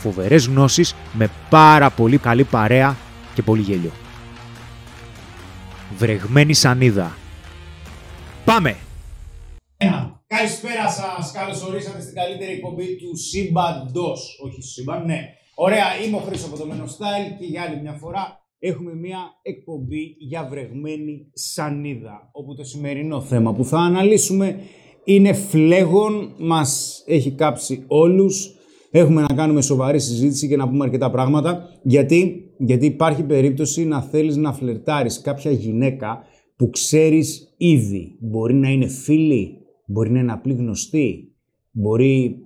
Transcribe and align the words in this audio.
φοβερές 0.00 0.46
γνώσεις 0.46 0.94
με 1.12 1.30
πάρα 1.50 1.90
πολύ 1.90 2.18
καλή 2.18 2.44
παρέα 2.44 2.96
και 3.34 3.42
πολύ 3.42 3.62
γέλιο. 3.62 3.90
Βρεγμένη 5.98 6.54
σανίδα. 6.54 7.16
Πάμε! 8.44 8.76
Καλησπέρα 10.36 10.88
σας. 10.90 11.32
Καλώς 11.32 11.62
ορίσατε 11.62 12.00
στην 12.00 12.14
καλύτερη 12.14 12.52
εκπομπή 12.52 12.96
του 12.96 13.16
Σύμπαντος. 13.16 14.40
Όχι 14.44 14.62
Σύμπαν, 14.62 15.04
ναι. 15.04 15.20
Ωραία, 15.54 15.84
είμαι 16.04 16.16
ο 16.16 16.20
Χρήστος 16.20 16.48
από 16.48 16.58
το 16.58 16.66
Μένο 16.66 16.84
Style 16.84 17.36
και 17.38 17.44
για 17.44 17.62
άλλη 17.62 17.80
μια 17.80 17.92
φορά 17.92 18.44
έχουμε 18.58 18.94
μια 18.94 19.18
εκπομπή 19.42 20.16
για 20.18 20.48
βρεγμένη 20.50 21.30
σανίδα. 21.32 22.28
Όπου 22.32 22.54
το 22.54 22.64
σημερινό 22.64 23.20
θέμα 23.20 23.54
που 23.54 23.64
θα 23.64 23.78
αναλύσουμε 23.78 24.60
είναι 25.04 25.32
φλέγον, 25.32 26.34
μας 26.38 27.02
έχει 27.06 27.30
κάψει 27.30 27.84
όλους. 27.86 28.54
Έχουμε 28.90 29.20
να 29.20 29.34
κάνουμε 29.34 29.62
σοβαρή 29.62 30.00
συζήτηση 30.00 30.48
και 30.48 30.56
να 30.56 30.68
πούμε 30.68 30.84
αρκετά 30.84 31.10
πράγματα. 31.10 31.68
Γιατί, 31.82 32.50
γιατί 32.58 32.86
υπάρχει 32.86 33.22
περίπτωση 33.22 33.84
να 33.84 34.02
θέλεις 34.02 34.36
να 34.36 34.52
φλερτάρεις 34.52 35.20
κάποια 35.20 35.50
γυναίκα 35.50 36.24
που 36.56 36.70
ξέρεις 36.70 37.54
ήδη. 37.56 38.16
Μπορεί 38.20 38.54
να 38.54 38.68
είναι 38.68 38.86
φίλη, 38.86 39.58
μπορεί 39.86 40.10
να 40.10 40.18
είναι 40.18 40.32
απλή 40.32 40.52
γνωστή, 40.52 41.34
μπορεί... 41.70 42.44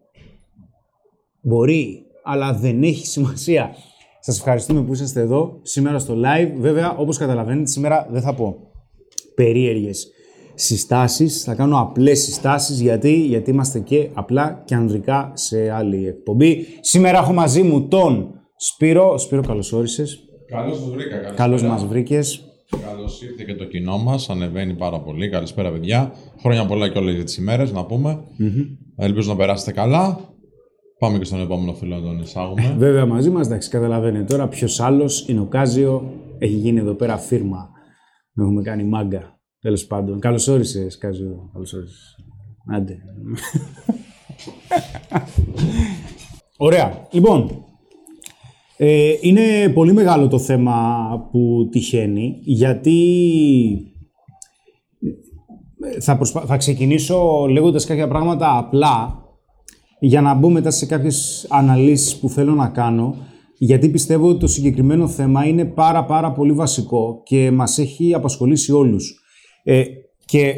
Μπορεί, 1.46 2.02
αλλά 2.22 2.54
δεν 2.54 2.82
έχει 2.82 3.06
σημασία. 3.06 3.74
Σας 4.20 4.38
ευχαριστούμε 4.38 4.82
που 4.82 4.92
είσαστε 4.92 5.20
εδώ 5.20 5.60
σήμερα 5.62 5.98
στο 5.98 6.14
live. 6.14 6.52
Βέβαια, 6.58 6.96
όπως 6.96 7.18
καταλαβαίνετε, 7.18 7.66
σήμερα 7.66 8.08
δεν 8.10 8.20
θα 8.20 8.34
πω 8.34 8.56
περίεργες 9.34 10.13
συστάσεις. 10.54 11.42
Θα 11.42 11.54
κάνω 11.54 11.80
απλές 11.80 12.22
συστάσεις 12.22 12.80
γιατί, 12.80 13.20
γιατί 13.20 13.50
είμαστε 13.50 13.78
και 13.78 14.08
απλά 14.12 14.62
και 14.64 14.74
ανδρικά 14.74 15.32
σε 15.34 15.70
άλλη 15.70 16.06
εκπομπή. 16.06 16.66
Σήμερα 16.80 17.18
έχω 17.18 17.32
μαζί 17.32 17.62
μου 17.62 17.88
τον 17.88 18.34
Σπύρο. 18.56 19.18
Σπύρο, 19.18 19.42
καλώς 19.42 19.72
όρισες. 19.72 20.18
Καλώς 20.48 20.78
σας 20.78 20.90
βρήκα. 20.90 21.16
Καλώς 21.16 21.62
μας 21.62 21.86
βρήκες. 21.86 22.44
Καλώς 22.86 23.22
ήρθε 23.22 23.44
και 23.44 23.54
το 23.54 23.64
κοινό 23.64 23.98
μας. 23.98 24.30
Ανεβαίνει 24.30 24.74
πάρα 24.74 25.00
πολύ. 25.00 25.28
Καλησπέρα, 25.28 25.70
παιδιά. 25.70 26.12
Χρόνια 26.40 26.66
πολλά 26.66 26.88
και 26.88 26.98
όλες 26.98 27.24
τις 27.24 27.36
ημέρες, 27.36 27.72
να 27.72 27.84
πούμε. 27.84 28.24
Ελπίζω 28.96 29.30
να 29.30 29.36
περάσετε 29.36 29.72
καλά. 29.72 30.18
Πάμε 30.98 31.18
και 31.18 31.24
στον 31.24 31.40
επόμενο 31.40 31.74
φίλο 31.74 31.96
να 31.96 32.02
τον 32.02 32.20
εισάγουμε. 32.20 32.74
Βέβαια 32.78 33.06
μαζί 33.06 33.30
μας, 33.30 33.46
εντάξει, 33.46 33.70
καταλαβαίνετε 33.70 34.24
τώρα 34.24 34.48
ποιος 34.48 34.80
άλλος 34.80 35.28
είναι 35.28 35.40
ο 35.40 35.46
Κάζιο. 35.46 36.12
Έχει 36.38 36.54
γίνει 36.54 36.78
εδώ 36.78 36.94
πέρα 36.94 37.16
φίρμα. 37.16 37.70
Έχουμε 38.38 38.62
κάνει 38.62 38.84
μάγκα. 38.84 39.33
Τέλος 39.64 39.86
πάντων. 39.86 40.20
Καλώς 40.20 40.48
όρισες, 40.48 40.98
Κάζο. 40.98 41.50
Καλώς 41.52 41.72
όρισες. 41.72 42.16
Άντε. 42.66 42.96
Ωραία. 46.56 47.06
Λοιπόν, 47.10 47.64
ε, 48.76 49.12
είναι 49.20 49.68
πολύ 49.74 49.92
μεγάλο 49.92 50.28
το 50.28 50.38
θέμα 50.38 51.06
που 51.30 51.68
τυχαίνει, 51.70 52.38
γιατί 52.42 52.98
θα, 56.00 56.18
θα 56.46 56.56
ξεκινήσω 56.56 57.46
λέγοντας 57.50 57.86
κάποια 57.86 58.08
πράγματα 58.08 58.58
απλά, 58.58 59.22
για 60.00 60.20
να 60.20 60.34
μπω 60.34 60.50
μετά 60.50 60.70
σε 60.70 60.86
κάποιες 60.86 61.46
αναλύσεις 61.50 62.16
που 62.16 62.28
θέλω 62.28 62.54
να 62.54 62.68
κάνω, 62.68 63.16
γιατί 63.58 63.88
πιστεύω 63.88 64.28
ότι 64.28 64.38
το 64.38 64.46
συγκεκριμένο 64.46 65.08
θέμα 65.08 65.46
είναι 65.46 65.64
πάρα 65.64 66.04
πάρα 66.04 66.32
πολύ 66.32 66.52
βασικό 66.52 67.22
και 67.24 67.50
μας 67.50 67.78
έχει 67.78 68.14
απασχολήσει 68.14 68.72
όλους. 68.72 69.18
Ε, 69.64 69.82
και 70.24 70.54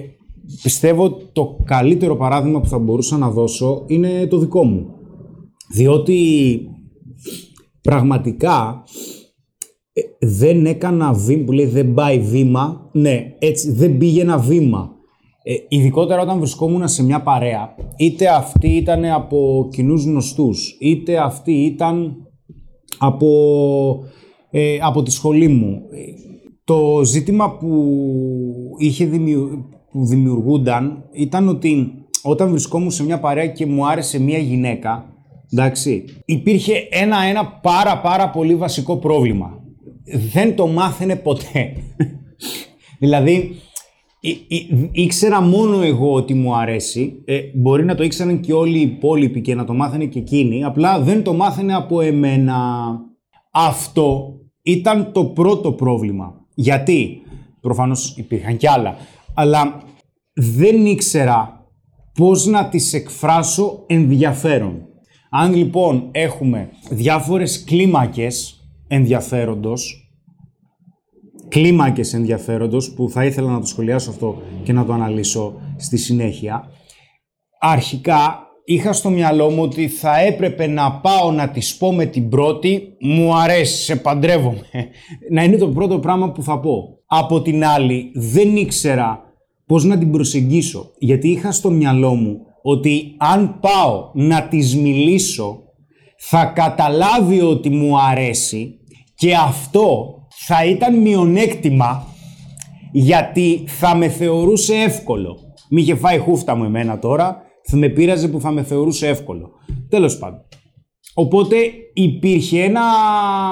πιστεύω 0.62 1.11
το 1.33 1.56
καλύτερο 1.65 2.17
παράδειγμα 2.17 2.61
που 2.61 2.69
θα 2.69 2.78
μπορούσα 2.78 3.17
να 3.17 3.31
δώσω 3.31 3.84
είναι 3.87 4.27
το 4.27 4.39
δικό 4.39 4.65
μου. 4.65 4.87
Διότι 5.75 6.61
πραγματικά 7.83 8.84
ε, 9.93 10.27
δεν 10.27 10.66
έκανα 10.66 11.12
βήμα, 11.12 11.45
που 11.45 11.53
λέει 11.53 11.66
δεν 11.66 11.95
πάει 11.95 12.19
βήμα, 12.19 12.91
ναι, 12.93 13.34
έτσι 13.39 13.72
δεν 13.72 13.99
πήγε 13.99 14.21
ένα 14.21 14.39
βήμα. 14.39 14.91
Ε, 15.43 15.55
ειδικότερα 15.69 16.22
όταν 16.22 16.39
βρισκόμουν 16.39 16.89
σε 16.89 17.05
μια 17.05 17.22
παρέα, 17.22 17.75
είτε 17.97 18.28
αυτή 18.28 18.69
ήταν 18.69 19.05
από 19.05 19.69
κοινούς 19.71 20.05
γνωστούς, 20.05 20.77
είτε 20.81 21.19
αυτή 21.19 21.53
ήταν 21.53 22.16
από, 22.99 23.28
ε, 24.50 24.78
από 24.83 25.03
τη 25.03 25.11
σχολή 25.11 25.49
μου. 25.49 25.81
Το 26.66 27.04
ζήτημα 27.04 27.56
που, 27.56 27.94
είχε 28.78 29.06
που 29.91 30.06
δημιουργούνταν 30.06 31.04
ήταν 31.12 31.49
ότι 31.49 31.93
όταν 32.22 32.50
βρισκόμουν 32.50 32.91
σε 32.91 33.04
μια 33.04 33.21
παρέα 33.21 33.47
και 33.47 33.66
μου 33.66 33.87
άρεσε 33.87 34.21
μια 34.21 34.38
γυναίκα, 34.38 35.15
εντάξει, 35.53 36.04
υπήρχε 36.25 36.72
ένα-ένα 36.91 37.47
πάρα 37.47 38.00
πάρα 38.00 38.31
πολύ 38.31 38.54
βασικό 38.56 38.97
πρόβλημα. 38.97 39.62
Δεν 40.32 40.56
το 40.56 40.66
μάθαινε 40.66 41.16
ποτέ. 41.16 41.72
δηλαδή, 43.03 43.56
ήξερα 44.93 45.41
μόνο 45.41 45.83
εγώ 45.83 46.12
ότι 46.12 46.34
μου 46.34 46.56
αρέσει. 46.56 47.22
Ε, 47.25 47.41
μπορεί 47.54 47.84
να 47.84 47.94
το 47.94 48.03
ήξεραν 48.03 48.41
και 48.41 48.53
όλοι 48.53 48.78
οι 48.78 48.83
υπόλοιποι 48.83 49.41
και 49.41 49.54
να 49.54 49.65
το 49.65 49.75
μάθαινε 49.75 50.04
και 50.04 50.19
εκείνοι. 50.19 50.65
Απλά 50.65 51.00
δεν 51.00 51.22
το 51.22 51.33
μάθαινε 51.33 51.75
από 51.75 52.00
εμένα. 52.00 52.88
Αυτό 53.50 54.34
ήταν 54.62 55.12
το 55.12 55.25
πρώτο 55.25 55.72
πρόβλημα. 55.72 56.46
Γιατί, 56.59 57.22
προφανώς 57.61 58.17
υπήρχαν 58.17 58.56
κι 58.56 58.69
άλλα, 58.69 58.97
αλλά 59.34 59.83
δεν 60.33 60.87
ήξερα 60.87 61.67
πώς 62.15 62.47
να 62.47 62.69
τις 62.69 62.93
εκφράσω 62.93 63.84
ενδιαφέρον. 63.87 64.87
Αν 65.31 65.55
λοιπόν 65.55 66.09
έχουμε 66.12 66.71
διάφορες 66.91 67.65
κλίμακες 67.65 68.61
ενδιαφέροντος, 68.89 70.11
κλίμακες 71.49 72.15
ενδιαφέροντος, 72.15 72.93
που 72.95 73.11
θα 73.11 73.25
ήθελα 73.25 73.50
να 73.50 73.61
το 73.61 73.66
σχολιάσω 73.66 74.11
αυτό 74.11 74.43
και 74.62 74.72
να 74.72 74.84
το 74.84 74.93
αναλύσω 74.93 75.61
στη 75.77 75.97
συνέχεια, 75.97 76.71
αρχικά 77.59 78.46
είχα 78.66 78.93
στο 78.93 79.10
μυαλό 79.10 79.50
μου 79.50 79.62
ότι 79.62 79.88
θα 79.88 80.21
έπρεπε 80.21 80.66
να 80.66 80.93
πάω 80.93 81.31
να 81.31 81.49
τη 81.49 81.60
πω 81.78 81.93
με 81.93 82.04
την 82.04 82.28
πρώτη 82.28 82.97
«Μου 83.00 83.37
αρέσει, 83.37 83.84
σε 83.84 83.97
παντρεύομαι». 83.97 84.66
Να 85.34 85.44
είναι 85.44 85.56
το 85.56 85.69
πρώτο 85.69 85.99
πράγμα 85.99 86.32
που 86.32 86.43
θα 86.43 86.60
πω. 86.60 86.98
Από 87.07 87.42
την 87.42 87.65
άλλη, 87.65 88.10
δεν 88.15 88.57
ήξερα 88.57 89.21
πώς 89.66 89.84
να 89.84 89.98
την 89.98 90.10
προσεγγίσω, 90.10 90.91
γιατί 90.98 91.28
είχα 91.28 91.53
στο 91.53 91.71
μυαλό 91.71 92.15
μου 92.15 92.39
ότι 92.63 93.15
αν 93.16 93.59
πάω 93.60 94.10
να 94.15 94.42
της 94.42 94.77
μιλήσω, 94.77 95.63
θα 96.18 96.45
καταλάβει 96.45 97.41
ότι 97.41 97.71
μου 97.71 98.01
αρέσει 98.01 98.78
και 99.15 99.34
αυτό 99.34 100.15
θα 100.28 100.65
ήταν 100.65 100.98
μειονέκτημα 101.01 102.07
γιατί 102.92 103.65
θα 103.66 103.97
με 103.97 104.09
θεωρούσε 104.09 104.74
εύκολο. 104.74 105.39
Μη 105.71 105.80
είχε 105.80 105.95
φάει 105.95 106.18
χούφτα 106.18 106.57
μου 106.57 106.65
εμένα 106.65 106.98
τώρα 106.98 107.46
θα 107.46 107.46
με 107.72 107.89
πείραζε 107.89 108.28
που 108.28 108.41
θα 108.41 108.51
με 108.51 108.63
θεωρούσε 108.63 109.09
εύκολο. 109.09 109.51
Τέλος 109.89 110.18
πάντων. 110.18 110.41
Οπότε 111.15 111.57
υπήρχε 111.92 112.63
ένα 112.63 112.83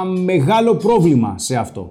μεγάλο 0.04 0.76
πρόβλημα 0.76 1.38
σε 1.38 1.56
αυτό. 1.56 1.90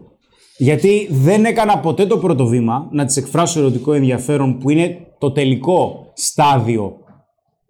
Γιατί 0.58 1.08
δεν 1.12 1.46
έκανα 1.46 1.80
ποτέ 1.80 2.06
το 2.06 2.18
πρώτο 2.18 2.46
βήμα 2.46 2.88
να 2.92 3.06
της 3.06 3.18
εκφράσω 3.18 3.60
ερωτικό 3.60 3.94
ενδιαφέρον 3.94 4.58
που 4.58 4.70
είναι 4.70 4.98
το 5.18 5.32
τελικό 5.32 6.12
στάδιο 6.14 6.98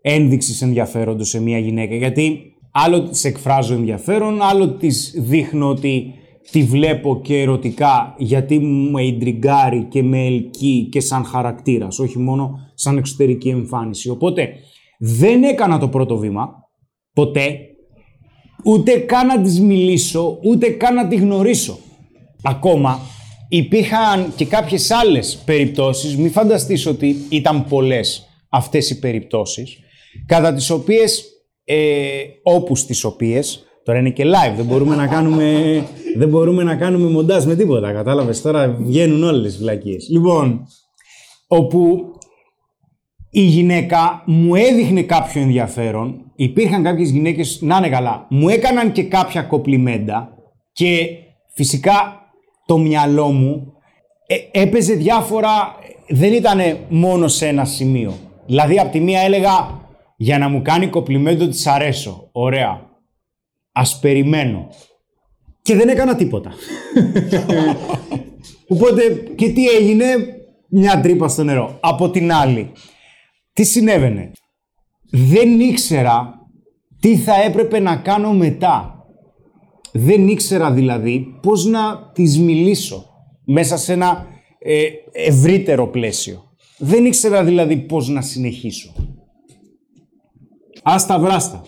ένδειξης 0.02 0.62
ενδιαφέροντος 0.62 1.30
σε 1.30 1.42
μια 1.42 1.58
γυναίκα. 1.58 1.96
Γιατί 1.96 2.54
άλλο 2.72 3.02
της 3.04 3.24
εκφράζω 3.24 3.74
ενδιαφέρον, 3.74 4.42
άλλο 4.42 4.70
της 4.70 5.14
δείχνω 5.18 5.70
ότι 5.70 6.14
τη 6.52 6.64
βλέπω 6.64 7.22
και 7.22 7.42
ερωτικά 7.42 8.16
γιατί 8.18 8.60
με 8.60 9.04
ιντριγκάρει 9.04 9.88
και 9.90 10.04
με 10.04 10.26
ελκύει 10.26 10.90
και 10.92 11.00
σαν 11.00 11.26
χαρακτήρας, 11.26 12.00
όχι 12.00 12.20
μόνο 12.20 12.60
σαν 12.74 12.98
εξωτερική 12.98 13.50
εμφάνιση. 13.50 14.10
Οπότε 14.10 14.50
δεν 15.00 15.44
έκανα 15.44 15.80
το 15.80 15.88
πρώτο 15.88 16.18
βήμα, 16.18 16.50
ποτέ, 17.14 17.58
ούτε 18.64 18.98
καν 18.98 19.28
να 19.28 19.42
της 19.42 19.60
μιλήσω, 19.60 20.40
ούτε 20.44 20.70
καν 20.70 20.94
να 20.94 21.08
τη 21.08 21.16
γνωρίσω. 21.16 21.78
Ακόμα 22.44 23.00
υπήρχαν 23.50 24.34
και 24.36 24.46
κάποιες 24.46 24.92
άλλες 24.92 25.42
περιπτώσεις, 25.46 26.18
μη 26.18 26.30
φανταστείς 26.30 26.86
ότι 26.86 27.16
ήταν 27.30 27.66
πολλές 27.68 28.28
αυτές 28.50 28.90
οι 28.90 29.00
περιπτώσεις, 29.00 29.80
κατά 30.26 30.54
τις 30.54 30.70
οποίες, 30.70 31.26
ε, 31.64 31.78
όπους 32.44 32.80
στις 32.80 33.04
οποίες, 33.04 33.64
τώρα 33.84 34.00
είναι 34.00 34.10
και 34.10 34.24
live, 34.26 34.56
δεν 34.56 34.66
μπορούμε 34.66 34.96
να 34.96 35.08
κάνουμε, 35.08 35.84
δεν 36.18 36.30
μπορούμε 36.30 36.64
να 36.64 36.76
κάνουμε 36.76 37.10
μοντάζ 37.10 37.46
με 37.46 37.56
τίποτα, 37.56 37.92
κατάλαβες, 37.92 38.42
τώρα 38.42 38.68
βγαίνουν 38.80 39.24
όλες 39.24 39.52
τις 39.52 39.58
βλακίες. 39.58 40.08
Λοιπόν, 40.10 40.68
όπου 41.48 42.00
η 43.30 43.42
γυναίκα 43.42 44.24
μου 44.26 44.56
έδειχνε 44.56 45.02
κάποιο 45.02 45.42
ενδιαφέρον, 45.42 46.32
υπήρχαν 46.36 46.84
κάποιες 46.84 47.10
γυναίκες, 47.10 47.60
να 47.62 47.78
είναι 47.78 47.90
καλά, 47.90 48.26
μου 48.30 48.50
έκαναν 48.50 48.92
και 48.92 49.04
κάποια 49.04 49.42
κοπλιμέντα 49.42 50.30
και 50.74 51.08
φυσικά 51.56 52.22
το 52.66 52.78
μυαλό 52.78 53.32
μου 53.32 53.74
ε, 54.28 54.62
έπαιζε 54.62 54.94
διάφορα, 54.94 55.76
δεν 56.08 56.34
ήταν 56.34 56.60
μόνο 56.90 57.28
σε 57.28 57.48
ένα 57.48 57.66
σημείο. 57.66 58.14
Δηλαδή, 58.46 58.80
από 58.80 58.92
τη 58.92 59.00
μία 59.00 59.22
έλεγα, 59.22 59.82
για 60.18 60.38
να 60.38 60.50
μου 60.50 60.62
κάνει 60.62 60.88
κοπλιμέντο 60.88 61.48
της 61.48 61.68
αρέσω. 61.68 62.30
Ωραία. 62.32 62.93
Ας 63.74 64.00
περιμένω. 64.00 64.68
Και 65.62 65.76
δεν 65.76 65.90
έκανα 65.90 66.16
τίποτα. 66.16 66.52
Οπότε, 68.68 69.10
και 69.36 69.50
τι 69.50 69.68
έγινε, 69.68 70.06
μια 70.70 71.02
τρύπα 71.02 71.28
στο 71.28 71.44
νερό. 71.44 71.78
Από 71.82 72.10
την 72.10 72.32
άλλη, 72.32 72.72
τι 73.54 73.64
συνέβαινε; 73.64 74.32
Δεν 75.12 75.60
ήξερα 75.60 76.34
τι 77.00 77.18
θα 77.18 77.44
έπρεπε 77.44 77.80
να 77.80 77.96
κάνω 77.96 78.34
μετά. 78.34 78.88
Δεν 79.92 80.28
ήξερα 80.28 80.72
δηλαδή 80.72 81.40
πώς 81.42 81.66
να 81.66 82.12
τις 82.14 82.40
μιλήσω 82.40 83.06
μέσα 83.46 83.78
σε 83.78 83.94
ένα 83.94 84.28
ε, 84.60 84.84
ευρύτερο 85.12 85.88
πλαίσιο. 85.88 86.44
Δεν 86.78 87.06
ήξερα 87.06 87.44
δηλαδή 87.44 87.78
πώς 87.78 88.08
να 88.10 88.22
συνεχίσω. 88.22 88.94
Άστα 90.84 91.20
βράστα. 91.20 91.66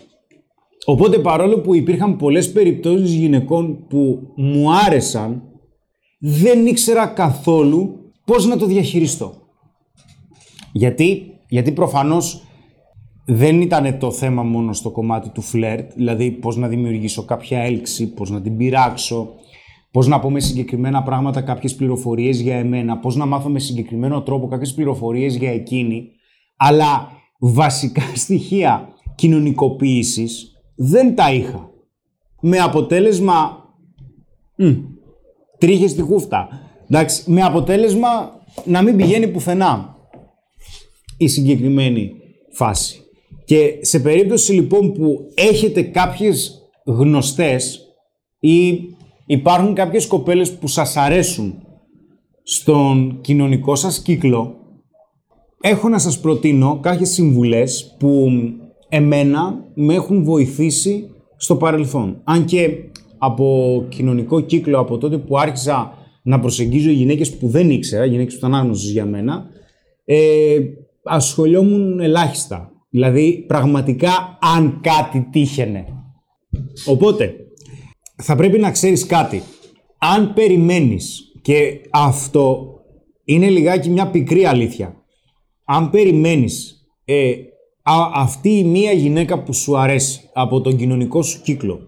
Οπότε 0.85 1.19
παρόλο 1.19 1.59
που 1.59 1.75
υπήρχαν 1.75 2.15
πολλές 2.15 2.51
περιπτώσεις 2.51 3.13
γυναικών 3.13 3.87
που 3.87 4.19
μου 4.35 4.73
άρεσαν, 4.73 5.43
δεν 6.19 6.65
ήξερα 6.65 7.07
καθόλου 7.07 7.95
πώς 8.25 8.45
να 8.45 8.57
το 8.57 8.65
διαχειριστώ. 8.65 9.33
Γιατί, 10.71 11.21
γιατί 11.49 11.71
προφανώς 11.71 12.43
δεν 13.25 13.61
ήταν 13.61 13.97
το 13.99 14.11
θέμα 14.11 14.43
μόνο 14.43 14.73
στο 14.73 14.91
κομμάτι 14.91 15.29
του 15.29 15.41
φλερτ, 15.41 15.91
δηλαδή 15.95 16.31
πώς 16.31 16.57
να 16.57 16.67
δημιουργήσω 16.67 17.23
κάποια 17.25 17.59
έλξη, 17.59 18.13
πώς 18.13 18.29
να 18.29 18.41
την 18.41 18.57
πειράξω, 18.57 19.33
πώς 19.91 20.07
να 20.07 20.19
πω 20.19 20.31
με 20.31 20.39
συγκεκριμένα 20.39 21.03
πράγματα 21.03 21.41
κάποιες 21.41 21.75
πληροφορίες 21.75 22.39
για 22.39 22.55
εμένα, 22.55 22.97
πώς 22.97 23.15
να 23.15 23.25
μάθω 23.25 23.49
με 23.49 23.59
συγκεκριμένο 23.59 24.21
τρόπο 24.21 24.47
κάποιες 24.47 24.73
πληροφορίες 24.73 25.35
για 25.35 25.51
εκείνη, 25.51 26.09
αλλά 26.57 27.11
βασικά 27.39 28.03
στοιχεία 28.23 28.87
κοινωνικοποίησης 29.15 30.54
δεν 30.75 31.15
τα 31.15 31.33
είχα. 31.33 31.69
Με 32.41 32.57
αποτέλεσμα... 32.57 33.63
Μ, 34.55 34.71
τρίχες 35.57 35.91
στη 35.91 36.01
χούφτα. 36.01 36.47
Εντάξει, 36.89 37.31
με 37.31 37.41
αποτέλεσμα 37.41 38.31
να 38.65 38.81
μην 38.81 38.95
πηγαίνει 38.95 39.27
πουθενά 39.27 39.95
η 41.17 41.27
συγκεκριμένη 41.27 42.11
φάση. 42.51 42.99
Και 43.45 43.77
σε 43.81 43.99
περίπτωση 43.99 44.53
λοιπόν 44.53 44.91
που 44.91 45.31
έχετε 45.35 45.81
κάποιες 45.81 46.61
γνωστές 46.85 47.79
ή 48.39 48.79
υπάρχουν 49.25 49.73
κάποιες 49.73 50.07
κοπέλες 50.07 50.51
που 50.57 50.67
σας 50.67 50.97
αρέσουν 50.97 51.53
στον 52.43 53.21
κοινωνικό 53.21 53.75
σας 53.75 54.01
κύκλο, 54.01 54.55
έχω 55.61 55.89
να 55.89 55.99
σας 55.99 56.19
προτείνω 56.19 56.79
κάποιες 56.81 57.09
συμβουλές 57.09 57.95
που 57.99 58.31
εμένα 58.89 59.65
με 59.73 59.93
έχουν 59.93 60.23
βοηθήσει 60.23 61.09
στο 61.37 61.55
παρελθόν. 61.55 62.21
Αν 62.23 62.45
και 62.45 62.69
από 63.17 63.85
κοινωνικό 63.89 64.41
κύκλο, 64.41 64.79
από 64.79 64.97
τότε 64.97 65.17
που 65.17 65.37
άρχισα 65.37 65.93
να 66.23 66.39
προσεγγίζω 66.39 66.89
γυναίκες 66.89 67.37
που 67.37 67.47
δεν 67.47 67.69
ήξερα, 67.69 68.05
γυναίκες 68.05 68.33
που 68.33 68.39
ήταν 68.39 68.55
άγνωστες 68.55 68.91
για 68.91 69.05
μένα, 69.05 69.45
ε, 70.05 70.57
ασχολιόμουν 71.03 71.99
ελάχιστα 71.99 72.69
Δηλαδή, 72.95 73.43
πραγματικά, 73.47 74.37
αν 74.41 74.79
κάτι 74.81 75.27
τύχαινε. 75.31 75.85
Οπότε, 76.85 77.35
θα 78.15 78.35
πρέπει 78.35 78.59
να 78.59 78.71
ξέρεις 78.71 79.05
κάτι. 79.05 79.41
Αν 79.97 80.33
περιμένεις, 80.33 81.31
και 81.41 81.81
αυτό 81.91 82.67
είναι 83.23 83.49
λιγάκι 83.49 83.89
μια 83.89 84.07
πικρή 84.07 84.45
αλήθεια. 84.45 84.95
Αν 85.65 85.89
περιμένεις 85.89 86.87
ε, 87.05 87.33
αυτή 88.13 88.49
η 88.49 88.63
μία 88.63 88.91
γυναίκα 88.91 89.43
που 89.43 89.53
σου 89.53 89.77
αρέσει 89.77 90.29
από 90.33 90.61
τον 90.61 90.77
κοινωνικό 90.77 91.21
σου 91.21 91.41
κύκλο, 91.41 91.79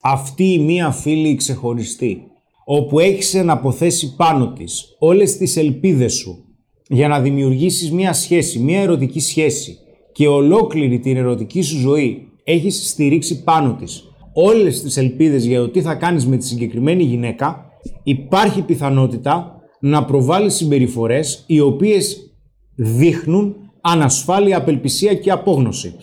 αυτή 0.00 0.52
η 0.52 0.58
μία 0.58 0.90
φίλη 0.90 1.34
ξεχωριστή, 1.34 2.22
όπου 2.64 2.98
έχεις 2.98 3.34
εναποθέσει 3.34 4.14
πάνω 4.16 4.52
της 4.52 4.96
όλες 4.98 5.36
τις 5.36 5.56
ελπίδες 5.56 6.14
σου 6.14 6.44
για 6.88 7.08
να 7.08 7.20
δημιουργήσεις 7.20 7.92
μία 7.92 8.12
σχέση, 8.12 8.58
μία 8.58 8.80
ερωτική 8.80 9.20
σχέση, 9.20 9.78
και 10.12 10.28
ολόκληρη 10.28 10.98
την 10.98 11.16
ερωτική 11.16 11.62
σου 11.62 11.78
ζωή 11.78 12.28
έχεις 12.44 12.88
στηρίξει 12.88 13.42
πάνω 13.42 13.74
της 13.74 14.04
όλες 14.32 14.82
τις 14.82 14.96
ελπίδες 14.96 15.44
για 15.44 15.60
το 15.60 15.68
τι 15.68 15.82
θα 15.82 15.94
κάνεις 15.94 16.26
με 16.26 16.36
τη 16.36 16.44
συγκεκριμένη 16.44 17.02
γυναίκα, 17.02 17.64
υπάρχει 18.02 18.62
πιθανότητα 18.62 19.60
να 19.80 20.04
προβάλλεις 20.04 20.54
συμπεριφορές 20.54 21.44
οι 21.46 21.60
οποίες 21.60 22.34
δείχνουν 22.74 23.56
ανασφάλεια, 23.80 24.56
απελπισία 24.56 25.14
και 25.14 25.30
απόγνωση. 25.30 25.94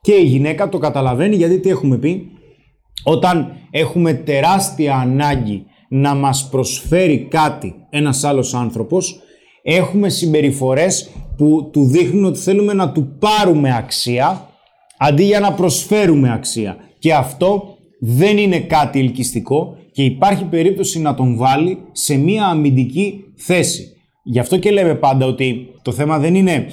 Και 0.00 0.12
η 0.12 0.24
γυναίκα 0.24 0.68
το 0.68 0.78
καταλαβαίνει 0.78 1.36
γιατί 1.36 1.60
τι 1.60 1.68
έχουμε 1.68 1.96
πει, 1.96 2.26
όταν 3.04 3.52
έχουμε 3.70 4.12
τεράστια 4.12 4.94
ανάγκη 4.96 5.64
να 5.88 6.14
μας 6.14 6.48
προσφέρει 6.50 7.26
κάτι 7.30 7.74
ένας 7.90 8.24
άλλος 8.24 8.54
άνθρωπος, 8.54 9.20
έχουμε 9.62 10.08
συμπεριφορές 10.08 11.10
που 11.36 11.68
του 11.72 11.84
δείχνουν 11.84 12.24
ότι 12.24 12.38
θέλουμε 12.38 12.72
να 12.72 12.92
του 12.92 13.16
πάρουμε 13.18 13.76
αξία 13.76 14.48
αντί 14.98 15.22
για 15.22 15.40
να 15.40 15.52
προσφέρουμε 15.52 16.32
αξία. 16.32 16.76
Και 16.98 17.14
αυτό 17.14 17.76
δεν 18.00 18.38
είναι 18.38 18.60
κάτι 18.60 18.98
ελκυστικό 18.98 19.76
και 19.92 20.04
υπάρχει 20.04 20.44
περίπτωση 20.44 21.00
να 21.00 21.14
τον 21.14 21.36
βάλει 21.36 21.78
σε 21.92 22.16
μία 22.16 22.46
αμυντική 22.46 23.24
θέση. 23.36 23.92
Γι' 24.22 24.38
αυτό 24.38 24.58
και 24.58 24.70
λέμε 24.70 24.94
πάντα 24.94 25.26
ότι 25.26 25.68
το 25.82 25.92
θέμα 25.92 26.18
δεν 26.18 26.34
είναι 26.34 26.66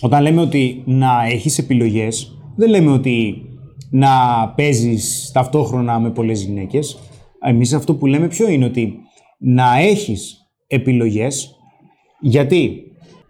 όταν 0.00 0.22
λέμε 0.22 0.40
ότι 0.40 0.82
να 0.86 1.26
έχεις 1.26 1.58
επιλογές, 1.58 2.38
δεν 2.56 2.68
λέμε 2.68 2.90
ότι 2.90 3.42
να 3.90 4.08
παίζεις 4.56 5.30
ταυτόχρονα 5.32 6.00
με 6.00 6.10
πολλές 6.10 6.42
γυναίκες. 6.42 6.98
Εμείς 7.40 7.72
αυτό 7.72 7.94
που 7.94 8.06
λέμε 8.06 8.28
ποιο 8.28 8.48
είναι 8.48 8.64
ότι 8.64 8.94
να 9.38 9.78
έχεις 9.78 10.36
επιλογές 10.66 11.56
γιατί; 12.20 12.80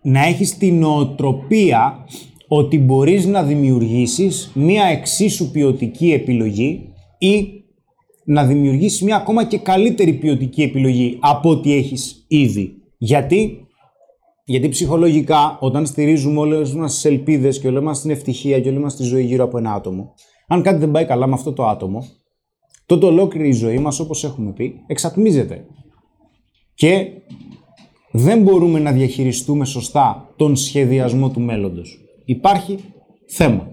Να 0.02 0.26
έχεις 0.26 0.56
την 0.56 0.78
νοοτροπία 0.78 2.04
ότι 2.48 2.78
μπορείς 2.78 3.26
να 3.26 3.42
δημιουργήσεις 3.42 4.50
μία 4.54 4.84
εξίσου 4.84 5.50
ποιοτική 5.50 6.12
επιλογή 6.12 6.92
ή 7.18 7.46
να 8.24 8.44
δημιουργήσεις 8.44 9.02
μία 9.02 9.16
ακόμα 9.16 9.44
και 9.44 9.58
καλύτερη 9.58 10.12
ποιοτική 10.12 10.62
επιλογή 10.62 11.18
από 11.20 11.50
ό,τι 11.50 11.72
έχεις 11.72 12.24
ήδη. 12.28 12.72
Γιατί; 12.98 13.65
Γιατί 14.48 14.68
ψυχολογικά 14.68 15.56
όταν 15.60 15.86
στηρίζουμε 15.86 16.38
όλες 16.38 16.74
μας 16.74 16.94
τις 16.94 17.04
ελπίδες 17.04 17.60
και 17.60 17.68
όλη 17.68 17.82
μας 17.82 18.00
την 18.00 18.10
ευτυχία 18.10 18.60
και 18.60 18.68
όλη 18.68 18.78
μας 18.78 18.96
τη 18.96 19.02
ζωή 19.02 19.24
γύρω 19.24 19.44
από 19.44 19.58
ένα 19.58 19.72
άτομο, 19.72 20.14
αν 20.48 20.62
κάτι 20.62 20.78
δεν 20.78 20.90
πάει 20.90 21.04
καλά 21.04 21.26
με 21.26 21.32
αυτό 21.32 21.52
το 21.52 21.66
άτομο, 21.66 22.04
τότε 22.86 23.06
ολόκληρη 23.06 23.48
η 23.48 23.52
ζωή 23.52 23.78
μας, 23.78 24.00
όπως 24.00 24.24
έχουμε 24.24 24.52
πει, 24.52 24.74
εξατμίζεται. 24.86 25.64
Και 26.74 27.06
δεν 28.10 28.42
μπορούμε 28.42 28.78
να 28.78 28.92
διαχειριστούμε 28.92 29.64
σωστά 29.64 30.32
τον 30.36 30.56
σχεδιασμό 30.56 31.30
του 31.30 31.40
μέλλοντος. 31.40 31.98
Υπάρχει 32.24 32.78
θέμα. 33.28 33.68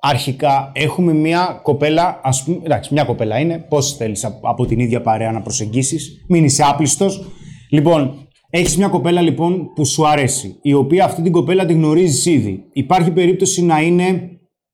Αρχικά 0.00 0.70
έχουμε 0.74 1.12
μια 1.12 1.60
κοπέλα, 1.62 2.20
ας 2.22 2.44
πούμε, 2.44 2.58
εντάξει, 2.62 2.94
μια 2.94 3.04
κοπέλα 3.04 3.38
είναι, 3.38 3.58
πώς 3.68 3.96
θέλεις 3.96 4.24
από 4.42 4.66
την 4.66 4.78
ίδια 4.78 5.00
παρέα 5.00 5.32
να 5.32 5.42
προσεγγίσεις, 5.42 6.24
μην 6.28 6.44
είσαι 6.44 6.64
άπλιστος. 6.64 7.24
Λοιπόν, 7.70 8.27
έχεις 8.50 8.76
μια 8.76 8.88
κοπέλα 8.88 9.20
λοιπόν 9.20 9.72
που 9.74 9.84
σου 9.84 10.06
αρέσει, 10.06 10.58
η 10.62 10.72
οποία 10.72 11.04
αυτή 11.04 11.22
την 11.22 11.32
κοπέλα 11.32 11.66
την 11.66 11.76
γνωρίζεις 11.76 12.26
ήδη. 12.26 12.64
Υπάρχει 12.72 13.10
περίπτωση 13.10 13.64
να 13.64 13.80
είναι 13.80 14.30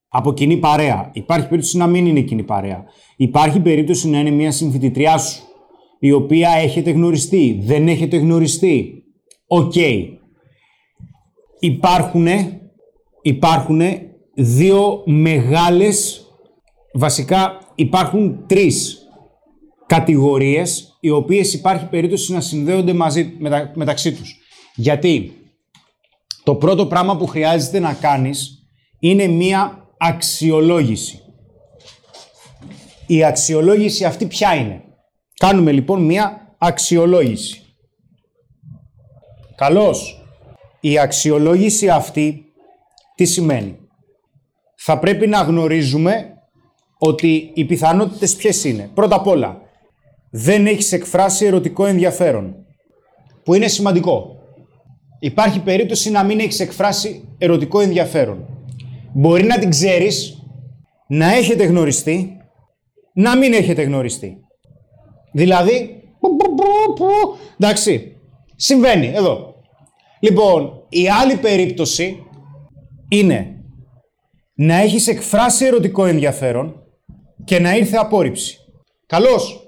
από 0.08 0.32
κοινή 0.32 0.56
παρέα. 0.56 1.10
Υπάρχει 1.12 1.48
περίπτωση 1.48 1.76
να 1.76 1.86
μην 1.86 2.06
είναι 2.06 2.20
κοινή 2.20 2.42
παρέα. 2.42 2.84
Υπάρχει 3.16 3.60
περίπτωση 3.60 4.08
να 4.08 4.18
είναι 4.18 4.30
μια 4.30 4.50
συμφιτητριά 4.50 5.18
σου 5.18 5.42
η 5.98 6.12
οποία 6.12 6.50
έχετε 6.50 6.90
γνωριστεί, 6.90 7.60
δεν 7.62 7.88
έχετε 7.88 8.16
γνωριστεί. 8.16 9.02
Ok. 9.46 9.72
Okay. 9.74 10.06
Υπάρχουν, 13.20 13.80
δύο 14.34 15.02
μεγάλες, 15.04 16.26
βασικά 16.92 17.58
υπάρχουν 17.74 18.44
τρεις 18.46 19.03
κατηγορίες 19.86 20.96
οι 21.00 21.10
οποίες 21.10 21.54
υπάρχει 21.54 21.86
περίπτωση 21.86 22.32
να 22.32 22.40
συνδέονται 22.40 22.92
μαζί, 22.92 23.32
μεταξύ 23.74 24.12
τους. 24.12 24.36
Γιατί 24.74 25.32
το 26.44 26.54
πρώτο 26.54 26.86
πράγμα 26.86 27.16
που 27.16 27.26
χρειάζεται 27.26 27.78
να 27.78 27.92
κάνεις 27.92 28.68
είναι 28.98 29.26
μία 29.26 29.88
αξιολόγηση. 29.98 31.18
Η 33.06 33.24
αξιολόγηση 33.24 34.04
αυτή 34.04 34.26
ποια 34.26 34.54
είναι; 34.54 34.82
Κάνουμε 35.34 35.72
λοιπόν 35.72 36.04
μία 36.04 36.56
αξιολόγηση. 36.58 37.62
Καλώς. 39.54 40.24
Η 40.80 40.98
αξιολόγηση 40.98 41.88
αυτή 41.88 42.44
τι 43.14 43.24
σημαίνει; 43.24 43.78
Θα 44.76 44.98
πρέπει 44.98 45.26
να 45.26 45.42
γνωρίζουμε 45.42 46.28
ότι 46.98 47.50
οι 47.54 47.64
πιθανότητες 47.64 48.36
ποιες 48.36 48.64
είναι. 48.64 48.90
Πρώτα 48.94 49.16
απ' 49.16 49.26
όλα, 49.26 49.60
δεν 50.36 50.66
έχεις 50.66 50.92
εκφράσει 50.92 51.46
ερωτικό 51.46 51.86
ενδιαφέρον. 51.86 52.54
Που 53.44 53.54
είναι 53.54 53.68
σημαντικό. 53.68 54.36
Υπάρχει 55.20 55.60
περίπτωση 55.60 56.10
να 56.10 56.24
μην 56.24 56.38
έχεις 56.38 56.60
εκφράσει 56.60 57.28
ερωτικό 57.38 57.80
ενδιαφέρον. 57.80 58.46
Μπορεί 59.12 59.44
να 59.44 59.58
την 59.58 59.70
ξέρεις, 59.70 60.42
να 61.08 61.34
έχετε 61.34 61.64
γνωριστεί, 61.64 62.36
να 63.14 63.36
μην 63.36 63.52
έχετε 63.52 63.82
γνωριστεί. 63.82 64.36
Δηλαδή, 65.32 66.02
εντάξει, 67.58 68.16
συμβαίνει 68.56 69.06
εδώ. 69.14 69.54
Λοιπόν, 70.20 70.86
η 70.88 71.08
άλλη 71.08 71.36
περίπτωση 71.36 72.22
είναι 73.08 73.64
να 74.54 74.74
έχεις 74.74 75.06
εκφράσει 75.06 75.64
ερωτικό 75.64 76.04
ενδιαφέρον 76.04 76.82
και 77.44 77.58
να 77.58 77.76
ήρθε 77.76 77.96
απόρριψη. 77.96 78.58
Καλώς. 79.06 79.63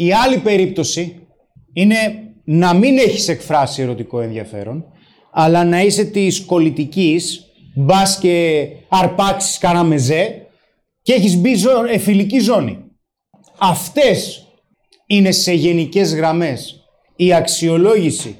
Η 0.00 0.12
άλλη 0.12 0.38
περίπτωση 0.38 1.26
είναι 1.72 1.96
να 2.44 2.74
μην 2.74 2.98
έχεις 2.98 3.28
εκφράσει 3.28 3.82
ερωτικό 3.82 4.20
ενδιαφέρον, 4.20 4.84
αλλά 5.32 5.64
να 5.64 5.82
είσαι 5.82 6.04
της 6.04 6.40
κολλητικής, 6.40 7.44
μπας 7.74 8.18
και 8.18 8.66
αρπάξεις 8.88 9.58
κάνα 9.58 9.84
μεζέ 9.84 10.46
και 11.02 11.12
έχεις 11.12 11.36
μπει 11.36 11.54
ζω, 11.54 11.84
εφηλική 11.84 12.38
ζώνη. 12.38 12.78
Αυτές 13.58 14.46
είναι 15.06 15.30
σε 15.30 15.52
γενικές 15.52 16.14
γραμμές 16.14 16.80
η 17.16 17.34
αξιολόγηση 17.34 18.36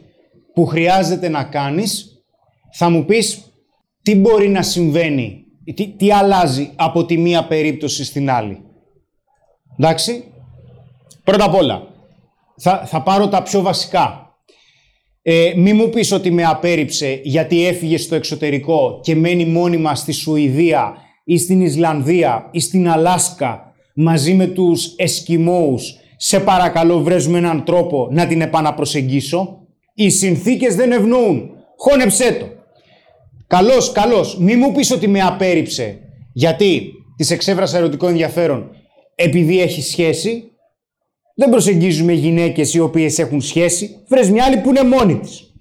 που 0.55 0.67
χρειάζεται 0.67 1.29
να 1.29 1.45
κάνεις. 1.45 2.23
Θα 2.73 2.91
μου 2.91 3.05
πεις 3.05 3.53
τι 4.03 4.15
μπορεί 4.15 4.49
να 4.49 4.63
συμβαίνει, 4.63 5.45
τι, 5.75 5.89
τι 5.89 6.13
αλλάζει 6.13 6.71
από 6.77 7.05
τη 7.05 7.17
μία 7.17 7.47
περίπτωση 7.47 8.05
στην 8.05 8.31
άλλη. 8.31 8.65
Εντάξει. 9.79 10.25
Πρώτα 11.31 11.45
απ' 11.45 11.55
όλα, 11.55 11.83
θα, 12.57 12.83
θα 12.87 13.03
πάρω 13.03 13.29
τα 13.29 13.43
πιο 13.43 13.63
βασικά. 13.63 14.35
Ε, 15.23 15.53
μη 15.57 15.73
μου 15.73 15.89
πεις 15.89 16.13
ότι 16.13 16.31
με 16.31 16.45
απέρριψε 16.45 17.21
γιατί 17.23 17.67
έφυγε 17.67 17.99
στο 17.99 18.15
εξωτερικό 18.15 19.01
και 19.03 19.15
μένει 19.15 19.45
μόνιμα 19.45 19.95
στη 19.95 20.13
Σουηδία 20.13 20.95
ή 21.25 21.39
στην 21.39 21.61
Ισλανδία 21.61 22.49
ή 22.51 22.61
στην 22.61 22.89
Αλάσκα 22.89 23.73
μαζί 23.95 24.35
με 24.35 24.47
τους 24.47 24.95
Εσκιμώους. 24.97 25.95
Σε 26.17 26.41
παρακαλώ 26.41 26.99
βρες 26.99 27.27
με 27.27 27.39
έναν 27.39 27.65
τρόπο 27.65 28.09
να 28.11 28.27
την 28.27 28.41
επαναπροσεγγίσω. 28.41 29.59
Οι 29.95 30.11
συνθήκες 30.11 30.75
δεν 30.75 30.93
ευνοούν. 30.93 31.51
Χώνεψέ 31.77 32.33
το. 32.33 32.47
Καλώς, 33.47 33.93
καλώς. 33.93 34.39
Μη 34.39 34.57
μου 34.57 34.73
πεις 34.73 34.91
ότι 34.91 35.09
με 35.09 35.21
απέρριψε 35.21 35.99
γιατί 36.33 36.93
της 37.17 37.31
εξέφρασα 37.31 37.79
ερωτικό 37.79 38.07
ενδιαφέρον 38.07 38.71
επειδή 39.15 39.61
έχει 39.61 39.83
σχέση 39.83 40.50
δεν 41.41 41.51
προσεγγίζουμε 41.51 42.13
γυναίκες 42.13 42.75
οι 42.75 42.81
οποίες 42.81 43.19
έχουν 43.19 43.41
σχέση. 43.41 44.05
Βρες 44.09 44.31
μια 44.31 44.45
άλλη 44.45 44.57
που 44.57 44.69
είναι 44.69 44.83
μόνη 44.83 45.19
της. 45.19 45.53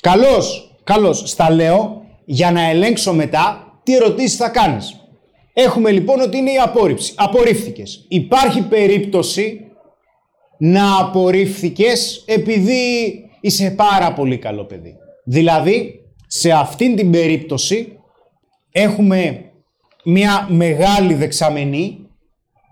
Καλώς, 0.00 0.76
καλώς. 0.84 1.22
Στα 1.30 1.50
λέω 1.50 2.02
για 2.24 2.50
να 2.50 2.68
ελέγξω 2.68 3.12
μετά 3.12 3.72
τι 3.82 3.94
ερωτήσεις 3.94 4.36
θα 4.36 4.48
κάνεις. 4.48 5.00
Έχουμε 5.52 5.90
λοιπόν 5.90 6.20
ότι 6.20 6.36
είναι 6.36 6.50
η 6.50 6.58
απόρριψη. 6.58 7.12
Απορρίφθηκες. 7.16 8.06
Υπάρχει 8.08 8.62
περίπτωση 8.62 9.60
να 10.58 10.98
απορρίφθηκες 10.98 12.24
επειδή 12.26 13.12
είσαι 13.40 13.70
πάρα 13.70 14.12
πολύ 14.12 14.38
καλό 14.38 14.64
παιδί. 14.64 14.94
Δηλαδή, 15.24 16.00
σε 16.26 16.50
αυτήν 16.50 16.96
την 16.96 17.10
περίπτωση 17.10 17.98
έχουμε 18.72 19.50
μια 20.04 20.46
μεγάλη 20.50 21.14
δεξαμενή 21.14 22.05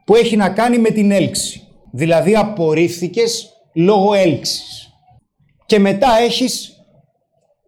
που 0.04 0.14
έχει 0.14 0.36
να 0.36 0.48
κάνει 0.48 0.78
με 0.78 0.90
την 0.90 1.10
έλξη. 1.10 1.62
Δηλαδή 1.92 2.36
απορρίφθηκες 2.36 3.48
λόγω 3.72 4.14
έλξης. 4.14 4.92
Και 5.66 5.78
μετά 5.78 6.18
έχεις 6.18 6.72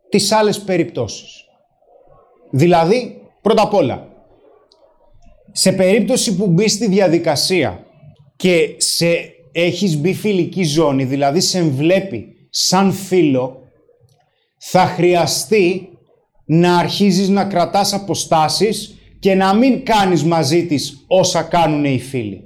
τις 0.09 0.33
άλλες 0.33 0.61
περιπτώσεις. 0.61 1.45
Δηλαδή, 2.51 3.21
πρώτα 3.43 3.63
απ' 3.63 3.75
όλα, 3.75 4.09
σε 5.53 5.73
περίπτωση 5.73 6.37
που 6.37 6.47
μπεις 6.47 6.73
στη 6.73 6.89
διαδικασία 6.89 7.87
και 8.37 8.75
σε 8.77 9.07
έχεις 9.53 9.97
μπει 9.97 10.15
φιλική 10.15 10.65
ζώνη, 10.65 11.05
δηλαδή 11.05 11.41
σε 11.41 11.63
βλέπει 11.63 12.49
σαν 12.51 12.93
φίλο, 12.93 13.61
θα 14.59 14.87
χρειαστεί 14.87 15.89
να 16.45 16.77
αρχίζεις 16.79 17.29
να 17.29 17.45
κρατάς 17.45 17.93
αποστάσεις 17.93 18.96
και 19.19 19.35
να 19.35 19.55
μην 19.55 19.85
κάνεις 19.85 20.25
μαζί 20.25 20.67
της 20.67 21.05
όσα 21.07 21.43
κάνουν 21.43 21.85
οι 21.85 21.99
φίλοι. 21.99 22.41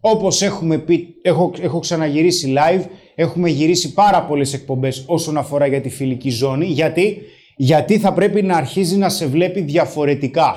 Όπως 0.00 0.42
έχουμε 0.42 0.78
πει, 0.78 1.14
έχω, 1.22 1.52
έχω 1.60 1.78
ξαναγυρίσει 1.78 2.54
live, 2.56 2.84
έχουμε 3.14 3.48
γυρίσει 3.48 3.92
πάρα 3.92 4.24
πολλές 4.24 4.52
εκπομπές 4.52 5.04
όσον 5.06 5.36
αφορά 5.36 5.66
για 5.66 5.80
τη 5.80 5.88
φιλική 5.88 6.30
ζώνη. 6.30 6.66
Γιατί, 6.66 7.18
γιατί 7.56 7.98
θα 7.98 8.12
πρέπει 8.12 8.42
να 8.42 8.56
αρχίζει 8.56 8.96
να 8.96 9.08
σε 9.08 9.26
βλέπει 9.26 9.60
διαφορετικά. 9.60 10.54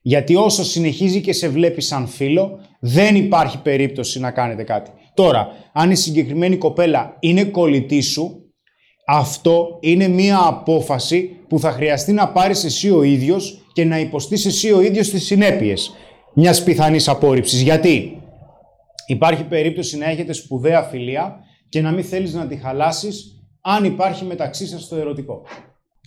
Γιατί 0.00 0.36
όσο 0.36 0.64
συνεχίζει 0.64 1.20
και 1.20 1.32
σε 1.32 1.48
βλέπει 1.48 1.80
σαν 1.80 2.06
φίλο, 2.06 2.58
δεν 2.80 3.16
υπάρχει 3.16 3.58
περίπτωση 3.62 4.20
να 4.20 4.30
κάνετε 4.30 4.62
κάτι. 4.62 4.90
Τώρα, 5.14 5.48
αν 5.72 5.90
η 5.90 5.96
συγκεκριμένη 5.96 6.56
κοπέλα 6.56 7.16
είναι 7.20 7.44
κολλητή 7.44 8.00
σου, 8.00 8.44
αυτό 9.06 9.78
είναι 9.80 10.08
μία 10.08 10.40
απόφαση 10.46 11.36
που 11.48 11.58
θα 11.58 11.70
χρειαστεί 11.70 12.12
να 12.12 12.28
πάρεις 12.28 12.64
εσύ 12.64 12.90
ο 12.90 13.02
ίδιος 13.02 13.63
και 13.74 13.84
να 13.84 13.98
υποστείς 13.98 14.46
εσύ 14.46 14.72
ο 14.72 14.80
ίδιος 14.80 15.08
τις 15.08 15.24
συνέπειες 15.24 15.92
μιας 16.34 16.62
πιθανής 16.62 17.08
απόρριψης. 17.08 17.60
Γιατί 17.62 18.22
υπάρχει 19.06 19.44
περίπτωση 19.44 19.96
να 19.96 20.10
έχετε 20.10 20.32
σπουδαία 20.32 20.82
φιλία 20.82 21.38
και 21.68 21.80
να 21.80 21.90
μην 21.90 22.04
θέλεις 22.04 22.34
να 22.34 22.46
τη 22.46 22.56
χαλάσεις 22.56 23.44
αν 23.60 23.84
υπάρχει 23.84 24.24
μεταξύ 24.24 24.66
σας 24.66 24.88
το 24.88 24.96
ερωτικό. 24.96 25.42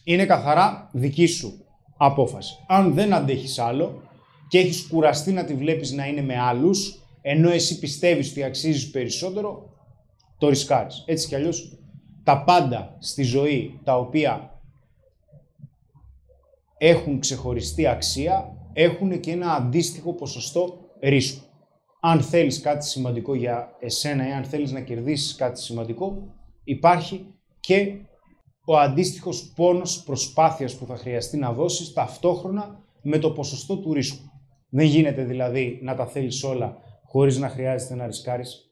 Είναι 0.03 0.25
καθαρά 0.25 0.89
δική 0.93 1.25
σου 1.25 1.65
απόφαση. 1.97 2.57
Αν 2.67 2.93
δεν 2.93 3.13
αντέχεις 3.13 3.59
άλλο 3.59 4.01
και 4.47 4.57
έχεις 4.57 4.87
κουραστεί 4.87 5.31
να 5.31 5.45
τη 5.45 5.53
βλέπεις 5.53 5.91
να 5.91 6.05
είναι 6.05 6.21
με 6.21 6.39
άλλους, 6.39 7.01
ενώ 7.21 7.49
εσύ 7.49 7.79
πιστεύεις 7.79 8.31
ότι 8.31 8.43
αξίζεις 8.43 8.89
περισσότερο, 8.89 9.69
το 10.37 10.49
ρισκάρεις. 10.49 11.03
Έτσι 11.05 11.27
κι 11.27 11.35
αλλιώς 11.35 11.79
τα 12.23 12.43
πάντα 12.43 12.97
στη 12.99 13.23
ζωή 13.23 13.79
τα 13.83 13.97
οποία 13.97 14.56
έχουν 16.77 17.19
ξεχωριστή 17.19 17.87
αξία, 17.87 18.55
έχουν 18.73 19.19
και 19.19 19.31
ένα 19.31 19.53
αντίστοιχο 19.53 20.13
ποσοστό 20.13 20.79
ρίσκου. 20.99 21.45
Αν 21.99 22.21
θέλεις 22.21 22.61
κάτι 22.61 22.85
σημαντικό 22.85 23.35
για 23.35 23.75
εσένα 23.79 24.27
ή 24.27 24.31
αν 24.31 24.43
θέλεις 24.43 24.71
να 24.71 24.81
κερδίσεις 24.81 25.35
κάτι 25.35 25.59
σημαντικό, 25.59 26.35
υπάρχει 26.63 27.33
και 27.59 27.95
ο 28.65 28.77
αντίστοιχος 28.77 29.53
πόνος 29.55 30.03
προσπάθειας 30.03 30.75
που 30.75 30.85
θα 30.85 30.95
χρειαστεί 30.95 31.37
να 31.37 31.53
δώσεις 31.53 31.93
ταυτόχρονα 31.93 32.83
με 33.01 33.17
το 33.17 33.31
ποσοστό 33.31 33.77
του 33.77 33.93
ρίσκου. 33.93 34.25
Δεν 34.69 34.85
γίνεται 34.85 35.23
δηλαδή 35.23 35.79
να 35.81 35.95
τα 35.95 36.05
θέλεις 36.05 36.43
όλα 36.43 36.77
χωρίς 37.03 37.37
να 37.37 37.49
χρειάζεται 37.49 37.95
να 37.95 38.05
ρισκάρεις. 38.05 38.71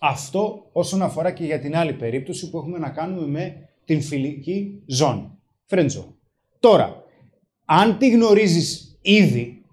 Αυτό 0.00 0.68
όσον 0.72 1.02
αφορά 1.02 1.32
και 1.32 1.44
για 1.44 1.60
την 1.60 1.76
άλλη 1.76 1.92
περίπτωση 1.92 2.50
που 2.50 2.58
έχουμε 2.58 2.78
να 2.78 2.90
κάνουμε 2.90 3.26
με 3.26 3.68
την 3.84 4.02
φιλική 4.02 4.82
ζώνη. 4.86 5.30
Φρέντζο. 5.66 6.16
Τώρα, 6.60 7.01
αν 7.74 7.98
τη 7.98 8.10
γνωρίζεις 8.10 8.98
ήδη, 9.02 9.64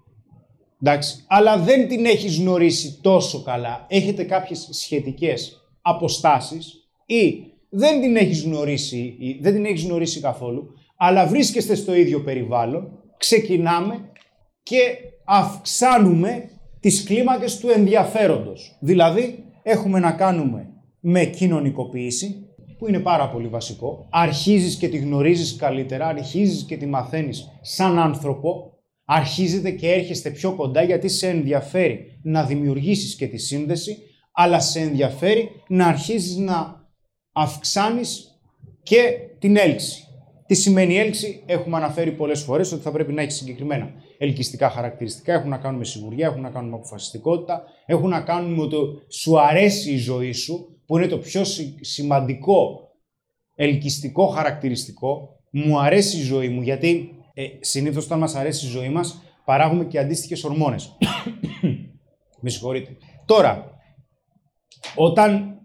εντάξει, 0.82 1.24
αλλά 1.26 1.58
δεν 1.58 1.88
την 1.88 2.04
έχεις 2.04 2.38
γνωρίσει 2.38 2.98
τόσο 3.00 3.42
καλά, 3.42 3.86
έχετε 3.88 4.24
κάποιες 4.24 4.68
σχετικές 4.70 5.60
αποστάσεις 5.82 6.74
ή 7.06 7.44
δεν 7.70 8.00
την 8.00 8.16
έχεις 8.16 8.42
γνωρίσει, 8.42 9.16
ή 9.18 9.38
δεν 9.40 9.52
την 9.52 9.64
έχεις 9.64 9.84
γνωρίσει 9.84 10.20
καθόλου, 10.20 10.74
αλλά 10.96 11.26
βρίσκεστε 11.26 11.74
στο 11.74 11.94
ίδιο 11.94 12.22
περιβάλλον, 12.22 12.88
ξεκινάμε 13.16 14.10
και 14.62 14.96
αυξάνουμε 15.24 16.50
τις 16.80 17.04
κλίμακες 17.04 17.58
του 17.58 17.68
ενδιαφέροντος. 17.68 18.76
Δηλαδή, 18.80 19.44
έχουμε 19.62 19.98
να 19.98 20.12
κάνουμε 20.12 20.68
με 21.00 21.24
κοινωνικοποίηση, 21.24 22.46
που 22.80 22.88
είναι 22.88 22.98
πάρα 22.98 23.28
πολύ 23.28 23.48
βασικό. 23.48 24.06
Αρχίζεις 24.10 24.76
και 24.76 24.88
τη 24.88 24.96
γνωρίζεις 24.98 25.56
καλύτερα, 25.56 26.06
αρχίζεις 26.06 26.64
και 26.64 26.76
τη 26.76 26.86
μαθαίνεις 26.86 27.48
σαν 27.60 27.98
άνθρωπο, 27.98 28.72
αρχίζετε 29.04 29.70
και 29.70 29.92
έρχεστε 29.92 30.30
πιο 30.30 30.52
κοντά 30.52 30.82
γιατί 30.82 31.08
σε 31.08 31.28
ενδιαφέρει 31.28 32.18
να 32.22 32.44
δημιουργήσεις 32.44 33.14
και 33.16 33.26
τη 33.26 33.38
σύνδεση, 33.38 33.98
αλλά 34.32 34.60
σε 34.60 34.80
ενδιαφέρει 34.80 35.50
να 35.68 35.86
αρχίζεις 35.86 36.36
να 36.36 36.88
αυξάνεις 37.32 38.40
και 38.82 39.18
την 39.38 39.56
έλξη. 39.56 40.04
Τι 40.46 40.54
σημαίνει 40.54 40.98
έλξη, 40.98 41.42
έχουμε 41.46 41.76
αναφέρει 41.76 42.12
πολλές 42.12 42.40
φορές 42.40 42.72
ότι 42.72 42.82
θα 42.82 42.90
πρέπει 42.90 43.12
να 43.12 43.22
έχεις 43.22 43.36
συγκεκριμένα 43.36 43.92
ελκυστικά 44.18 44.70
χαρακτηριστικά. 44.70 45.32
Έχουν 45.32 45.48
να 45.48 45.56
κάνουν 45.56 45.78
με 45.78 45.84
σιγουριά, 45.84 46.26
έχουν 46.26 46.40
να 46.40 46.50
κάνουν 46.50 46.70
με 46.70 46.76
αποφασιστικότητα, 46.76 47.62
έχουν 47.86 48.08
να 48.08 48.20
κάνουν 48.20 48.52
με 48.52 48.66
το 48.66 49.02
σου 49.08 49.40
αρέσει 49.40 49.92
η 49.92 49.96
ζωή 49.96 50.32
σου, 50.32 50.79
που 50.90 50.96
είναι 50.96 51.06
το 51.06 51.18
πιο 51.18 51.42
σημαντικό 51.80 52.88
ελκυστικό 53.54 54.26
χαρακτηριστικό. 54.26 55.40
Μου 55.50 55.80
αρέσει 55.80 56.16
η 56.16 56.22
ζωή 56.22 56.48
μου, 56.48 56.62
γιατί 56.62 57.14
ε, 57.34 57.46
συνήθως 57.60 58.04
όταν 58.04 58.18
μας 58.18 58.34
αρέσει 58.34 58.66
η 58.66 58.68
ζωή 58.68 58.88
μας, 58.88 59.22
παράγουμε 59.44 59.84
και 59.84 59.98
αντίστοιχες 59.98 60.44
ορμόνες. 60.44 60.96
με 62.42 62.50
συγχωρείτε. 62.50 62.96
Τώρα, 63.24 63.80
όταν 64.94 65.58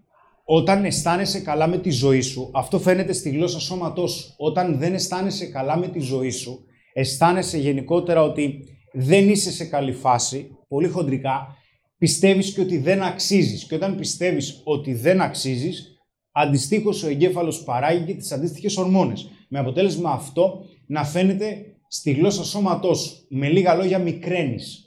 όταν 0.44 0.84
αισθάνεσαι 0.84 1.40
καλά 1.40 1.66
με 1.66 1.78
τη 1.78 1.90
ζωή 1.90 2.20
σου, 2.20 2.50
αυτό 2.54 2.78
φαίνεται 2.78 3.12
στη 3.12 3.30
γλώσσα 3.30 3.60
σώματός 3.60 4.12
σου. 4.12 4.34
Όταν 4.36 4.78
δεν 4.78 4.94
αισθάνεσαι 4.94 5.46
καλά 5.46 5.76
με 5.76 5.88
τη 5.88 5.98
ζωή 5.98 6.30
σου, 6.30 6.64
αισθάνεσαι 6.92 7.58
γενικότερα 7.58 8.22
ότι 8.22 8.64
δεν 8.92 9.28
είσαι 9.28 9.50
σε 9.50 9.64
καλή 9.64 9.92
φάση, 9.92 10.50
πολύ 10.68 10.88
χοντρικά, 10.88 11.56
πιστεύεις 11.98 12.52
και 12.52 12.60
ότι 12.60 12.78
δεν 12.78 13.02
αξίζεις. 13.02 13.64
Και 13.64 13.74
όταν 13.74 13.96
πιστεύεις 13.96 14.60
ότι 14.64 14.94
δεν 14.94 15.20
αξίζεις, 15.20 15.98
αντιστοίχως 16.32 17.02
ο 17.02 17.08
εγκέφαλος 17.08 17.62
παράγει 17.64 18.04
και 18.04 18.14
τις 18.14 18.32
αντίστοιχες 18.32 18.76
ορμόνες. 18.76 19.30
Με 19.48 19.58
αποτέλεσμα 19.58 20.10
αυτό 20.10 20.64
να 20.86 21.04
φαίνεται 21.04 21.64
στη 21.88 22.12
γλώσσα 22.12 22.44
σώματός 22.44 23.00
σου. 23.00 23.26
Με 23.28 23.48
λίγα 23.48 23.74
λόγια 23.74 23.98
μικραίνεις. 23.98 24.80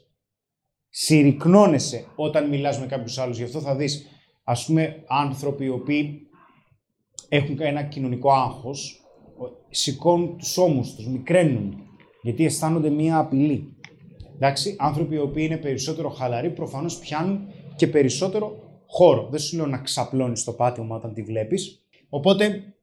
Συρρυκνώνεσαι 0.89 2.05
όταν 2.15 2.49
μιλάς 2.49 2.79
με 2.79 2.85
κάποιους 2.85 3.17
άλλους. 3.17 3.37
Γι' 3.37 3.43
αυτό 3.43 3.59
θα 3.59 3.75
δεις 3.75 4.05
ας 4.43 4.65
πούμε, 4.65 5.03
άνθρωποι 5.07 5.65
οι 5.65 5.69
οποίοι 5.69 6.19
έχουν 7.29 7.57
ένα 7.59 7.83
κοινωνικό 7.83 8.31
άγχος, 8.31 9.03
σηκώνουν 9.69 10.37
τους 10.37 10.57
ώμους 10.57 10.95
τους, 10.95 11.07
μικραίνουν, 11.07 11.77
γιατί 12.21 12.45
αισθάνονται 12.45 12.89
μία 12.89 13.17
απειλή. 13.17 13.77
Εντάξει, 14.41 14.75
άνθρωποι 14.79 15.15
οι 15.15 15.19
οποίοι 15.19 15.43
είναι 15.47 15.57
περισσότερο 15.57 16.09
χαλαροί, 16.09 16.49
προφανώς 16.49 16.97
πιάνουν 16.97 17.47
και 17.75 17.87
περισσότερο 17.87 18.69
χώρο. 18.85 19.27
Δεν 19.31 19.39
σου 19.39 19.55
λέω 19.55 19.65
να 19.65 19.77
ξαπλώνεις 19.77 20.43
το 20.43 20.53
πάτημα 20.53 20.95
όταν 20.95 21.13
τη 21.13 21.21
βλέπεις. 21.21 21.85
Οπότε, 22.09 22.73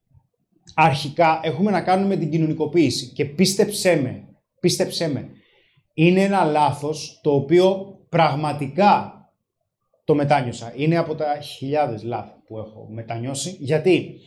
αρχικά 0.75 1.41
έχουμε 1.43 1.71
να 1.71 1.83
κάνουμε 1.83 2.09
με 2.09 2.17
την 2.17 2.31
κοινωνικοποίηση 2.31 3.07
και 3.07 3.25
πίστεψέ 3.25 4.01
με, 4.01 4.29
πίστεψέ 4.61 5.09
με, 5.09 5.31
είναι 5.95 6.23
ένα 6.23 6.45
λάθος 6.45 7.21
το 7.23 7.35
οποίο 7.35 7.97
πραγματικά 8.09 9.11
το 10.05 10.15
μετάνιωσα. 10.15 10.73
Είναι 10.77 10.97
από 10.97 11.15
τα 11.15 11.41
χιλιάδες 11.41 12.03
λάθη 12.03 12.35
που 12.47 12.59
έχω 12.59 12.89
μετανιώσει. 12.91 13.57
Γιατί 13.61 14.21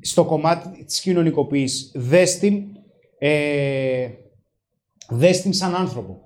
στο 0.00 0.24
κομμάτι 0.24 0.84
της 0.84 1.00
κοινωνικοποίησης 1.00 1.92
δες 1.94 2.38
την, 2.38 2.62
ε, 3.18 4.08
σαν 5.50 5.74
άνθρωπο. 5.74 6.24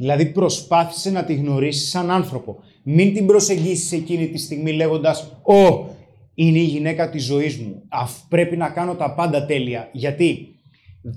Δηλαδή 0.00 0.26
προσπάθησε 0.26 1.10
να 1.10 1.24
τη 1.24 1.34
γνωρίσεις 1.34 1.90
σαν 1.90 2.10
άνθρωπο. 2.10 2.58
Μην 2.82 3.14
την 3.14 3.26
προσεγγίσεις 3.26 3.92
εκείνη 3.92 4.28
τη 4.28 4.38
στιγμή 4.38 4.72
λέγοντας 4.72 5.40
«Ω, 5.42 5.88
είναι 6.34 6.58
η 6.58 6.64
γυναίκα 6.64 7.10
της 7.10 7.24
ζωής 7.24 7.56
μου. 7.58 7.82
Αφ, 7.88 8.12
πρέπει 8.28 8.56
να 8.56 8.68
κάνω 8.68 8.94
τα 8.94 9.14
πάντα 9.14 9.46
τέλεια». 9.46 9.88
Γιατί 9.92 10.48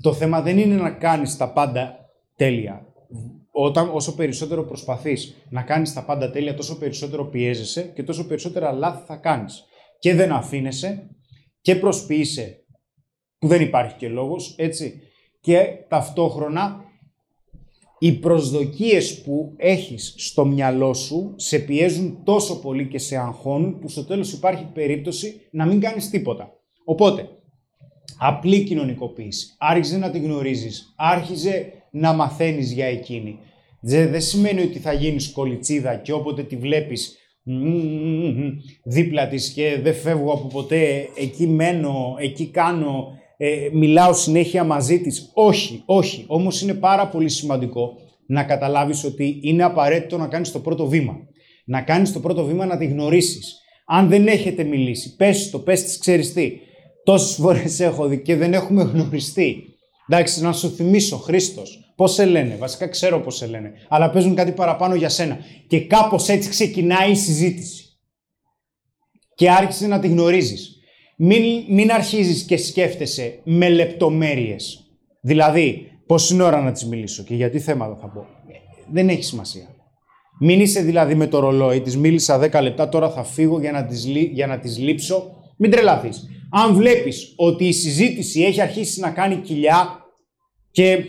το 0.00 0.12
θέμα 0.12 0.42
δεν 0.42 0.58
είναι 0.58 0.74
να 0.74 0.90
κάνεις 0.90 1.36
τα 1.36 1.52
πάντα 1.52 1.96
τέλεια 2.36 2.86
όταν, 3.50 3.90
όσο 3.92 4.14
περισσότερο 4.14 4.64
προσπαθείς 4.64 5.34
να 5.50 5.62
κάνεις 5.62 5.92
τα 5.92 6.04
πάντα 6.04 6.30
τέλεια, 6.30 6.54
τόσο 6.54 6.78
περισσότερο 6.78 7.24
πιέζεσαι 7.24 7.82
και 7.94 8.02
τόσο 8.02 8.26
περισσότερα 8.26 8.72
λάθη 8.72 9.02
θα 9.06 9.16
κάνεις. 9.16 9.64
Και 9.98 10.14
δεν 10.14 10.32
αφήνεσαι 10.32 11.10
και 11.60 11.76
προσποιείσαι, 11.76 12.64
που 13.38 13.46
δεν 13.46 13.60
υπάρχει 13.60 13.96
και 13.96 14.08
λόγος, 14.08 14.54
έτσι. 14.58 15.00
Και 15.40 15.66
ταυτόχρονα 15.88 16.84
οι 18.04 18.12
προσδοκίες 18.12 19.22
που 19.22 19.52
έχεις 19.56 20.14
στο 20.16 20.44
μυαλό 20.44 20.94
σου 20.94 21.34
σε 21.36 21.58
πιέζουν 21.58 22.18
τόσο 22.24 22.60
πολύ 22.60 22.88
και 22.88 22.98
σε 22.98 23.16
αγχώνουν 23.16 23.78
που 23.78 23.88
στο 23.88 24.04
τέλος 24.04 24.32
υπάρχει 24.32 24.66
περίπτωση 24.74 25.40
να 25.50 25.66
μην 25.66 25.80
κάνεις 25.80 26.10
τίποτα. 26.10 26.52
Οπότε, 26.84 27.28
απλή 28.18 28.62
κοινωνικοποίηση. 28.62 29.46
Άρχιζε 29.58 29.98
να 29.98 30.10
τη 30.10 30.18
γνωρίζεις. 30.18 30.94
Άρχιζε 30.96 31.72
να 31.90 32.12
μαθαίνεις 32.12 32.72
για 32.72 32.86
εκείνη. 32.86 33.38
Δεν 33.80 34.20
σημαίνει 34.20 34.60
ότι 34.62 34.78
θα 34.78 34.92
γίνεις 34.92 35.32
κολιτσίδα 35.32 35.96
και 35.96 36.12
όποτε 36.12 36.42
τη 36.42 36.56
βλέπεις 36.56 37.18
δίπλα 38.84 39.28
της 39.28 39.52
και 39.52 39.78
δεν 39.82 39.94
φεύγω 39.94 40.32
από 40.32 40.46
ποτέ, 40.46 41.08
εκεί 41.16 41.46
μένω, 41.46 42.14
εκεί 42.18 42.46
κάνω, 42.46 43.18
ε, 43.46 43.68
μιλάω 43.72 44.12
συνέχεια 44.12 44.64
μαζί 44.64 45.00
της. 45.00 45.30
Όχι, 45.34 45.82
όχι. 45.86 46.24
Όμως 46.26 46.62
είναι 46.62 46.74
πάρα 46.74 47.08
πολύ 47.08 47.28
σημαντικό 47.28 47.92
να 48.26 48.44
καταλάβεις 48.44 49.04
ότι 49.04 49.38
είναι 49.42 49.62
απαραίτητο 49.62 50.18
να 50.18 50.26
κάνεις 50.26 50.52
το 50.52 50.58
πρώτο 50.58 50.86
βήμα. 50.86 51.14
Να 51.64 51.82
κάνεις 51.82 52.12
το 52.12 52.20
πρώτο 52.20 52.44
βήμα 52.44 52.66
να 52.66 52.76
τη 52.76 52.86
γνωρίσεις. 52.86 53.58
Αν 53.86 54.08
δεν 54.08 54.26
έχετε 54.26 54.64
μιλήσει, 54.64 55.16
πες 55.16 55.50
το, 55.50 55.58
πες 55.58 55.82
της 55.82 55.98
ξέρεις 55.98 56.32
τι. 56.32 56.52
Τόσες 57.04 57.36
φορές 57.42 57.80
έχω 57.80 58.06
δει 58.06 58.22
και 58.22 58.36
δεν 58.36 58.52
έχουμε 58.52 58.82
γνωριστεί. 58.82 59.64
Εντάξει, 60.08 60.42
να 60.42 60.52
σου 60.52 60.70
θυμίσω, 60.70 61.16
Χρήστος, 61.16 61.84
Πώς 61.96 62.12
σε 62.12 62.24
λένε, 62.24 62.56
βασικά 62.56 62.88
ξέρω 62.88 63.20
πώς 63.20 63.36
σε 63.36 63.46
λένε, 63.46 63.72
αλλά 63.88 64.10
παίζουν 64.10 64.34
κάτι 64.34 64.52
παραπάνω 64.52 64.94
για 64.94 65.08
σένα. 65.08 65.38
Και 65.66 65.80
κάπως 65.80 66.28
έτσι 66.28 66.48
ξεκινάει 66.48 67.10
η 67.10 67.14
συζήτηση. 67.14 67.84
Και 69.34 69.50
άρχισε 69.50 69.86
να 69.86 69.98
τη 69.98 70.08
γνωρίζεις. 70.08 70.73
Μην, 71.16 71.42
μην 71.68 71.90
αρχίζεις 71.92 72.42
και 72.42 72.56
σκέφτεσαι 72.56 73.40
με 73.44 73.68
λεπτομέρειες. 73.68 74.78
Δηλαδή, 75.20 75.86
πόση 76.06 76.42
ώρα 76.42 76.60
να 76.60 76.72
της 76.72 76.86
μιλήσω 76.86 77.22
και 77.22 77.34
γιατί 77.34 77.58
θέματα 77.58 77.98
θα 78.00 78.08
πω. 78.08 78.26
Δεν 78.92 79.08
έχει 79.08 79.24
σημασία. 79.24 79.68
Μην 80.40 80.60
είσαι 80.60 80.80
δηλαδή 80.80 81.14
με 81.14 81.26
το 81.26 81.38
ρολόι, 81.38 81.80
της 81.80 81.96
μίλησα 81.96 82.38
10 82.38 82.62
λεπτά, 82.62 82.88
τώρα 82.88 83.10
θα 83.10 83.24
φύγω 83.24 83.60
για 83.60 83.72
να 83.72 83.84
της, 83.84 84.04
για 84.32 84.46
να 84.46 84.58
της 84.58 84.78
λείψω. 84.78 85.30
Μην 85.56 85.70
τρελαθείς. 85.70 86.28
Αν 86.50 86.74
βλέπεις 86.74 87.32
ότι 87.36 87.64
η 87.64 87.72
συζήτηση 87.72 88.42
έχει 88.42 88.60
αρχίσει 88.60 89.00
να 89.00 89.10
κάνει 89.10 89.36
κοιλιά 89.36 90.04
και 90.70 91.04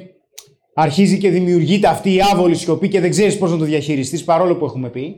αρχίζει 0.74 1.18
και 1.18 1.30
δημιουργείται 1.30 1.88
αυτή 1.88 2.14
η 2.14 2.20
άβολη 2.34 2.56
σιωπή 2.56 2.88
και 2.88 3.00
δεν 3.00 3.10
ξέρεις 3.10 3.38
πώς 3.38 3.52
να 3.52 3.58
το 3.58 3.64
διαχειριστείς, 3.64 4.24
παρόλο 4.24 4.56
που 4.56 4.66
έχουμε 4.66 4.90
πει. 4.90 5.16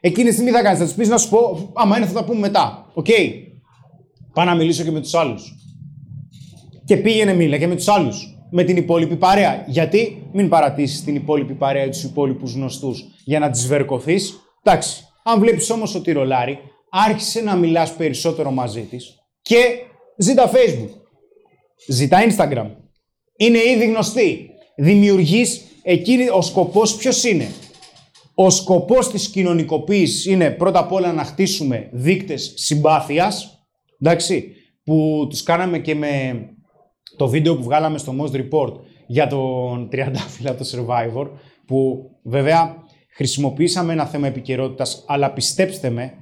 Εκείνη 0.00 0.28
τη 0.28 0.34
στιγμή 0.34 0.50
θα 0.50 0.62
κάνεις, 0.62 0.78
θα 0.78 0.86
του 0.86 0.94
πεις 0.94 1.08
να 1.08 1.18
σου 1.18 1.28
πω, 1.28 1.72
άμα 1.74 1.96
είναι 1.96 2.06
θα 2.06 2.12
τα 2.12 2.24
πούμε 2.24 2.38
μετά. 2.38 2.90
OK. 2.94 3.06
Okay. 3.08 3.51
Πάω 4.32 4.44
να 4.44 4.54
μιλήσω 4.54 4.84
και 4.84 4.90
με 4.90 5.00
τους 5.00 5.14
άλλους. 5.14 5.54
Και 6.84 6.96
πήγαινε 6.96 7.34
μίλα 7.34 7.58
και 7.58 7.66
με 7.66 7.76
τους 7.76 7.88
άλλους. 7.88 8.36
Με 8.50 8.64
την 8.64 8.76
υπόλοιπη 8.76 9.16
παρέα. 9.16 9.64
Γιατί 9.68 10.22
μην 10.32 10.48
παρατήσεις 10.48 11.04
την 11.04 11.14
υπόλοιπη 11.14 11.54
παρέα 11.54 11.84
ή 11.84 11.88
τους 11.88 12.02
υπόλοιπους 12.02 12.54
γνωστούς 12.54 13.04
για 13.24 13.38
να 13.38 13.50
της 13.50 13.66
βερκωθείς. 13.66 14.34
Εντάξει. 14.62 15.04
Αν 15.24 15.40
βλέπεις 15.40 15.70
όμως 15.70 15.94
ότι 15.94 16.12
ρολάρι, 16.12 16.58
άρχισε 16.90 17.40
να 17.40 17.54
μιλάς 17.56 17.94
περισσότερο 17.94 18.50
μαζί 18.50 18.80
της 18.80 19.14
και 19.42 19.56
ζήτα 20.16 20.50
Facebook. 20.50 20.90
Ζητά 21.88 22.18
Instagram. 22.28 22.70
Είναι 23.36 23.58
ήδη 23.58 23.86
γνωστή 23.86 24.50
δημιουργείς 24.76 25.62
εκείνη, 25.82 26.28
ο 26.28 26.42
σκοπός 26.42 26.96
ποιος 26.96 27.24
είναι. 27.24 27.48
Ο 28.34 28.50
σκοπός 28.50 29.10
της 29.10 29.28
κοινωνικοποίησης 29.28 30.26
είναι 30.26 30.50
πρώτα 30.50 30.78
απ' 30.78 30.92
όλα 30.92 31.12
να 31.12 31.24
χτίσουμε 31.24 31.88
δείκτες 31.92 32.52
συμπάθειας, 32.56 33.61
εντάξει, 34.02 34.52
που 34.84 35.26
τους 35.28 35.42
κάναμε 35.42 35.78
και 35.78 35.94
με 35.94 36.44
το 37.16 37.28
βίντεο 37.28 37.56
που 37.56 37.62
βγάλαμε 37.62 37.98
στο 37.98 38.14
Most 38.20 38.32
Report 38.32 38.72
για 39.06 39.26
τον 39.26 39.88
30 39.92 40.10
το 40.42 40.64
Survivor, 40.72 41.30
που 41.66 42.10
βέβαια 42.22 42.76
χρησιμοποιήσαμε 43.14 43.92
ένα 43.92 44.06
θέμα 44.06 44.26
επικαιρότητας, 44.26 45.04
αλλά 45.06 45.32
πιστέψτε 45.32 45.90
με, 45.90 46.12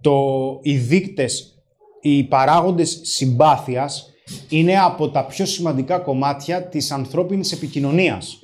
το, 0.00 0.58
οι 0.62 0.76
δείκτες, 0.76 1.64
οι 2.00 2.24
παράγοντες 2.24 3.00
συμπάθειας 3.02 4.12
είναι 4.48 4.78
από 4.78 5.08
τα 5.08 5.26
πιο 5.26 5.46
σημαντικά 5.46 5.98
κομμάτια 5.98 6.68
της 6.68 6.90
ανθρώπινης 6.90 7.52
επικοινωνίας. 7.52 8.40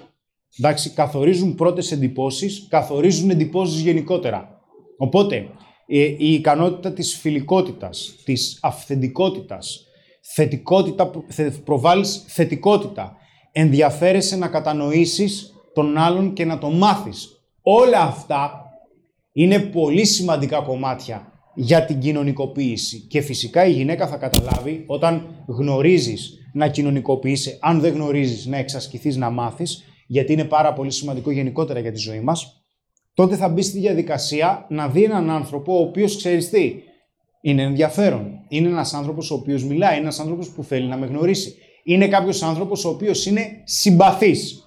Εντάξει, 0.58 0.90
καθορίζουν 0.90 1.54
πρώτες 1.54 1.92
εντυπώσεις, 1.92 2.66
καθορίζουν 2.70 3.30
εντυπώσεις 3.30 3.80
γενικότερα. 3.80 4.60
Οπότε, 4.98 5.36
ε, 5.36 5.46
η 5.98 6.32
ικανότητα 6.32 6.92
της 6.92 7.16
φιλικότητας, 7.16 8.14
της 8.24 8.58
αυθεντικότητας, 8.62 9.84
θετικότητα, 10.34 11.10
προβάλλεις 11.64 12.24
θετικότητα, 12.26 13.16
ενδιαφέρεσαι 13.52 14.36
να 14.36 14.48
κατανοήσεις 14.48 15.54
τον 15.74 15.98
άλλον 15.98 16.32
και 16.32 16.44
να 16.44 16.58
τον 16.58 16.76
μάθεις. 16.76 17.28
Όλα 17.62 18.00
αυτά 18.00 18.64
είναι 19.32 19.58
πολύ 19.58 20.04
σημαντικά 20.04 20.60
κομμάτια 20.60 21.32
για 21.54 21.84
την 21.84 21.98
κοινωνικοποίηση. 21.98 23.00
Και 23.00 23.20
φυσικά 23.20 23.66
η 23.66 23.72
γυναίκα 23.72 24.06
θα 24.06 24.16
καταλάβει 24.16 24.84
όταν 24.86 25.44
γνωρίζεις 25.46 26.38
να 26.52 26.68
κοινωνικοποιήσει, 26.68 27.58
αν 27.60 27.80
δεν 27.80 27.92
γνωρίζεις 27.92 28.46
να 28.46 28.56
εξασκηθείς, 28.56 29.16
να 29.16 29.30
μάθεις, 29.30 29.84
γιατί 30.06 30.32
είναι 30.32 30.44
πάρα 30.44 30.72
πολύ 30.72 30.90
σημαντικό 30.90 31.30
γενικότερα 31.30 31.80
για 31.80 31.92
τη 31.92 31.98
ζωή 31.98 32.20
μας, 32.20 32.59
τότε 33.14 33.36
θα 33.36 33.48
μπει 33.48 33.62
στη 33.62 33.78
διαδικασία 33.78 34.66
να 34.68 34.88
δει 34.88 35.04
έναν 35.04 35.30
άνθρωπο 35.30 35.78
ο 35.78 35.80
οποίος 35.80 36.16
ξέρεις 36.16 36.50
τι, 36.50 36.82
είναι 37.40 37.62
ενδιαφέρον. 37.62 38.44
Είναι 38.48 38.68
ένας 38.68 38.94
άνθρωπος 38.94 39.30
ο 39.30 39.34
οποίος 39.34 39.64
μιλάει, 39.64 39.92
είναι 39.92 40.02
ένας 40.02 40.20
άνθρωπος 40.20 40.48
που 40.48 40.64
θέλει 40.64 40.86
να 40.86 40.96
με 40.96 41.06
γνωρίσει. 41.06 41.54
Είναι 41.84 42.08
κάποιος 42.08 42.42
άνθρωπος 42.42 42.84
ο 42.84 42.88
οποίος 42.88 43.26
είναι 43.26 43.46
συμπαθής. 43.64 44.64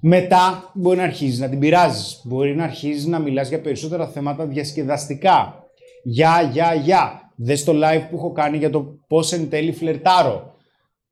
Μετά 0.00 0.72
μπορεί 0.74 0.96
να 0.96 1.02
αρχίζεις 1.02 1.38
να 1.38 1.48
την 1.48 1.58
πειράζεις. 1.58 2.20
Μπορεί 2.24 2.56
να 2.56 2.64
αρχίζεις 2.64 3.06
να 3.06 3.18
μιλάς 3.18 3.48
για 3.48 3.60
περισσότερα 3.60 4.08
θέματα 4.08 4.46
διασκεδαστικά. 4.46 5.64
Γεια, 6.02 6.50
γεια, 6.52 6.74
γεια. 6.74 7.32
Δες 7.36 7.64
το 7.64 7.72
live 7.72 8.06
που 8.10 8.16
έχω 8.16 8.32
κάνει 8.32 8.56
για 8.56 8.70
το 8.70 8.98
πώς 9.08 9.32
εν 9.32 9.48
τέλει 9.50 9.72
φλερτάρω. 9.72 10.54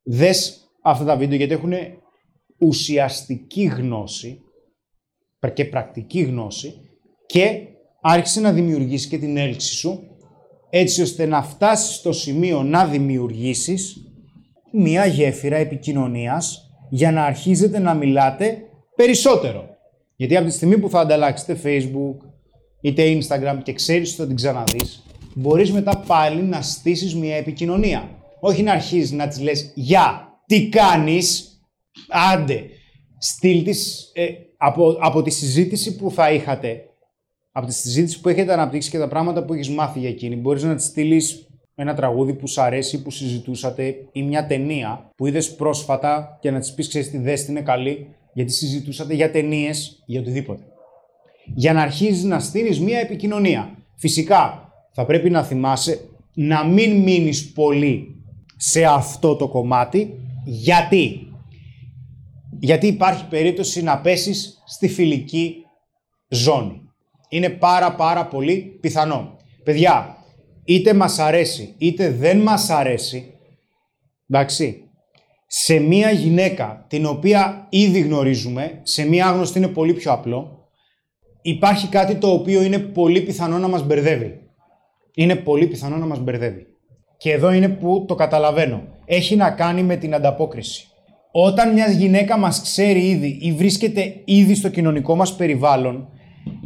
Δες 0.03 0.71
αυτά 0.83 1.05
τα 1.05 1.17
βίντεο 1.17 1.37
γιατί 1.37 1.53
έχουν 1.53 1.73
ουσιαστική 2.59 3.65
γνώση 3.65 4.41
και 5.55 5.65
πρακτική 5.65 6.21
γνώση 6.21 6.75
και 7.27 7.61
άρχισε 8.01 8.41
να 8.41 8.53
δημιουργήσει 8.53 9.09
και 9.09 9.19
την 9.19 9.37
έλξη 9.37 9.75
σου 9.75 10.01
έτσι 10.71 11.03
ώστε 11.03 11.27
να 11.27 11.43
φτάσεις 11.43 11.95
στο 11.95 12.13
σημείο 12.13 12.63
να 12.63 12.87
δημιουργήσεις 12.87 13.97
μία 14.73 15.07
γέφυρα 15.07 15.57
επικοινωνίας 15.57 16.71
για 16.91 17.13
να 17.13 17.25
αρχίζετε 17.25 17.79
να 17.79 17.95
μιλάτε 17.95 18.59
περισσότερο. 18.97 19.69
Γιατί 20.17 20.37
από 20.37 20.47
τη 20.47 20.53
στιγμή 20.53 20.79
που 20.79 20.89
θα 20.89 21.01
ανταλλάξετε 21.01 21.59
Facebook 21.65 22.17
είτε 22.81 23.19
Instagram 23.19 23.59
και 23.63 23.73
ξέρεις 23.73 24.09
ότι 24.09 24.19
θα 24.21 24.27
την 24.27 24.37
ξαναδείς, 24.37 25.03
μπορείς 25.35 25.73
μετά 25.73 26.03
πάλι 26.07 26.43
να 26.43 26.63
στήσεις 26.63 27.15
μία 27.15 27.37
επικοινωνία. 27.37 28.11
Όχι 28.41 28.63
να 28.63 28.73
αρχίζεις 28.73 29.13
να 29.13 29.29
της 29.29 29.41
λες 29.41 29.73
«Γεια, 29.75 30.29
τι 30.47 30.69
κάνεις» 30.69 31.51
Άντε, 32.09 32.65
στείλ 33.27 33.65
της, 33.65 34.11
ε, 34.15 34.27
από, 34.57 34.97
από 35.01 35.23
τη 35.23 35.31
συζήτηση 35.31 35.97
που 35.97 36.11
θα 36.11 36.33
είχατε, 36.33 36.85
από 37.53 37.67
τη 37.67 37.73
συζήτηση 37.75 38.21
που 38.21 38.29
έχετε 38.29 38.53
αναπτύξει 38.53 38.91
και 38.91 38.99
τα 38.99 39.09
πράγματα 39.09 39.45
που 39.45 39.53
έχεις 39.53 39.71
μάθει 39.71 39.99
για 39.99 40.09
εκείνη, 40.09 40.37
μπορείς 40.37 40.63
να 40.63 40.75
τη 40.75 40.83
στείλεις 40.83 41.47
ένα 41.75 41.95
τραγούδι 41.95 42.33
που 42.35 42.49
σου 42.49 42.63
αρέσει, 42.63 43.03
που 43.03 43.11
συζητούσατε 43.11 43.95
ή 44.13 44.23
μια 44.23 44.47
ταινία 44.47 45.11
που 45.17 45.27
είδες 45.27 45.55
πρόσφατα 45.55 46.39
και 46.41 46.51
να 46.51 46.59
της 46.59 46.75
πεις: 46.75 46.89
Ξέρεις 46.89 47.11
τι 47.11 47.19
δέστη 47.19 47.51
είναι 47.51 47.61
καλή, 47.61 48.07
γιατί 48.33 48.53
συζητούσατε 48.53 49.15
για 49.15 49.31
ταινίες, 49.31 50.03
για 50.07 50.21
οτιδήποτε. 50.21 50.63
Για 51.55 51.73
να 51.73 51.83
αρχίζεις 51.83 52.25
να 52.25 52.41
στείλεις 52.41 52.81
μια 52.81 52.99
επικοινωνία. 52.99 53.79
Φυσικά 53.95 54.73
θα 54.93 55.05
πρέπει 55.05 55.31
να 55.31 55.43
θυμάσαι 55.43 56.01
να 56.35 56.65
μην 56.65 57.03
μείνεις 57.03 57.53
πολύ 57.53 58.25
σε 58.57 58.85
αυτό 58.85 59.37
το 59.37 59.49
κομμάτι. 59.49 60.21
Γιατί 60.45 61.26
γιατί 62.61 62.87
υπάρχει 62.87 63.29
περίπτωση 63.29 63.83
να 63.83 64.01
πέσεις 64.01 64.63
στη 64.67 64.89
φιλική 64.89 65.57
ζώνη. 66.29 66.81
Είναι 67.29 67.49
πάρα 67.49 67.95
πάρα 67.95 68.27
πολύ 68.27 68.79
πιθανό. 68.81 69.37
Παιδιά, 69.65 70.17
είτε 70.65 70.95
μας 70.95 71.19
αρέσει 71.19 71.75
είτε 71.79 72.11
δεν 72.11 72.39
μας 72.39 72.71
αρέσει, 72.71 73.35
εντάξει, 74.31 74.81
σε 75.47 75.79
μία 75.79 76.11
γυναίκα 76.11 76.85
την 76.89 77.07
οποία 77.07 77.67
ήδη 77.71 78.01
γνωρίζουμε, 78.01 78.81
σε 78.83 79.05
μία 79.05 79.27
άγνωστη 79.27 79.59
είναι 79.59 79.69
πολύ 79.69 79.93
πιο 79.93 80.13
απλό, 80.13 80.69
υπάρχει 81.43 81.89
κάτι 81.89 82.15
το 82.15 82.31
οποίο 82.31 82.63
είναι 82.63 82.79
πολύ 82.79 83.21
πιθανό 83.21 83.59
να 83.59 83.69
μας 83.69 83.87
μπερδεύει. 83.87 84.41
Είναι 85.15 85.37
πολύ 85.37 85.67
πιθανό 85.67 85.97
να 85.97 86.07
μας 86.07 86.21
μπερδεύει. 86.21 86.67
Και 87.17 87.33
εδώ 87.33 87.53
είναι 87.53 87.69
που 87.69 88.05
το 88.09 88.15
καταλαβαίνω. 88.15 88.83
Έχει 89.05 89.37
να 89.37 89.51
κάνει 89.51 89.83
με 89.83 89.97
την 89.97 90.15
ανταπόκριση. 90.15 90.86
Όταν 91.39 91.73
μιας 91.73 91.95
γυναίκα 91.95 92.39
μας 92.39 92.61
ξέρει 92.63 93.09
ήδη 93.09 93.39
ή 93.41 93.53
βρίσκεται 93.53 94.23
ήδη 94.25 94.55
στο 94.55 94.69
κοινωνικό 94.69 95.17
μας 95.17 95.37
περιβάλλον, 95.37 96.09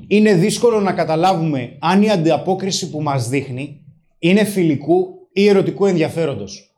είναι 0.09 0.35
δύσκολο 0.35 0.80
να 0.80 0.92
καταλάβουμε 0.92 1.76
αν 1.80 2.02
η 2.02 2.11
ανταπόκριση 2.11 2.90
που 2.90 3.02
μας 3.02 3.28
δείχνει 3.28 3.85
είναι 4.18 4.44
φιλικού 4.44 5.06
ή 5.33 5.48
ερωτικού 5.48 5.87
ενδιαφέροντος. 5.87 6.74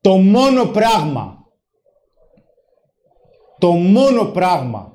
Το 0.00 0.16
μόνο 0.16 0.64
πράγμα, 0.64 1.38
το 3.58 3.70
μόνο 3.72 4.24
πράγμα 4.24 4.92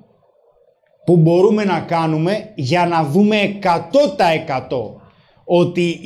που 1.05 1.17
μπορούμε 1.17 1.63
να 1.63 1.79
κάνουμε 1.79 2.51
για 2.55 2.85
να 2.85 3.03
δούμε 3.03 3.59
100% 3.61 3.71
ότι 5.45 5.99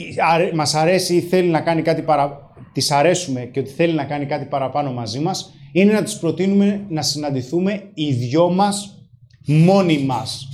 μας 0.54 0.76
αρέσει 0.76 1.16
ή 1.16 1.22
θέλει 1.22 1.50
να 1.50 1.62
κάνει 1.62 1.82
κάτι 1.82 2.02
παρα... 2.02 2.54
της 2.74 2.92
αρέσουμε 2.92 3.42
και 3.42 3.60
ότι 3.60 3.70
θέλει 3.70 3.94
να 3.94 4.04
κάνει 4.04 4.26
κάτι 4.26 4.46
παραπάνω 4.46 4.92
μαζί 4.92 5.20
μας, 5.20 5.54
είναι 5.72 5.94
να 5.94 6.04
τις 6.04 6.18
προτείνουμε 6.18 6.86
να 6.90 7.02
συναντηθούμε 7.02 7.92
οι 7.94 8.14
δυο 8.14 8.50
μας 8.50 9.04
μόνοι 9.46 10.00
μας. 10.00 10.48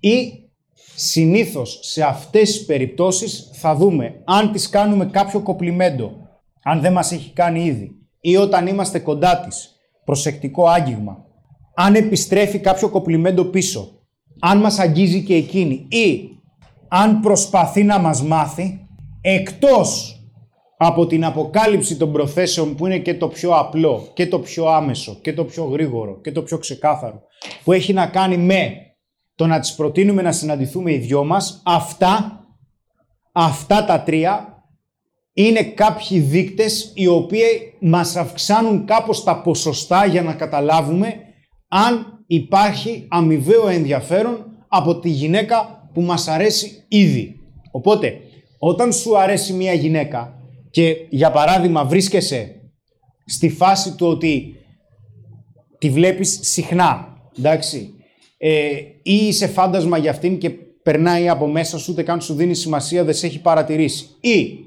Ή 0.00 0.32
συνήθως 0.94 1.78
σε 1.82 2.02
αυτές 2.02 2.52
τις 2.52 2.64
περιπτώσεις 2.64 3.50
θα 3.52 3.74
δούμε 3.74 4.22
αν 4.24 4.52
τις 4.52 4.68
κάνουμε 4.68 5.06
κάποιο 5.06 5.40
κοπλιμέντο, 5.40 6.12
αν 6.62 6.80
δεν 6.80 6.92
μας 6.92 7.12
έχει 7.12 7.30
κάνει 7.32 7.64
ήδη, 7.64 7.90
ή 8.20 8.36
όταν 8.36 8.66
είμαστε 8.66 8.98
κοντά 8.98 9.40
της, 9.40 9.70
προσεκτικό 10.04 10.66
άγγιγμα, 10.66 11.24
αν 11.74 11.94
επιστρέφει 11.94 12.58
κάποιο 12.58 12.88
κοπλιμέντο 12.88 13.44
πίσω, 13.44 13.90
αν 14.40 14.58
μας 14.58 14.78
αγγίζει 14.78 15.22
και 15.22 15.34
εκείνη 15.34 15.86
ή 15.88 16.28
αν 16.88 17.20
προσπαθεί 17.20 17.82
να 17.82 17.98
μας 17.98 18.22
μάθει, 18.22 18.86
εκτός 19.20 20.15
από 20.76 21.06
την 21.06 21.24
αποκάλυψη 21.24 21.96
των 21.96 22.12
προθέσεων 22.12 22.74
που 22.74 22.86
είναι 22.86 22.98
και 22.98 23.14
το 23.14 23.28
πιο 23.28 23.50
απλό 23.50 24.10
και 24.14 24.26
το 24.26 24.38
πιο 24.38 24.66
άμεσο 24.66 25.18
και 25.22 25.32
το 25.32 25.44
πιο 25.44 25.64
γρήγορο 25.64 26.20
και 26.20 26.32
το 26.32 26.42
πιο 26.42 26.58
ξεκάθαρο 26.58 27.22
που 27.64 27.72
έχει 27.72 27.92
να 27.92 28.06
κάνει 28.06 28.36
με 28.36 28.76
το 29.34 29.46
να 29.46 29.60
τις 29.60 29.74
προτείνουμε 29.74 30.22
να 30.22 30.32
συναντηθούμε 30.32 30.92
οι 30.92 30.98
δυο 30.98 31.24
μας 31.24 31.62
αυτά, 31.64 32.44
αυτά 33.32 33.84
τα 33.84 34.00
τρία 34.00 34.56
είναι 35.32 35.62
κάποιοι 35.62 36.18
δείκτες 36.18 36.92
οι 36.94 37.06
οποίοι 37.06 37.74
μας 37.80 38.16
αυξάνουν 38.16 38.84
κάπως 38.84 39.24
τα 39.24 39.42
ποσοστά 39.42 40.06
για 40.06 40.22
να 40.22 40.34
καταλάβουμε 40.34 41.14
αν 41.68 42.24
υπάρχει 42.26 43.06
αμοιβαίο 43.10 43.68
ενδιαφέρον 43.68 44.46
από 44.68 44.98
τη 44.98 45.08
γυναίκα 45.08 45.88
που 45.94 46.00
μας 46.00 46.28
αρέσει 46.28 46.84
ήδη. 46.88 47.36
Οπότε, 47.70 48.20
όταν 48.58 48.92
σου 48.92 49.18
αρέσει 49.18 49.52
μια 49.52 49.72
γυναίκα 49.72 50.36
και 50.76 51.06
για 51.08 51.30
παράδειγμα 51.30 51.84
βρίσκεσαι 51.84 52.54
στη 53.26 53.48
φάση 53.48 53.94
του 53.94 54.06
ότι 54.06 54.54
τη 55.78 55.90
βλέπεις 55.90 56.38
συχνά, 56.42 57.18
εντάξει, 57.38 57.94
ε, 58.38 58.68
ή 59.02 59.14
είσαι 59.14 59.46
φάντασμα 59.46 59.98
για 59.98 60.10
αυτήν 60.10 60.38
και 60.38 60.50
περνάει 60.82 61.28
από 61.28 61.46
μέσα 61.46 61.78
σου, 61.78 61.92
ούτε 61.92 62.02
καν 62.02 62.20
σου 62.20 62.34
δίνει 62.34 62.54
σημασία, 62.54 63.04
δεν 63.04 63.14
σε 63.14 63.26
έχει 63.26 63.40
παρατηρήσει. 63.40 64.06
Ή 64.20 64.58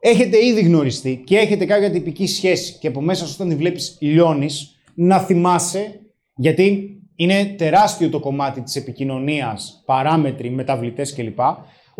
έχετε 0.00 0.44
ήδη 0.44 0.60
γνωριστεί 0.60 1.22
και 1.26 1.36
έχετε 1.36 1.64
κάποια 1.64 1.90
τυπική 1.90 2.26
σχέση 2.26 2.78
και 2.80 2.88
από 2.88 3.00
μέσα 3.00 3.26
σου 3.26 3.32
όταν 3.34 3.48
τη 3.48 3.54
βλέπεις 3.54 3.96
λιώνεις, 4.00 4.80
να 4.94 5.18
θυμάσαι, 5.18 6.00
γιατί 6.36 6.96
είναι 7.16 7.44
τεράστιο 7.44 8.08
το 8.08 8.20
κομμάτι 8.20 8.62
της 8.62 8.76
επικοινωνίας, 8.76 9.82
παράμετροι, 9.86 10.50
μεταβλητές 10.50 11.14
κλπ 11.14 11.40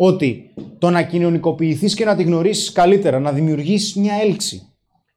ότι 0.01 0.53
το 0.79 0.89
να 0.89 1.03
κοινωνικοποιηθείς 1.03 1.93
και 1.93 2.05
να 2.05 2.15
τη 2.15 2.23
γνωρίσεις 2.23 2.71
καλύτερα, 2.71 3.19
να 3.19 3.31
δημιουργήσεις 3.31 3.95
μια 3.95 4.13
έλξη 4.21 4.61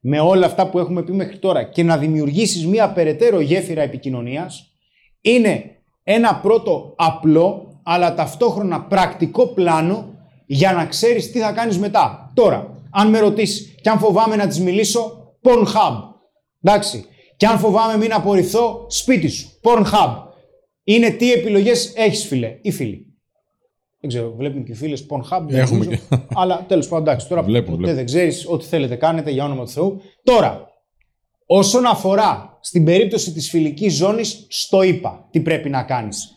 με 0.01 0.21
όλα 0.21 0.47
αυτά 0.47 0.68
που 0.68 0.79
έχουμε 0.79 1.03
πει 1.03 1.12
μέχρι 1.12 1.38
τώρα 1.38 1.62
και 1.62 1.83
να 1.83 1.99
δημιουργήσεις 1.99 2.66
μια 2.66 2.92
περαιτέρω 2.92 3.40
γέφυρα 3.40 3.83
επικοινωνίας 3.83 4.73
είναι 5.21 5.64
ένα 6.03 6.35
πρώτο 6.35 6.95
απλό 6.97 7.81
αλλά 7.83 8.14
ταυτόχρονα 8.14 8.83
πρακτικό 8.83 9.47
πλάνο 9.47 10.14
για 10.47 10.73
να 10.73 10.87
ξέρεις 10.87 11.31
τι 11.31 11.38
θα 11.38 11.53
κάνεις 11.53 11.79
μετά. 11.79 12.33
Τώρα, 12.35 12.83
αν 12.90 13.09
με 13.09 13.18
ρωτήσεις 13.18 13.75
και 13.83 13.88
αν 13.88 13.99
φοβάμαι 13.99 14.37
να 14.37 14.47
της 14.47 14.61
μιλήσω, 14.61 15.35
Pornhub. 15.42 15.97
Εντάξει. 16.62 17.05
Και 17.37 17.47
αν 17.47 17.59
φοβάμαι 17.59 17.97
μην 17.97 18.12
απορριφθώ, 18.12 18.87
σπίτι 18.88 19.29
σου. 19.29 19.51
Pornhub. 19.62 20.16
Είναι 20.85 21.11
τι 21.11 21.33
επιλογές 21.33 21.92
έχεις 21.97 22.27
φίλε 22.27 22.59
ή 22.62 22.71
φίλη. 22.71 23.12
Δεν 24.03 24.11
ξέρω, 24.11 24.35
βλέπουν 24.37 24.65
και 24.65 24.73
οι 24.73 24.75
φίλες 24.75 25.07
Pornhub. 25.09 25.47
Έχουμε 25.49 25.87
και. 25.87 25.99
Αλλά 26.41 26.65
τέλος 26.69 26.88
πάντων, 26.88 27.07
εντάξει, 27.07 27.29
τώρα 27.29 27.43
βλέπουν, 27.43 27.77
ποτέ 27.77 27.95
δεν 27.95 28.05
ξέρεις 28.05 28.47
ό,τι 28.49 28.65
θέλετε 28.65 28.95
κάνετε 28.95 29.31
για 29.31 29.45
όνομα 29.45 29.65
του 29.65 29.71
Θεού. 29.71 30.01
Τώρα, 30.23 30.69
όσον 31.47 31.87
αφορά 31.87 32.59
στην 32.61 32.85
περίπτωση 32.85 33.33
της 33.33 33.49
φιλικής 33.49 33.95
ζώνης, 33.95 34.47
στο 34.49 34.83
είπα 34.83 35.29
τι 35.31 35.41
πρέπει 35.41 35.69
να 35.69 35.83
κάνεις. 35.83 36.37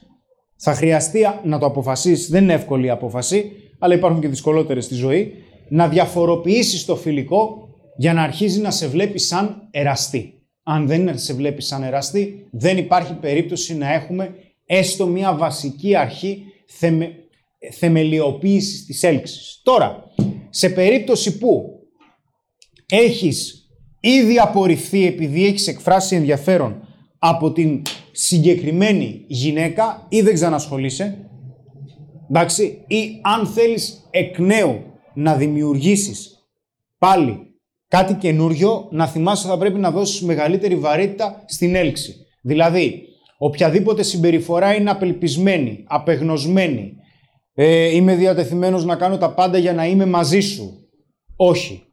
Θα 0.55 0.73
χρειαστεί 0.73 1.21
να 1.43 1.59
το 1.59 1.65
αποφασίσεις, 1.65 2.29
δεν 2.29 2.43
είναι 2.43 2.53
εύκολη 2.53 2.85
η 2.85 2.89
απόφαση, 2.89 3.51
αλλά 3.79 3.93
υπάρχουν 3.93 4.21
και 4.21 4.27
δυσκολότερες 4.27 4.85
στη 4.85 4.95
ζωή. 4.95 5.33
Να 5.69 5.87
διαφοροποιήσεις 5.87 6.85
το 6.85 6.95
φιλικό 6.95 7.69
για 7.97 8.13
να 8.13 8.21
αρχίζει 8.21 8.61
να 8.61 8.71
σε 8.71 8.87
βλέπει 8.87 9.19
σαν 9.19 9.67
εραστή. 9.71 10.33
Αν 10.63 10.87
δεν 10.87 11.17
σε 11.17 11.33
βλέπει 11.33 11.61
σαν 11.61 11.83
εραστή, 11.83 12.47
δεν 12.51 12.77
υπάρχει 12.77 13.13
περίπτωση 13.13 13.77
να 13.77 13.93
έχουμε 13.93 14.35
έστω 14.65 15.07
μια 15.07 15.35
βασική 15.35 15.95
αρχή 15.95 16.43
θεμε 16.67 17.11
θεμελιοποίησης 17.71 18.85
της 18.85 19.03
έλξης. 19.03 19.59
Τώρα, 19.63 20.03
σε 20.49 20.69
περίπτωση 20.69 21.37
που 21.37 21.63
έχεις 22.89 23.69
ήδη 23.99 24.39
απορριφθεί 24.39 25.05
επειδή 25.05 25.45
έχεις 25.45 25.67
εκφράσει 25.67 26.15
ενδιαφέρον 26.15 26.87
από 27.19 27.51
την 27.51 27.81
συγκεκριμένη 28.11 29.25
γυναίκα 29.27 30.05
ή 30.09 30.21
δεν 30.21 30.33
ξανασχολείσαι, 30.33 31.29
εντάξει, 32.29 32.83
ή 32.87 33.19
αν 33.21 33.47
θέλεις 33.47 34.07
εκ 34.11 34.39
νέου 34.39 34.81
να 35.13 35.35
δημιουργήσεις 35.35 36.35
πάλι 36.97 37.39
κάτι 37.87 38.13
καινούριο, 38.13 38.87
να 38.91 39.07
θυμάσαι 39.07 39.47
θα 39.47 39.57
πρέπει 39.57 39.79
να 39.79 39.91
δώσεις 39.91 40.21
μεγαλύτερη 40.21 40.75
βαρύτητα 40.75 41.43
στην 41.47 41.75
έλξη. 41.75 42.15
Δηλαδή, 42.41 43.01
οποιαδήποτε 43.37 44.03
συμπεριφορά 44.03 44.75
είναι 44.75 44.89
απελπισμένη, 44.89 45.83
απεγνωσμένη, 45.87 46.93
ε, 47.55 47.95
είμαι 47.95 48.15
διατεθειμένος 48.15 48.85
να 48.85 48.95
κάνω 48.95 49.17
τα 49.17 49.33
πάντα 49.33 49.57
για 49.57 49.73
να 49.73 49.85
είμαι 49.85 50.05
μαζί 50.05 50.39
σου. 50.39 50.89
Όχι. 51.35 51.83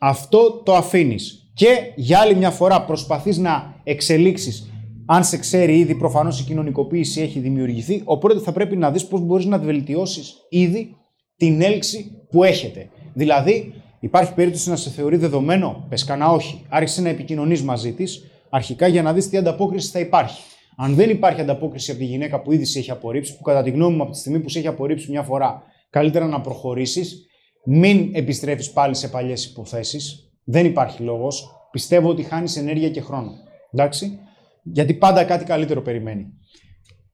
Αυτό 0.00 0.62
το 0.64 0.74
αφήνεις. 0.74 1.50
Και 1.54 1.92
για 1.96 2.18
άλλη 2.18 2.34
μια 2.34 2.50
φορά 2.50 2.84
προσπαθείς 2.84 3.38
να 3.38 3.80
εξελίξεις 3.84 4.72
αν 5.06 5.24
σε 5.24 5.38
ξέρει 5.38 5.78
ήδη, 5.78 5.94
προφανώς 5.94 6.40
η 6.40 6.44
κοινωνικοποίηση 6.44 7.20
έχει 7.20 7.38
δημιουργηθεί. 7.38 8.02
Οπότε 8.04 8.38
θα 8.38 8.52
πρέπει 8.52 8.76
να 8.76 8.90
δεις 8.90 9.06
πώς 9.06 9.20
μπορείς 9.20 9.44
να 9.44 9.58
βελτιώσεις 9.58 10.34
ήδη 10.48 10.96
την 11.36 11.62
έλξη 11.62 12.26
που 12.30 12.44
έχετε. 12.44 12.88
Δηλαδή, 13.14 13.74
υπάρχει 14.00 14.34
περίπτωση 14.34 14.70
να 14.70 14.76
σε 14.76 14.90
θεωρεί 14.90 15.16
δεδομένο, 15.16 15.86
πες 15.88 16.04
κανένα 16.04 16.30
όχι. 16.30 16.64
Άρχισε 16.68 17.00
να 17.00 17.08
επικοινωνείς 17.08 17.62
μαζί 17.62 17.92
της, 17.92 18.22
αρχικά 18.50 18.86
για 18.86 19.02
να 19.02 19.12
δεις 19.12 19.28
τι 19.28 19.36
ανταπόκριση 19.36 19.90
θα 19.90 19.98
υπάρχει. 19.98 20.42
Αν 20.76 20.94
δεν 20.94 21.10
υπάρχει 21.10 21.40
ανταπόκριση 21.40 21.90
από 21.90 22.00
τη 22.00 22.06
γυναίκα 22.06 22.42
που 22.42 22.52
ήδη 22.52 22.64
σε 22.64 22.78
έχει 22.78 22.90
απορρίψει, 22.90 23.36
που 23.36 23.42
κατά 23.42 23.62
τη 23.62 23.70
γνώμη 23.70 23.96
μου 23.96 24.02
από 24.02 24.12
τη 24.12 24.18
στιγμή 24.18 24.40
που 24.40 24.48
σε 24.48 24.58
έχει 24.58 24.66
απορρίψει 24.66 25.10
μια 25.10 25.22
φορά, 25.22 25.62
καλύτερα 25.90 26.26
να 26.26 26.40
προχωρήσεις, 26.40 27.26
μην 27.64 28.10
επιστρέφεις 28.12 28.70
πάλι 28.70 28.94
σε 28.94 29.08
παλιές 29.08 29.44
υποθέσεις. 29.44 30.32
Δεν 30.44 30.66
υπάρχει 30.66 31.02
λόγος. 31.02 31.50
Πιστεύω 31.70 32.08
ότι 32.08 32.22
χάνεις 32.22 32.56
ενέργεια 32.56 32.90
και 32.90 33.00
χρόνο. 33.00 33.32
Εντάξει; 33.72 34.18
Γιατί 34.62 34.94
πάντα 34.94 35.24
κάτι 35.24 35.44
καλύτερο 35.44 35.82
περιμένει 35.82 36.26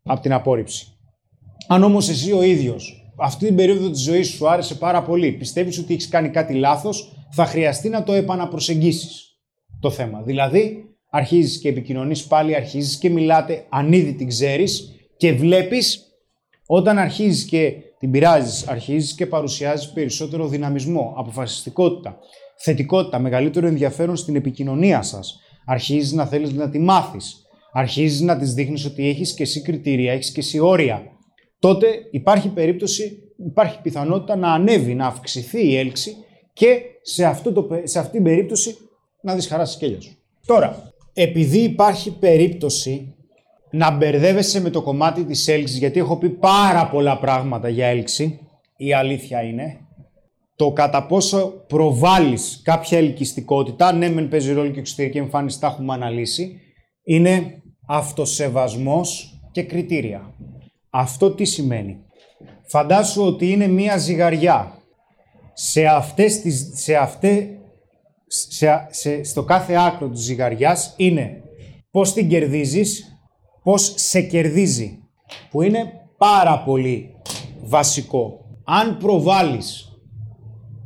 από 0.03 0.21
την 0.21 0.33
απόρριψη. 0.33 0.87
Αν 1.68 1.83
όμως 1.83 2.09
εσύ 2.09 2.33
ο 2.33 2.42
ίδιος 2.42 2.99
αυτή 3.18 3.47
την 3.47 3.57
περίοδο 3.57 3.90
της 3.90 4.01
ζωής 4.01 4.29
σου 4.29 4.49
άρεσε 4.49 4.75
πάρα 4.75 5.03
πολύ, 5.03 5.33
πιστεύεις 5.33 5.79
ότι 5.79 5.92
έχεις 5.92 6.09
κάνει 6.09 6.29
κάτι 6.29 6.55
λάθος, 6.55 7.12
θα 7.31 7.44
χρειαστεί 7.44 7.88
να 7.88 8.03
το 8.03 8.12
επαναπροσεγγίσεις 8.12 9.38
το 9.81 9.90
θέμα. 9.90 10.23
Δηλαδή, 10.23 10.88
αρχίζεις 11.18 11.59
και 11.59 11.68
επικοινωνείς 11.68 12.26
πάλι, 12.26 12.54
αρχίζεις 12.54 12.96
και 12.96 13.11
μιλάτε, 13.11 13.66
αν 13.68 13.92
ήδη 13.92 14.14
την 14.14 14.28
ξέρεις 14.28 14.92
και 15.16 15.33
βλέπεις 15.33 16.02
όταν 16.66 16.98
αρχίζεις 16.98 17.44
και 17.44 17.72
την 17.98 18.11
πειράζεις, 18.11 18.66
αρχίζεις 18.68 19.14
και 19.14 19.26
παρουσιάζεις 19.26 19.92
περισσότερο 19.92 20.48
δυναμισμό, 20.48 21.14
αποφασιστικότητα, 21.16 22.18
θετικότητα, 22.57 23.18
μεγαλύτερο 23.18 23.66
ενδιαφέρον 23.66 24.16
στην 24.16 24.37
επικοινωνία 24.37 25.02
σας. 25.02 25.40
Αρχίζεις 25.66 26.12
να 26.12 26.26
θέλεις 26.26 26.52
να 26.52 26.70
τη 26.70 26.78
μάθεις, 26.78 27.37
αρχίζεις 27.72 28.20
να 28.20 28.38
της 28.38 28.54
δείχνεις 28.54 28.85
ότι 28.85 29.09
έχεις 29.09 29.35
και 29.35 29.42
εσύ 29.42 29.62
κριτήρια, 29.62 30.12
έχεις 30.12 30.33
και 30.33 30.40
εσύ 30.40 30.59
όρια, 30.59 31.02
τότε 31.59 31.87
υπάρχει 32.11 32.48
περίπτωση, 32.48 33.22
υπάρχει 33.46 33.81
πιθανότητα 33.83 34.37
να 34.37 34.52
ανέβει, 34.52 34.94
να 34.94 35.07
αυξηθεί 35.07 35.66
η 35.66 35.76
έλξη 35.76 36.16
και 36.52 36.81
σε, 37.02 37.24
αυτό 37.24 37.52
το, 37.52 37.68
σε 37.85 37.98
αυτή 37.98 38.12
την 38.12 38.22
περίπτωση 38.22 38.76
να 39.20 39.35
δεις 39.35 39.46
χαρά 39.46 39.64
σκέλια 39.64 40.00
σου. 40.00 40.16
Τώρα, 40.46 40.88
επειδή 41.20 41.59
υπάρχει 41.59 42.18
περίπτωση 42.18 43.14
να 43.70 43.90
μπερδεύεσαι 43.90 44.61
με 44.61 44.70
το 44.70 44.83
κομμάτι 44.83 45.24
της 45.24 45.48
έλξης, 45.48 45.78
γιατί 45.78 45.98
έχω 45.98 46.16
πει 46.16 46.28
πάρα 46.28 46.88
πολλά 46.88 47.18
πράγματα 47.18 47.68
για 47.68 47.87
έλξη, 47.87 48.40
η 48.76 48.92
αλήθεια 48.92 49.42
είναι, 49.42 49.78
το 50.57 50.72
κατά 50.72 51.07
πόσο 51.07 51.64
προβάλλεις 51.66 52.61
κάποια 52.64 52.98
ελκυστικότητα, 52.98 53.92
ναι 53.92 54.09
μεν 54.09 54.28
παίζει 54.28 54.52
ρόλο 54.52 54.70
και 54.70 54.78
εξωτερική 54.78 55.18
εμφάνιση, 55.18 55.61
τα 55.61 55.66
έχουμε 55.66 55.92
αναλύσει, 55.92 56.61
είναι 57.02 57.62
αυτοσεβασμός 57.87 59.40
και 59.52 59.62
κριτήρια. 59.62 60.35
Αυτό 60.90 61.31
τι 61.31 61.44
σημαίνει; 61.44 61.98
Φαντάσου 62.66 63.24
ότι 63.24 63.50
είναι 63.50 63.66
μία 63.66 63.96
ζυγαριά. 63.96 64.72
Σε 65.52 65.85
αυτές 65.87 66.40
τις, 66.40 66.70
σε 66.74 66.94
αυτέ, 66.94 67.58
σε, 68.28 68.86
σε, 68.90 69.24
στο 69.24 69.42
κάθε 69.42 69.74
άκρο 69.74 70.08
της 70.08 70.20
ζυγαριάς 70.20 70.94
είναι 70.96 71.42
πώς 71.90 72.12
την 72.12 72.28
κερδίζεις, 72.28 73.20
πώς 73.62 73.92
σε 73.96 74.20
κερδίζει, 74.22 74.98
που 75.50 75.62
είναι 75.62 75.92
πάρα 76.18 76.62
πολύ 76.62 77.10
βασικό. 77.60 78.40
Αν 78.64 78.96
προβάλλεις 78.98 79.88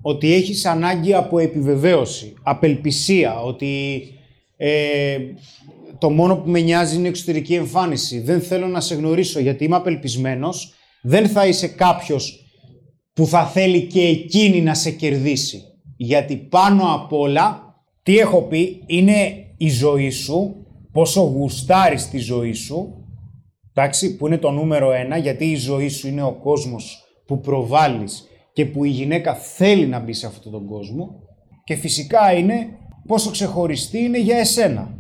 ότι 0.03 0.33
έχεις 0.33 0.67
ανάγκη 0.67 1.15
από 1.15 1.39
επιβεβαίωση, 1.39 2.35
απελπισία, 2.43 3.41
ότι 3.41 4.03
ε, 4.57 5.19
το 5.99 6.11
μόνο 6.11 6.37
που 6.37 6.51
με 6.51 6.61
νοιάζει 6.61 6.97
είναι 6.97 7.07
η 7.07 7.09
εξωτερική 7.09 7.55
εμφάνιση, 7.55 8.21
δεν 8.21 8.41
θέλω 8.41 8.67
να 8.67 8.81
σε 8.81 8.95
γνωρίσω 8.95 9.41
γιατί 9.41 9.65
είμαι 9.65 9.77
απελπισμένος, 9.77 10.73
δεν 11.03 11.29
θα 11.29 11.47
είσαι 11.47 11.67
κάποιος 11.67 12.47
που 13.13 13.27
θα 13.27 13.47
θέλει 13.47 13.87
και 13.87 14.01
εκείνη 14.01 14.61
να 14.61 14.75
σε 14.75 14.91
κερδίσει. 14.91 15.63
Γιατί 16.05 16.37
πάνω 16.37 16.95
απ' 16.95 17.13
όλα, 17.13 17.75
τι 18.03 18.19
έχω 18.19 18.43
πει, 18.43 18.83
είναι 18.87 19.15
η 19.57 19.69
ζωή 19.69 20.11
σου, 20.11 20.67
πόσο 20.93 21.21
γουστάρεις 21.21 22.09
τη 22.09 22.19
ζωή 22.19 22.53
σου, 22.53 23.07
εντάξει, 23.75 24.17
που 24.17 24.27
είναι 24.27 24.39
το 24.39 24.51
νούμερο 24.51 24.93
ένα, 24.93 25.17
γιατί 25.17 25.51
η 25.51 25.57
ζωή 25.57 25.89
σου 25.89 26.09
είναι 26.09 26.23
ο 26.23 26.33
κόσμος 26.33 27.05
που 27.27 27.41
προβάλλεις 27.41 28.25
και 28.53 28.67
που 28.67 28.85
η 28.85 28.89
γυναίκα 28.89 29.35
θέλει 29.35 29.87
να 29.87 30.01
μπει 30.01 30.13
σε 30.13 30.27
αυτόν 30.27 30.53
τον 30.53 30.67
κόσμο 30.67 31.09
και 31.65 31.75
φυσικά 31.75 32.33
είναι 32.33 32.67
πόσο 33.07 33.31
ξεχωριστή 33.31 33.99
είναι 33.99 34.19
για 34.19 34.37
εσένα. 34.37 34.99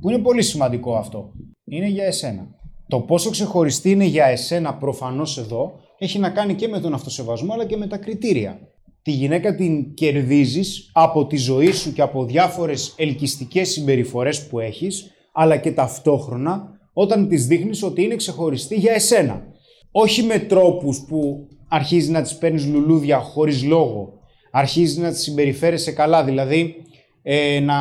Που 0.00 0.10
είναι 0.10 0.18
πολύ 0.18 0.42
σημαντικό 0.42 0.96
αυτό. 0.96 1.32
Είναι 1.64 1.88
για 1.88 2.04
εσένα. 2.04 2.48
Το 2.88 3.00
πόσο 3.00 3.30
ξεχωριστή 3.30 3.90
είναι 3.90 4.04
για 4.04 4.24
εσένα 4.24 4.74
προφανώς 4.74 5.38
εδώ 5.38 5.72
έχει 5.98 6.18
να 6.18 6.30
κάνει 6.30 6.54
και 6.54 6.68
με 6.68 6.80
τον 6.80 6.94
αυτοσεβασμό 6.94 7.52
αλλά 7.52 7.66
και 7.66 7.76
με 7.76 7.86
τα 7.86 7.96
κριτήρια. 7.96 8.69
Τη 9.02 9.10
γυναίκα 9.10 9.54
την 9.54 9.94
κερδίζεις 9.94 10.90
από 10.92 11.26
τη 11.26 11.36
ζωή 11.36 11.72
σου 11.72 11.92
και 11.92 12.02
από 12.02 12.24
διάφορες 12.24 12.94
ελκυστικές 12.96 13.68
συμπεριφορές 13.68 14.46
που 14.46 14.58
έχεις 14.58 15.10
αλλά 15.32 15.56
και 15.56 15.72
ταυτόχρονα 15.72 16.68
όταν 16.92 17.28
της 17.28 17.46
δείχνεις 17.46 17.82
ότι 17.82 18.02
είναι 18.02 18.16
ξεχωριστή 18.16 18.74
για 18.74 18.92
εσένα. 18.92 19.42
Όχι 19.90 20.22
με 20.22 20.38
τρόπους 20.38 21.04
που 21.08 21.48
αρχίζει 21.68 22.10
να 22.10 22.22
τις 22.22 22.38
παίρνεις 22.38 22.66
λουλούδια 22.66 23.18
χωρίς 23.18 23.64
λόγο. 23.64 24.12
Αρχίζει 24.50 25.00
να 25.00 25.10
τις 25.10 25.22
συμπεριφέρεσαι 25.22 25.92
καλά, 25.92 26.24
δηλαδή 26.24 26.74
ε, 27.22 27.60
να, 27.60 27.76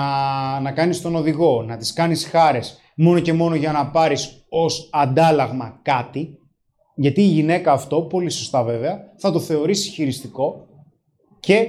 να 0.59 0.71
κάνεις 0.71 1.01
τον 1.01 1.15
οδηγό, 1.15 1.63
να 1.63 1.77
τις 1.77 1.93
κάνεις 1.93 2.25
χάρες 2.25 2.77
μόνο 2.95 3.19
και 3.19 3.33
μόνο 3.33 3.55
για 3.55 3.71
να 3.71 3.87
πάρεις 3.87 4.45
ως 4.49 4.89
αντάλλαγμα 4.91 5.79
κάτι, 5.81 6.37
γιατί 6.95 7.21
η 7.21 7.27
γυναίκα 7.27 7.71
αυτό, 7.71 8.01
πολύ 8.01 8.29
σωστά 8.29 8.63
βέβαια, 8.63 8.99
θα 9.17 9.31
το 9.31 9.39
θεωρήσει 9.39 9.89
χειριστικό 9.89 10.68
και 11.39 11.67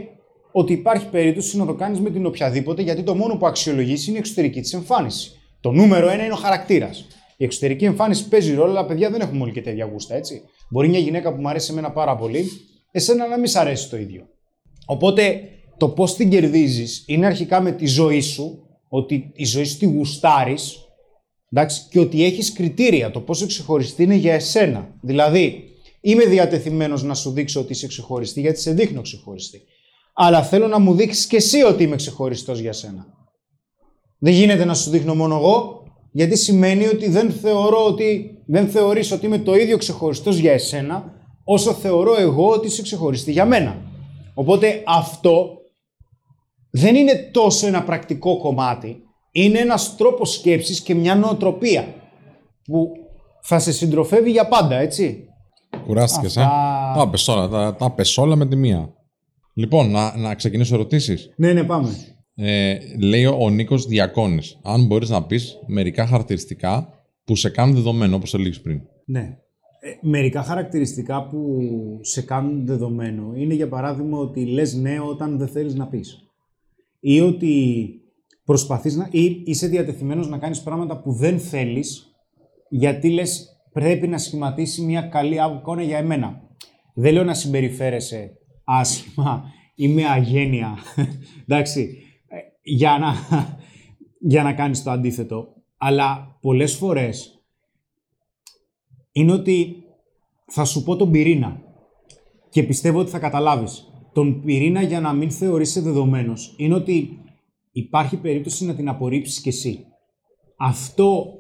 ότι 0.53 0.73
υπάρχει 0.73 1.09
περίπτωση 1.09 1.57
να 1.57 1.67
το 1.67 1.75
κάνεις 1.75 2.01
με 2.01 2.11
την 2.11 2.27
οποιαδήποτε, 2.27 2.83
γιατί 2.83 3.03
το 3.03 3.15
μόνο 3.15 3.37
που 3.37 3.47
αξιολογήσει 3.47 4.09
είναι 4.09 4.17
η 4.17 4.21
εξωτερική 4.21 4.61
της 4.61 4.73
εμφάνιση. 4.73 5.33
Το 5.61 5.71
νούμερο 5.71 6.09
ένα 6.09 6.25
είναι 6.25 6.33
ο 6.33 6.37
χαρακτήρας. 6.37 7.07
Η 7.37 7.45
εξωτερική 7.45 7.85
εμφάνιση 7.85 8.29
παίζει 8.29 8.55
ρόλο, 8.55 8.71
αλλά 8.71 8.87
παιδιά 8.87 9.11
δεν 9.11 9.21
έχουμε 9.21 9.43
όλοι 9.43 9.53
και 9.53 9.61
τέτοια 9.61 9.85
γούστα, 9.85 10.15
έτσι. 10.15 10.43
Μπορεί 10.71 10.89
μια 10.89 10.99
γυναίκα 10.99 11.35
που 11.35 11.41
μου 11.41 11.49
αρέσει 11.49 11.73
εμένα 11.73 11.91
πάρα 11.91 12.17
πολύ, 12.17 12.45
εσένα 12.91 13.27
να 13.27 13.39
μην 13.39 13.47
σ' 13.47 13.57
αρέσει 13.57 13.91
το 13.91 13.97
ίδιο. 13.97 14.27
Οπότε 14.87 15.43
το 15.77 15.89
πώς 15.89 16.15
την 16.15 16.31
κερδίζεις 16.31 17.05
είναι 17.07 17.27
αρχικά 17.27 17.61
με 17.61 17.73
τη 17.73 17.87
ζωή 17.87 18.21
σου, 18.21 18.59
ότι 18.89 19.33
η 19.35 19.45
ζωή 19.45 19.65
σου 19.65 19.79
τη 19.79 19.87
γουστάρεις, 19.87 20.79
εντάξει, 21.53 21.83
και 21.91 22.01
ότι 22.01 22.25
έχεις 22.25 22.53
κριτήρια. 22.53 23.11
Το 23.11 23.21
πόσο 23.21 23.47
ξεχωριστή 23.47 24.03
είναι 24.03 24.15
για 24.15 24.35
εσένα. 24.35 24.95
Δηλαδή, 25.01 25.65
είμαι 26.01 26.25
διατεθειμένος 26.25 27.03
να 27.03 27.15
σου 27.15 27.31
δείξω 27.31 27.61
ότι 27.61 27.73
είσαι 27.73 27.87
ξεχωριστή, 27.87 28.41
γιατί 28.41 28.61
σε 28.61 28.73
δείχνω 28.73 29.01
ξεχωριστή. 29.01 29.63
Αλλά 30.15 30.43
θέλω 30.43 30.67
να 30.67 30.79
μου 30.79 30.95
δείξεις 30.95 31.27
και 31.27 31.37
εσύ 31.37 31.63
ότι 31.63 31.83
είμαι 31.83 31.97
ξεχωριστός 31.97 32.59
για 32.59 32.73
σένα. 32.73 33.07
Δεν 34.19 34.33
γίνεται 34.33 34.65
να 34.65 34.75
σου 34.75 34.91
δείχνω 34.91 35.15
μόνο 35.15 35.37
εγώ, 35.37 35.83
γιατί 36.13 36.37
σημαίνει 36.37 36.87
ότι 36.87 37.09
δεν 37.09 37.31
θεωρώ 37.31 37.87
ότι 37.87 38.39
δεν 38.47 38.69
θεωρείς 38.69 39.13
ότι 39.13 39.27
είμαι 39.27 39.39
το 39.39 39.55
ίδιο 39.55 39.77
ξεχωριστός 39.77 40.37
για 40.37 40.53
εσένα 40.53 41.13
όσο 41.45 41.73
θεωρώ 41.73 42.21
εγώ 42.21 42.49
ότι 42.49 42.67
είσαι 42.67 42.83
ξεχωριστή 42.83 43.33
για 43.33 43.45
μένα. 43.45 43.83
Οπότε 44.35 44.83
αυτό 44.87 45.59
δεν 46.71 46.95
είναι 46.95 47.31
τόσο 47.33 47.67
ένα 47.67 47.83
πρακτικό 47.83 48.39
κομμάτι, 48.39 49.03
είναι 49.33 49.59
ένας 49.59 49.97
τρόπος 49.97 50.33
σκέψης 50.33 50.81
και 50.81 50.95
μια 50.95 51.15
νοοτροπία 51.15 51.95
που 52.65 52.93
θα 53.43 53.59
σε 53.59 53.73
συντροφεύει 53.73 54.31
για 54.31 54.49
πάντα, 54.49 54.77
έτσι. 54.77 55.25
Κουράστηκες, 55.91 56.37
ε. 56.37 56.41
Τα 56.97 57.09
πες 57.11 57.29
όλα, 57.29 57.49
τα, 57.49 57.75
τα 57.75 57.91
πες 57.91 58.19
όλα 58.19 58.37
με 58.37 58.47
τη 58.47 58.57
μία. 58.57 58.95
Λοιπόν, 59.55 59.91
να, 59.91 60.17
να 60.17 60.35
ξεκινήσω 60.35 60.75
ερωτήσεις. 60.75 61.33
Ναι, 61.37 61.53
ναι, 61.53 61.65
πάμε. 61.65 61.89
Ε, 62.35 62.79
λέει 62.99 63.25
ο 63.25 63.51
Νίκος 63.51 63.87
Διακόνης. 63.87 64.59
Αν 64.63 64.87
μπορείς 64.87 65.09
να 65.09 65.25
πεις 65.25 65.59
μερικά 65.67 66.07
χαρακτηριστικά 66.07 66.89
που 67.25 67.37
σε 67.37 67.49
κάνουν 67.49 67.75
δεδομένο, 67.75 68.17
όπως 68.17 68.31
το 68.31 68.39
πριν. 68.63 68.81
Ναι. 69.05 69.39
Ε, 69.81 70.09
μερικά 70.09 70.43
χαρακτηριστικά 70.43 71.27
που 71.27 71.59
σε 72.01 72.23
κάνουν 72.23 72.67
δεδομένο 72.67 73.33
είναι 73.35 73.55
για 73.55 73.69
παράδειγμα 73.69 74.19
ότι 74.19 74.45
λες 74.45 74.75
ναι 74.75 75.01
όταν 75.01 75.39
δεν 75.39 75.49
θέλεις 75.49 75.75
να 75.75 75.87
πεις. 75.87 76.19
Ή 77.01 77.21
ότι 77.21 77.85
προσπαθείς 78.45 78.97
να... 78.97 79.09
ή 79.11 79.43
είσαι 79.45 79.67
διατεθειμένος 79.67 80.29
να 80.29 80.39
κάνεις 80.39 80.63
πράγματα 80.63 81.01
που 81.01 81.13
δεν 81.13 81.39
θέλεις 81.39 82.15
γιατί 82.69 83.11
λες 83.11 83.60
πρέπει 83.73 84.09
να 84.09 84.19
σχηματίσει 84.19 84.83
μια 84.83 85.01
καλή 85.01 85.37
εικόνα 85.59 85.83
για 85.83 85.99
εμένα. 85.99 86.43
Δεν 86.95 87.13
λέω 87.13 87.25
να 87.25 87.35
συμπεριφέρεσαι 87.35 88.31
άσχημα 88.65 89.45
ή 89.75 89.89
με 89.89 90.07
αγένεια, 90.07 90.79
εντάξει, 91.47 91.97
ε, 92.29 92.37
για 92.63 92.99
να, 92.99 93.15
για 94.33 94.43
να 94.43 94.53
κάνεις 94.53 94.83
το 94.83 94.91
αντίθετο. 94.91 95.49
Αλλά 95.77 96.39
πολλές 96.41 96.75
φορές 96.75 97.45
είναι 99.13 99.33
ότι 99.33 99.77
θα 100.47 100.65
σου 100.65 100.83
πω 100.83 100.97
τον 100.97 101.11
πυρήνα 101.11 101.61
και 102.49 102.63
πιστεύω 102.63 102.99
ότι 102.99 103.11
θα 103.11 103.19
καταλάβεις. 103.19 103.85
Τον 104.13 104.43
πυρήνα 104.43 104.83
για 104.83 105.01
να 105.01 105.13
μην 105.13 105.31
θεωρείσαι 105.31 105.81
δεδομένος 105.81 106.55
είναι 106.57 106.75
ότι 106.75 107.19
υπάρχει 107.73 108.17
περίπτωση 108.17 108.65
να 108.65 108.75
την 108.75 108.89
απορρίψεις 108.89 109.41
κι 109.41 109.49
εσύ. 109.49 109.87
Αυτό 110.57 111.40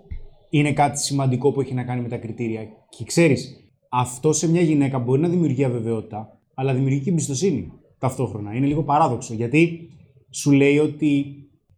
είναι 0.50 0.72
κάτι 0.72 0.98
σημαντικό 0.98 1.52
που 1.52 1.60
έχει 1.60 1.74
να 1.74 1.84
κάνει 1.84 2.02
με 2.02 2.08
τα 2.08 2.16
κριτήρια. 2.16 2.62
Και 2.88 3.04
ξέρεις, 3.04 3.56
αυτό 3.90 4.32
σε 4.32 4.50
μια 4.50 4.60
γυναίκα 4.60 4.98
μπορεί 4.98 5.20
να 5.20 5.28
δημιουργεί 5.28 5.64
αβεβαιότητα, 5.64 6.40
αλλά 6.54 6.74
δημιουργεί 6.74 7.00
και 7.00 7.10
εμπιστοσύνη 7.10 7.72
ταυτόχρονα. 7.98 8.54
Είναι 8.54 8.66
λίγο 8.66 8.82
παράδοξο, 8.82 9.34
γιατί 9.34 9.88
σου 10.30 10.50
λέει 10.50 10.78
ότι 10.78 11.24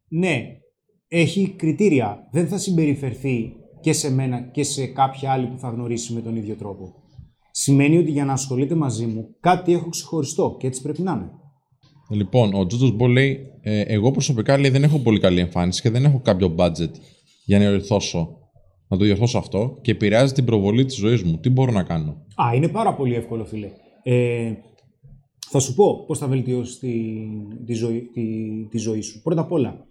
ναι, 0.08 0.46
έχει 1.08 1.48
κριτήρια, 1.48 2.28
δεν 2.30 2.48
θα 2.48 2.58
συμπεριφερθεί 2.58 3.52
και 3.80 3.92
σε 3.92 4.10
μένα 4.10 4.40
και 4.40 4.62
σε 4.62 4.86
κάποια 4.86 5.32
άλλη 5.32 5.46
που 5.46 5.58
θα 5.58 5.68
γνωρίσει 5.68 6.12
με 6.12 6.20
τον 6.20 6.36
ίδιο 6.36 6.54
τρόπο. 6.54 6.94
Σημαίνει 7.50 7.98
ότι 7.98 8.10
για 8.10 8.24
να 8.24 8.32
ασχολείται 8.32 8.74
μαζί 8.74 9.06
μου, 9.06 9.28
κάτι 9.40 9.72
έχω 9.72 9.88
ξεχωριστό 9.88 10.56
και 10.58 10.66
έτσι 10.66 10.82
πρέπει 10.82 11.02
να 11.02 11.12
είναι. 11.12 11.30
Λοιπόν, 12.10 12.54
ο 12.54 12.66
Τζότζο 12.66 12.90
Μπολ 12.90 13.10
λέει: 13.10 13.38
ε, 13.60 13.80
Εγώ 13.80 14.10
προσωπικά 14.10 14.58
λέει, 14.58 14.70
δεν 14.70 14.82
έχω 14.82 14.98
πολύ 14.98 15.20
καλή 15.20 15.40
εμφάνιση 15.40 15.82
και 15.82 15.90
δεν 15.90 16.04
έχω 16.04 16.20
κάποιο 16.20 16.54
budget 16.58 16.90
για 17.44 17.58
να 17.58 17.68
διορθώσω, 17.68 18.36
να 18.92 18.98
το 18.98 19.04
διορθώσω 19.04 19.38
αυτό 19.38 19.78
και 19.80 19.90
επηρεάζει 19.90 20.32
την 20.32 20.44
προβολή 20.44 20.84
της 20.84 20.96
ζωής 20.96 21.22
μου. 21.22 21.38
Τι 21.38 21.50
μπορώ 21.50 21.72
να 21.72 21.82
κάνω; 21.82 22.10
Α, 22.34 22.54
είναι 22.54 22.68
πάρα 22.68 22.94
πολύ 22.94 23.14
εύκολο, 23.14 23.44
φίλε. 23.44 23.70
Ε, 24.02 24.52
θα 25.48 25.58
σου 25.58 25.74
πω 25.74 26.04
πώς 26.06 26.18
θα 26.18 26.26
βελτιώσεις 26.26 26.78
τη, 26.78 26.92
τη, 27.66 27.74
ζωή, 27.74 28.10
τη, 28.12 28.22
τη 28.70 28.78
ζωή 28.78 29.00
σου. 29.00 29.22
Πρώτα 29.22 29.40
απ' 29.40 29.52
όλα, 29.52 29.86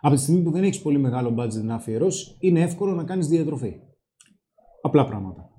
από 0.00 0.14
τη 0.14 0.20
στιγμή 0.20 0.40
που 0.40 0.50
δεν 0.50 0.62
έχεις 0.62 0.80
πολύ 0.80 0.98
μεγάλο 0.98 1.34
budget 1.38 1.62
να 1.62 1.74
αφιερώσεις, 1.74 2.36
είναι 2.40 2.60
εύκολο 2.60 2.94
να 2.94 3.04
κάνεις 3.04 3.26
διατροφή. 3.26 3.72
Απλά 4.82 5.04
πράγματα. 5.04 5.50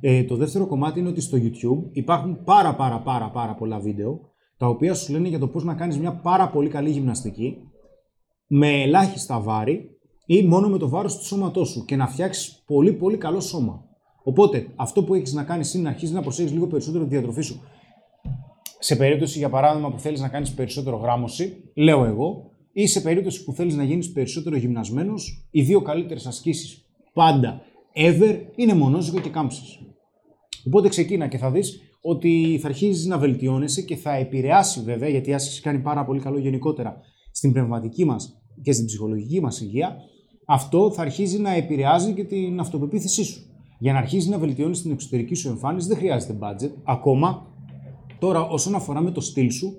Ε, 0.00 0.24
το 0.24 0.36
δεύτερο 0.36 0.66
κομμάτι 0.66 0.98
είναι 0.98 1.08
ότι 1.08 1.20
στο 1.20 1.38
YouTube 1.40 1.88
υπάρχουν 1.92 2.44
πάρα 2.44 2.74
πάρα 2.74 3.00
πάρα 3.00 3.30
πάρα 3.30 3.54
πολλά 3.54 3.78
βίντεο 3.78 4.20
τα 4.56 4.68
οποία 4.68 4.94
σου 4.94 5.12
λένε 5.12 5.28
για 5.28 5.38
το 5.38 5.48
πώς 5.48 5.64
να 5.64 5.74
κάνεις 5.74 5.98
μια 5.98 6.12
πάρα 6.12 6.48
πολύ 6.48 6.68
καλή 6.68 6.90
γυμναστική 6.90 7.56
με 8.46 8.82
ελάχιστα 8.82 9.40
βάρη 9.40 9.95
ή 10.26 10.42
μόνο 10.42 10.68
με 10.68 10.78
το 10.78 10.88
βάρος 10.88 11.18
του 11.18 11.24
σώματός 11.24 11.68
σου 11.68 11.84
και 11.84 11.96
να 11.96 12.06
φτιάξεις 12.06 12.62
πολύ 12.66 12.92
πολύ 12.92 13.16
καλό 13.16 13.40
σώμα. 13.40 13.84
Οπότε 14.22 14.66
αυτό 14.76 15.04
που 15.04 15.14
έχεις 15.14 15.32
να 15.32 15.44
κάνεις 15.44 15.74
είναι 15.74 15.82
να 15.82 15.88
αρχίσεις 15.88 16.14
να 16.14 16.22
προσέχεις 16.22 16.52
λίγο 16.52 16.66
περισσότερο 16.66 17.04
τη 17.04 17.10
διατροφή 17.10 17.42
σου. 17.42 17.60
Σε 18.78 18.96
περίπτωση 18.96 19.38
για 19.38 19.48
παράδειγμα 19.48 19.90
που 19.90 19.98
θέλεις 19.98 20.20
να 20.20 20.28
κάνεις 20.28 20.54
περισσότερο 20.54 20.96
γράμμωση, 20.96 21.70
λέω 21.74 22.04
εγώ, 22.04 22.50
ή 22.72 22.86
σε 22.86 23.00
περίπτωση 23.00 23.44
που 23.44 23.52
θέλεις 23.52 23.74
να 23.76 23.84
γίνεις 23.84 24.12
περισσότερο 24.12 24.56
γυμνασμένος, 24.56 25.48
οι 25.50 25.62
δύο 25.62 25.82
καλύτερες 25.82 26.26
ασκήσεις 26.26 26.84
πάντα 27.12 27.60
ever 27.94 28.40
είναι 28.56 28.74
μονόζυγο 28.74 29.20
και 29.20 29.28
κάμψης. 29.28 29.78
Οπότε 30.66 30.88
ξεκίνα 30.88 31.26
και 31.26 31.38
θα 31.38 31.50
δεις 31.50 31.80
ότι 32.00 32.58
θα 32.62 32.68
αρχίσει 32.68 33.08
να 33.08 33.18
βελτιώνεσαι 33.18 33.82
και 33.82 33.96
θα 33.96 34.14
επηρεάσει 34.14 34.80
βέβαια, 34.80 35.08
γιατί 35.08 35.30
η 35.30 35.34
άσκηση 35.34 35.60
κάνει 35.60 35.78
πάρα 35.78 36.04
πολύ 36.04 36.20
καλό 36.20 36.38
γενικότερα 36.38 37.00
στην 37.32 37.52
πνευματική 37.52 38.04
μας 38.04 38.40
και 38.62 38.72
στην 38.72 38.86
ψυχολογική 38.86 39.40
μας 39.40 39.60
υγεία, 39.60 39.96
αυτό 40.46 40.90
θα 40.90 41.02
αρχίζει 41.02 41.38
να 41.38 41.50
επηρεάζει 41.50 42.12
και 42.12 42.24
την 42.24 42.60
αυτοπεποίθησή 42.60 43.24
σου. 43.24 43.40
Για 43.78 43.92
να 43.92 43.98
αρχίσει 43.98 44.28
να 44.28 44.38
βελτιώνεις 44.38 44.82
την 44.82 44.90
εξωτερική 44.90 45.34
σου 45.34 45.48
εμφάνιση 45.48 45.88
δεν 45.88 45.96
χρειάζεται 45.96 46.38
budget. 46.40 46.70
Ακόμα 46.84 47.46
τώρα 48.18 48.48
όσον 48.48 48.74
αφορά 48.74 49.00
με 49.00 49.10
το 49.10 49.20
στυλ 49.20 49.50
σου, 49.50 49.72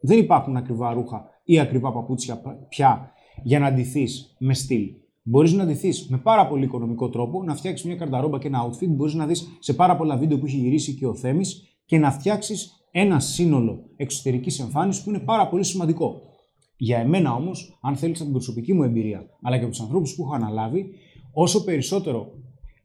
δεν 0.00 0.18
υπάρχουν 0.18 0.56
ακριβά 0.56 0.92
ρούχα 0.92 1.24
ή 1.44 1.58
ακριβά 1.58 1.92
παπούτσια 1.92 2.40
πια 2.68 3.10
για 3.42 3.58
να 3.58 3.66
αντιθεί 3.66 4.04
με 4.38 4.54
στυλ. 4.54 4.82
Μπορείς 5.22 5.52
να 5.52 5.64
ντυθείς 5.64 6.08
με 6.08 6.18
πάρα 6.18 6.46
πολύ 6.46 6.64
οικονομικό 6.64 7.08
τρόπο, 7.08 7.42
να 7.42 7.54
φτιάξεις 7.54 7.86
μια 7.86 7.96
καρταρόμπα 7.96 8.38
και 8.38 8.46
ένα 8.46 8.68
outfit. 8.68 8.88
Μπορείς 8.88 9.14
να 9.14 9.26
δεις 9.26 9.56
σε 9.58 9.74
πάρα 9.74 9.96
πολλά 9.96 10.16
βίντεο 10.16 10.38
που 10.38 10.46
έχει 10.46 10.56
γυρίσει 10.56 10.94
και 10.94 11.06
ο 11.06 11.14
Θέμης 11.14 11.78
και 11.84 11.98
να 11.98 12.10
φτιάξεις 12.10 12.86
ένα 12.90 13.20
σύνολο 13.20 13.84
εξωτερικής 13.96 14.60
εμφάνισης 14.60 15.02
που 15.02 15.08
είναι 15.10 15.18
πάρα 15.18 15.48
πολύ 15.48 15.64
σημαντικό. 15.64 16.20
Για 16.76 16.98
εμένα 16.98 17.34
όμως, 17.34 17.78
αν 17.82 17.96
θέλεις 17.96 18.16
από 18.16 18.24
την 18.24 18.32
προσωπική 18.32 18.72
μου 18.72 18.82
εμπειρία, 18.82 19.26
αλλά 19.42 19.56
και 19.56 19.62
από 19.62 19.72
τους 19.72 19.80
ανθρώπους 19.80 20.14
που 20.14 20.22
έχω 20.22 20.34
αναλάβει, 20.34 20.86
όσο 21.32 21.64
περισσότερο, 21.64 22.32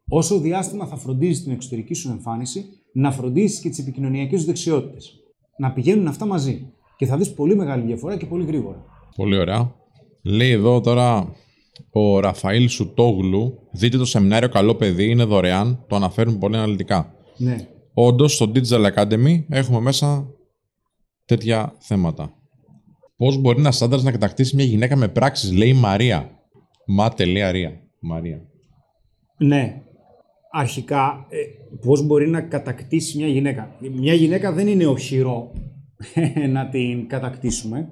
όσο 0.08 0.40
διάστημα 0.40 0.86
θα 0.86 0.96
φροντίζεις 0.96 1.44
την 1.44 1.52
εξωτερική 1.52 1.94
σου 1.94 2.10
εμφάνιση, 2.10 2.66
να 2.94 3.12
φροντίσει 3.12 3.62
και 3.62 3.70
τις 3.70 3.80
επικοινωνιακές 3.80 4.40
σου 4.40 4.46
δεξιότητες. 4.46 5.16
Να 5.58 5.72
πηγαίνουν 5.74 6.08
αυτά 6.08 6.26
μαζί. 6.26 6.74
Και 6.98 7.06
θα 7.06 7.18
δεις 7.18 7.34
πολύ 7.34 7.56
μεγάλη 7.56 7.86
διαφορά 7.86 8.18
και 8.18 8.26
πολύ 8.26 8.46
γρήγορα. 8.46 8.86
Πολύ 9.16 9.38
ωραία. 9.38 9.76
Λέει 10.24 10.52
εδώ 10.52 10.82
τώρα 10.82 11.36
ο 11.92 12.20
Ραφαήλ 12.20 12.70
Σουτόγλου, 12.70 13.54
δείτε 13.72 13.98
το 13.98 14.06
σεμινάριο 14.06 14.50
Καλό 14.50 14.76
Παιδί, 14.76 15.10
είναι 15.10 15.24
δωρεάν, 15.24 15.86
το 15.88 15.96
αναφέρουν 15.96 16.38
πολύ 16.38 16.56
αναλυτικά. 16.56 17.16
Ναι. 17.38 17.68
Όντως, 17.94 18.34
στο 18.34 18.52
Digital 18.56 18.92
Academy 18.96 19.44
έχουμε 19.50 19.80
μέσα 19.80 20.28
τέτοια 21.26 21.76
θέματα. 21.80 22.41
Πώς 23.22 23.38
μπορεί 23.38 23.60
ένας 23.60 23.82
άντρας 23.82 24.04
να 24.04 24.12
κατακτήσει 24.12 24.56
μια 24.56 24.66
γυναίκα 24.66 24.96
με 24.96 25.08
πράξεις, 25.08 25.52
λέει 25.52 25.70
η 25.70 25.74
Μαρία. 25.74 26.40
Μα.ρία. 26.88 27.82
Μαρία. 28.00 28.42
Ναι. 29.38 29.82
Αρχικά, 30.52 31.26
ε, 31.30 31.38
πώς 31.86 32.06
μπορεί 32.06 32.30
να 32.30 32.42
κατακτήσει 32.42 33.18
μια 33.18 33.28
γυναίκα; 33.28 33.78
Μια 33.80 34.14
γυναίκα 34.14 34.52
δεν 34.52 34.68
είναι 34.68 34.86
οχυρό 34.86 35.52
να 36.50 36.70
την 36.70 37.08
κατακτήσουμε. 37.08 37.90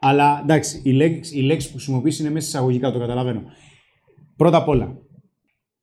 Αλλά 0.00 0.40
εντάξει, 0.42 0.80
η 0.84 0.92
λέξη, 0.92 1.38
η 1.38 1.42
λέξη 1.42 1.66
που 1.66 1.74
χρησιμοποιήσει 1.74 2.22
είναι 2.22 2.30
μέσα 2.30 2.46
εισαγωγικά, 2.46 2.92
το 2.92 2.98
καταλαβαίνω. 2.98 3.42
Πρώτα 4.36 4.56
απ' 4.56 4.68
όλα, 4.68 4.98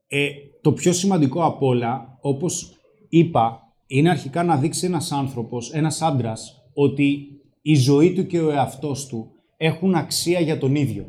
ε, 0.07 0.27
το 0.61 0.71
πιο 0.71 0.93
σημαντικό 0.93 1.45
απ' 1.45 1.61
όλα, 1.61 2.17
όπως 2.21 2.79
είπα, 3.09 3.59
είναι 3.87 4.09
αρχικά 4.09 4.43
να 4.43 4.57
δείξει 4.57 4.85
ένας 4.85 5.11
άνθρωπος, 5.11 5.71
ένας 5.71 6.01
άντρας, 6.01 6.63
ότι 6.73 7.27
η 7.65 7.75
ζωή 7.75 8.13
του 8.13 8.25
και 8.25 8.39
ο 8.39 8.51
εαυτός 8.51 9.07
του 9.07 9.31
έχουν 9.57 9.95
αξία 9.95 10.39
για 10.39 10.57
τον 10.57 10.75
ίδιο. 10.75 11.05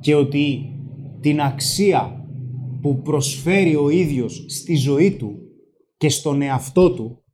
Και 0.00 0.14
ότι 0.14 0.72
την 1.20 1.40
αξία 1.40 2.26
που 2.80 3.00
προσφέρει 3.02 3.76
ο 3.76 3.90
ίδιος 3.90 4.44
στη 4.48 4.74
ζωή 4.74 5.16
του 5.16 5.38
και 5.96 6.08
στον 6.08 6.42
εαυτό 6.42 6.94
του, 6.94 7.24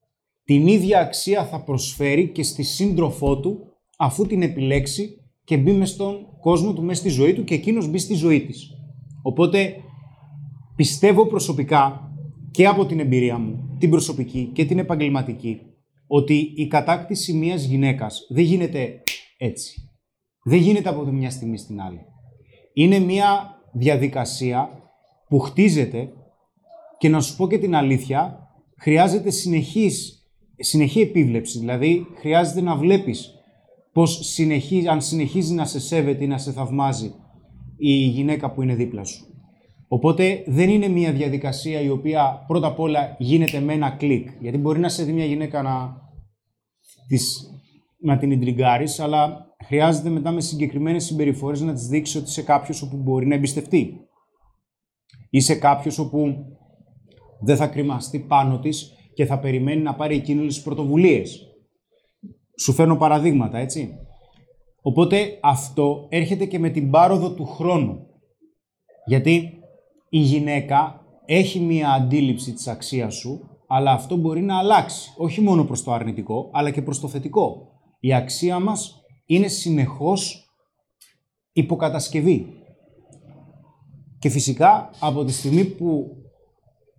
την 0.44 0.66
ίδια 0.66 1.00
αξία 1.00 1.44
θα 1.44 1.64
προσφέρει 1.64 2.28
και 2.28 2.42
στη 2.42 2.62
σύντροφό 2.62 3.40
του 3.40 3.58
αφού 3.98 4.26
την 4.26 4.42
επιλέξει 4.42 5.16
και 5.44 5.56
μπει 5.56 5.72
μες 5.72 5.90
στον 5.90 6.16
κόσμο 6.40 6.72
του, 6.72 6.82
μέσα 6.82 7.00
στη 7.00 7.08
ζωή 7.08 7.34
του 7.34 7.44
και 7.44 7.54
εκείνος 7.54 7.90
μπει 7.90 7.98
στη 7.98 8.14
ζωή 8.14 8.46
της. 8.46 8.70
Οπότε 9.22 9.74
πιστεύω 10.76 11.26
προσωπικά 11.26 12.12
και 12.50 12.66
από 12.66 12.86
την 12.86 13.00
εμπειρία 13.00 13.38
μου, 13.38 13.76
την 13.78 13.90
προσωπική 13.90 14.50
και 14.52 14.64
την 14.64 14.78
επαγγελματική, 14.78 15.60
ότι 16.14 16.52
η 16.56 16.66
κατάκτηση 16.66 17.32
μιας 17.32 17.64
γυναίκας 17.64 18.26
δεν 18.28 18.44
γίνεται 18.44 19.02
έτσι. 19.38 19.90
Δεν 20.44 20.58
γίνεται 20.58 20.88
από 20.88 21.04
τη 21.04 21.10
μια 21.10 21.30
στιγμή 21.30 21.58
στην 21.58 21.80
άλλη. 21.80 22.00
Είναι 22.72 22.98
μια 22.98 23.60
διαδικασία 23.72 24.68
που 25.28 25.38
χτίζεται 25.38 26.08
και 26.98 27.08
να 27.08 27.20
σου 27.20 27.36
πω 27.36 27.48
και 27.48 27.58
την 27.58 27.74
αλήθεια, 27.74 28.48
χρειάζεται 28.78 29.30
συνεχής, 29.30 30.26
συνεχή 30.56 31.00
επίβλεψη. 31.00 31.58
Δηλαδή, 31.58 32.06
χρειάζεται 32.18 32.60
να 32.60 32.76
βλέπεις 32.76 33.30
πως 33.92 34.18
συνεχίζει, 34.26 34.86
αν 34.86 35.02
συνεχίζει 35.02 35.54
να 35.54 35.64
σε 35.64 35.80
σέβεται 35.80 36.24
ή 36.24 36.26
να 36.26 36.38
σε 36.38 36.52
θαυμάζει 36.52 37.14
η 37.76 37.92
γυναίκα 37.92 38.52
που 38.52 38.62
είναι 38.62 38.74
δίπλα 38.74 39.04
σου. 39.04 39.31
Οπότε 39.94 40.44
δεν 40.46 40.68
είναι 40.68 40.88
μια 40.88 41.12
διαδικασία 41.12 41.80
η 41.80 41.88
οποία 41.88 42.44
πρώτα 42.46 42.66
απ' 42.66 42.80
όλα 42.80 43.16
γίνεται 43.18 43.60
με 43.60 43.72
ένα 43.72 43.90
κλικ. 43.90 44.28
Γιατί 44.40 44.58
μπορεί 44.58 44.78
να 44.78 44.88
σε 44.88 45.04
δει 45.04 45.12
μια 45.12 45.24
γυναίκα 45.24 45.62
να, 45.62 45.96
της, 47.08 47.50
να 48.00 48.18
την 48.18 48.30
ιντριγκάρει, 48.30 48.86
αλλά 48.98 49.46
χρειάζεται 49.64 50.08
μετά 50.08 50.30
με 50.30 50.40
συγκεκριμένες 50.40 51.04
συμπεριφορές 51.04 51.60
να 51.60 51.72
της 51.72 51.86
δείξεις 51.86 52.16
ότι 52.16 52.28
είσαι 52.28 52.42
κάποιος 52.42 52.82
όπου 52.82 52.96
μπορεί 52.96 53.26
να 53.26 53.34
εμπιστευτεί. 53.34 53.96
Είσαι 55.30 55.54
κάποιος 55.54 55.98
όπου 55.98 56.34
δεν 57.40 57.56
θα 57.56 57.66
κρυμαστεί 57.66 58.18
πάνω 58.18 58.58
της 58.58 58.92
και 59.14 59.26
θα 59.26 59.38
περιμένει 59.38 59.82
να 59.82 59.94
πάρει 59.94 60.16
εκείνε 60.16 60.46
τις 60.46 60.62
πρωτοβουλίες. 60.62 61.46
Σου 62.60 62.72
φέρνω 62.72 62.96
παραδείγματα, 62.96 63.58
έτσι. 63.58 63.94
Οπότε 64.82 65.38
αυτό 65.42 66.06
έρχεται 66.08 66.44
και 66.44 66.58
με 66.58 66.70
την 66.70 66.90
πάροδο 66.90 67.34
του 67.34 67.44
χρόνου. 67.44 68.06
Γιατί 69.06 69.56
η 70.14 70.18
γυναίκα 70.18 71.00
έχει 71.24 71.60
μία 71.60 71.90
αντίληψη 71.90 72.52
της 72.52 72.68
αξίας 72.68 73.14
σου, 73.14 73.40
αλλά 73.66 73.92
αυτό 73.92 74.16
μπορεί 74.16 74.40
να 74.40 74.58
αλλάξει. 74.58 75.12
Όχι 75.16 75.40
μόνο 75.40 75.64
προς 75.64 75.82
το 75.82 75.92
αρνητικό, 75.92 76.50
αλλά 76.52 76.70
και 76.70 76.82
προς 76.82 77.00
το 77.00 77.08
θετικό. 77.08 77.68
Η 78.00 78.14
αξία 78.14 78.58
μας 78.58 79.04
είναι 79.26 79.48
συνεχώς 79.48 80.50
υποκατασκευή. 81.52 82.46
Και 84.18 84.28
φυσικά 84.28 84.90
από 85.00 85.24
τη 85.24 85.32
στιγμή 85.32 85.64
που 85.64 86.06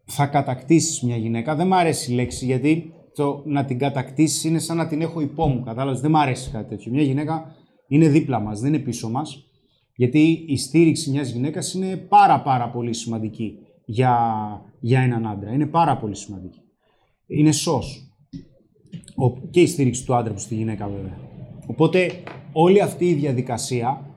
θα 0.06 0.26
κατακτήσεις 0.26 1.02
μια 1.02 1.18
γυναίκα, 1.18 1.56
δεν 1.56 1.68
μου 1.68 1.76
αρέσει 1.76 2.12
η 2.12 2.16
λέξη 2.16 2.46
γιατί 2.46 2.94
το 3.16 3.44
να 3.46 3.66
την 3.66 3.78
κατακτήσεις 3.78 4.44
είναι 4.44 4.60
σαν 4.60 4.78
να 4.78 4.88
την 4.88 5.02
έχω 5.02 5.22
υπό 5.22 5.48
μου. 5.48 5.64
Κατάλαβες, 5.64 6.02
δεν 6.02 6.12
μου 6.12 6.20
αρέσει 6.20 6.52
κάτι 6.52 6.70
τέτοιο. 6.70 6.92
Μια 6.92 7.04
γυναίκα 7.04 7.56
είναι 7.88 8.08
δίπλα 8.08 8.40
μας, 8.40 8.60
δεν 8.60 8.74
είναι 8.74 8.84
πίσω 8.84 9.10
μας. 9.10 9.48
Γιατί 9.96 10.46
η 10.48 10.58
στήριξη 10.58 11.10
μιας 11.10 11.30
γυναίκας 11.30 11.74
είναι 11.74 11.98
πάρα 11.98 12.42
πάρα 12.42 12.70
πολύ 12.70 12.94
σημαντική 12.94 13.58
για, 13.86 14.16
για 14.80 15.02
έναν 15.02 15.28
άντρα. 15.28 15.54
Είναι 15.54 15.66
πάρα 15.66 15.98
πολύ 15.98 16.16
σημαντική. 16.16 16.60
Είναι 17.28 17.52
σως. 17.52 18.08
Και 19.50 19.62
η 19.62 19.68
στήριξη 19.68 20.06
του 20.06 20.16
άντρα 20.16 20.32
προς 20.32 20.48
τη 20.48 20.56
γυναίκα 20.56 20.88
βέβαια. 20.88 21.18
Οπότε 21.68 22.24
όλη 22.54 22.82
αυτή 22.82 23.10
η 23.10 23.14
διαδικασία 23.14 24.16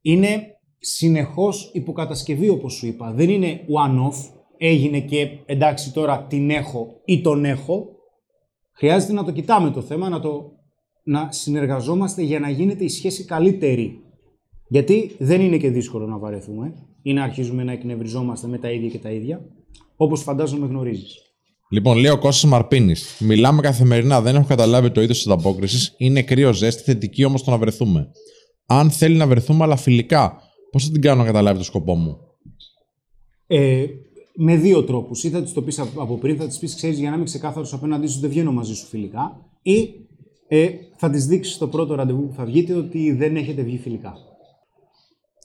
είναι 0.00 0.46
συνεχώς 0.78 1.70
υποκατασκευή 1.72 2.48
όπως 2.48 2.74
σου 2.74 2.86
είπα. 2.86 3.12
Δεν 3.12 3.28
είναι 3.28 3.60
one-off, 3.86 4.32
έγινε 4.56 5.00
και 5.00 5.28
εντάξει 5.46 5.92
τώρα 5.92 6.26
την 6.26 6.50
έχω 6.50 7.00
ή 7.04 7.20
τον 7.20 7.44
έχω. 7.44 7.88
Χρειάζεται 8.72 9.12
να 9.12 9.24
το 9.24 9.30
κοιτάμε 9.30 9.70
το 9.70 9.80
θέμα, 9.80 10.08
να, 10.08 10.20
το, 10.20 10.52
να 11.04 11.32
συνεργαζόμαστε 11.32 12.22
για 12.22 12.40
να 12.40 12.50
γίνεται 12.50 12.84
η 12.84 12.88
σχέση 12.88 13.24
καλύτερη. 13.24 14.03
Γιατί 14.68 15.16
δεν 15.18 15.40
είναι 15.40 15.56
και 15.56 15.70
δύσκολο 15.70 16.06
να 16.06 16.18
βαρεθούμε 16.18 16.74
ή 17.02 17.12
να 17.12 17.22
αρχίζουμε 17.22 17.64
να 17.64 17.72
εκνευριζόμαστε 17.72 18.46
με 18.46 18.58
τα 18.58 18.70
ίδια 18.70 18.88
και 18.88 18.98
τα 18.98 19.10
ίδια, 19.10 19.40
όπως 19.96 20.22
φαντάζομαι 20.22 20.66
γνωρίζεις. 20.66 21.18
Λοιπόν, 21.70 21.96
λέει 21.96 22.10
ο 22.10 22.18
Κώστας 22.18 22.50
Μαρπίνης. 22.50 23.16
Μιλάμε 23.20 23.60
καθημερινά, 23.60 24.20
δεν 24.20 24.34
έχω 24.34 24.46
καταλάβει 24.46 24.90
το 24.90 25.00
είδος 25.00 25.16
της 25.16 25.26
ανταπόκρισης. 25.26 25.94
Είναι 25.96 26.22
κρύο 26.22 26.52
ζέστη, 26.52 26.82
θετική 26.82 27.24
όμως 27.24 27.42
το 27.44 27.50
να 27.50 27.58
βρεθούμε. 27.58 28.08
Αν 28.66 28.90
θέλει 28.90 29.16
να 29.16 29.26
βρεθούμε, 29.26 29.64
αλλά 29.64 29.76
φιλικά, 29.76 30.40
πώς 30.70 30.84
θα 30.84 30.90
την 30.90 31.00
κάνω 31.00 31.20
να 31.20 31.26
καταλάβει 31.26 31.58
το 31.58 31.64
σκοπό 31.64 31.94
μου; 31.94 32.16
Ε, 33.46 33.84
με 34.36 34.56
δύο 34.56 34.84
τρόπους. 34.84 35.24
Ή 35.24 35.30
θα 35.30 35.42
της 35.42 35.52
το 35.52 35.62
πεις 35.62 35.78
από 35.78 36.18
πριν, 36.18 36.36
θα 36.36 36.46
της 36.46 36.58
πεις: 36.58 36.74
Ξέρεις, 36.74 36.98
για 36.98 37.10
να 37.10 37.16
είμαι 37.16 37.24
ξεκάθαρος 37.24 37.72
απέναντί 37.72 38.06
σου, 38.06 38.20
δεν 38.20 38.30
βγαίνω 38.30 38.52
μαζί 38.52 38.74
σου 38.74 38.86
φιλικά. 38.86 39.36
Ή 39.62 39.88
ε, 40.48 40.68
θα 40.96 41.10
της 41.10 41.26
δείξεις 41.26 41.54
στο 41.54 41.68
πρώτο 41.68 41.94
ραντεβού 41.94 42.26
που 42.26 42.34
θα 42.34 42.44
βγείτε 42.44 42.74
ότι 42.74 43.12
δεν 43.12 43.36
έχετε 43.36 43.62
βγει 43.62 43.78
φιλικά. 43.78 44.12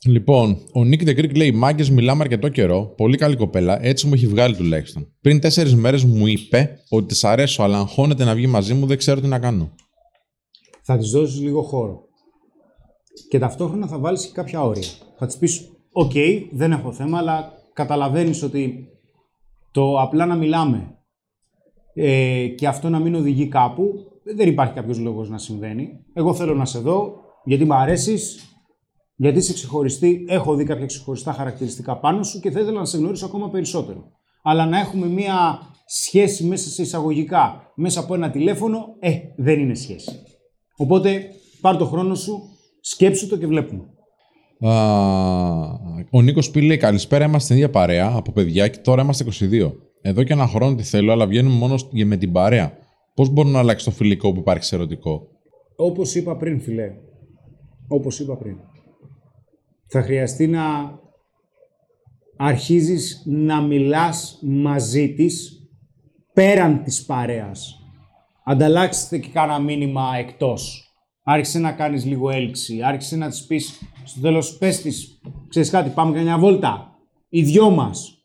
Λοιπόν, 0.05 0.57
ο 0.73 0.83
Νίκ 0.83 1.01
The 1.05 1.35
λέει: 1.35 1.51
Μάγκες, 1.51 1.89
μιλάμε 1.89 2.23
αρκετό 2.23 2.49
καιρό. 2.49 2.93
Πολύ 2.97 3.17
καλή 3.17 3.35
κοπέλα, 3.35 3.85
έτσι 3.85 4.07
μου 4.07 4.13
έχει 4.13 4.27
βγάλει 4.27 4.55
τουλάχιστον. 4.55 5.13
Πριν 5.21 5.39
τέσσερις 5.39 5.75
μέρες 5.75 6.03
μου 6.03 6.27
είπε 6.27 6.79
ότι 6.89 7.05
της 7.07 7.23
αρέσω, 7.23 7.63
αλλά 7.63 7.77
αγχώνεται 7.77 8.23
να 8.23 8.35
βγει 8.35 8.47
μαζί 8.47 8.73
μου, 8.73 8.85
δεν 8.85 8.97
ξέρω 8.97 9.21
τι 9.21 9.27
να 9.27 9.39
κάνω. 9.39 9.71
Θα 10.81 10.97
της 10.97 11.09
δώσεις 11.09 11.41
λίγο 11.41 11.61
χώρο. 11.61 12.07
Και 13.29 13.39
ταυτόχρονα 13.39 13.87
θα 13.87 13.99
βάλεις 13.99 14.25
και 14.25 14.31
κάποια 14.33 14.61
όρια. 14.61 14.87
Θα 15.17 15.25
της 15.25 15.37
πεις: 15.37 15.69
Οκ, 15.91 16.11
δεν 16.51 16.71
έχω 16.71 16.91
θέμα, 16.91 17.17
αλλά 17.17 17.53
καταλαβαίνεις 17.73 18.43
ότι 18.43 18.87
το 19.71 19.99
απλά 19.99 20.25
να 20.25 20.35
μιλάμε 20.35 20.95
ε, 21.93 22.47
και 22.47 22.67
αυτό 22.67 22.89
να 22.89 22.99
μην 22.99 23.15
οδηγεί 23.15 23.47
κάπου, 23.47 23.93
δεν 24.35 24.47
υπάρχει 24.47 24.73
κάποιος 24.73 24.99
λόγος 24.99 25.29
να 25.29 25.37
συμβαίνει. 25.37 25.89
Εγώ 26.13 26.33
θέλω 26.33 26.53
να 26.53 26.65
σε 26.65 26.79
δω 26.79 27.13
γιατί 27.45 27.65
μου 27.65 27.73
αρέσεις, 27.73 28.48
γιατί 29.21 29.37
είσαι 29.37 29.53
ξεχωριστή, 29.53 30.25
έχω 30.27 30.55
δει 30.55 30.63
κάποια 30.63 30.85
ξεχωριστά 30.85 31.33
χαρακτηριστικά 31.33 31.97
πάνω 31.97 32.23
σου 32.23 32.39
και 32.39 32.51
θα 32.51 32.59
ήθελα 32.59 32.79
να 32.79 32.85
σε 32.85 32.97
γνωρίσω 32.97 33.25
ακόμα 33.25 33.49
περισσότερο. 33.49 34.03
Αλλά 34.43 34.65
να 34.65 34.79
έχουμε 34.79 35.07
μία 35.07 35.59
σχέση 35.85 36.43
μέσα 36.43 36.69
σε 36.69 36.81
εισαγωγικά, 36.81 37.71
μέσα 37.75 37.99
από 37.99 38.13
ένα 38.13 38.29
τηλέφωνο, 38.29 38.85
ε, 38.99 39.11
δεν 39.37 39.59
είναι 39.59 39.73
σχέση. 39.73 40.11
Οπότε, 40.77 41.21
πάρ 41.61 41.77
το 41.77 41.85
χρόνο 41.85 42.15
σου, 42.15 42.41
σκέψου 42.81 43.27
το 43.27 43.37
και 43.37 43.47
βλέπουμε. 43.47 43.83
Α, 44.59 44.73
ο 46.11 46.21
Νίκος 46.21 46.51
πει 46.51 46.61
λέει: 46.61 46.77
Καλησπέρα, 46.77 47.25
είμαστε 47.25 47.43
στην 47.43 47.55
ίδια 47.55 47.69
παρέα 47.69 48.11
από 48.15 48.31
παιδιά 48.31 48.67
και 48.67 48.77
τώρα 48.77 49.01
είμαστε 49.01 49.25
22. 49.39 49.71
Εδώ 50.01 50.23
και 50.23 50.33
ένα 50.33 50.47
χρόνο 50.47 50.75
τι 50.75 50.83
θέλω, 50.83 51.11
αλλά 51.11 51.27
βγαίνουμε 51.27 51.55
μόνο 51.55 51.75
με 52.05 52.17
την 52.17 52.31
παρέα. 52.31 52.77
Πώς 53.13 53.29
μπορεί 53.29 53.49
να 53.49 53.59
αλλάξει 53.59 53.85
το 53.85 53.91
φιλικό 53.91 54.33
που 54.33 54.39
υπάρχει 54.39 54.63
σε 54.63 54.75
ερωτικό; 54.75 55.27
Όπως 55.75 56.15
είπα 56.15 56.35
πριν, 56.37 56.61
φιλέ. 56.61 56.91
Όπως 57.87 58.19
είπα 58.19 58.37
πριν 58.37 58.57
θα 59.91 60.01
χρειαστεί 60.01 60.47
να 60.47 60.97
αρχίζεις 62.37 63.23
να 63.25 63.61
μιλάς 63.61 64.39
μαζί 64.41 65.13
της 65.13 65.63
πέραν 66.33 66.83
της 66.83 67.05
παρέας. 67.05 67.83
Ανταλλάξτε 68.43 69.17
και 69.17 69.29
κάνα 69.29 69.59
μήνυμα 69.59 70.15
εκτός. 70.17 70.83
Άρχισε 71.23 71.59
να 71.59 71.71
κάνεις 71.71 72.05
λίγο 72.05 72.29
έλξη. 72.29 72.81
Άρχισε 72.81 73.15
να 73.15 73.29
της 73.29 73.45
πεις 73.45 73.81
στο 74.03 74.21
τέλος 74.21 74.57
πες 74.57 74.81
της, 74.81 75.21
ξέρεις 75.47 75.69
κάτι, 75.69 75.89
πάμε 75.89 76.11
για 76.11 76.21
μια 76.21 76.37
βόλτα. 76.37 76.97
Οι 77.29 77.43
δυο 77.43 77.69
μας. 77.69 78.23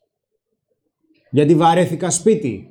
Γιατί 1.31 1.55
βαρέθηκα 1.55 2.11
σπίτι. 2.11 2.69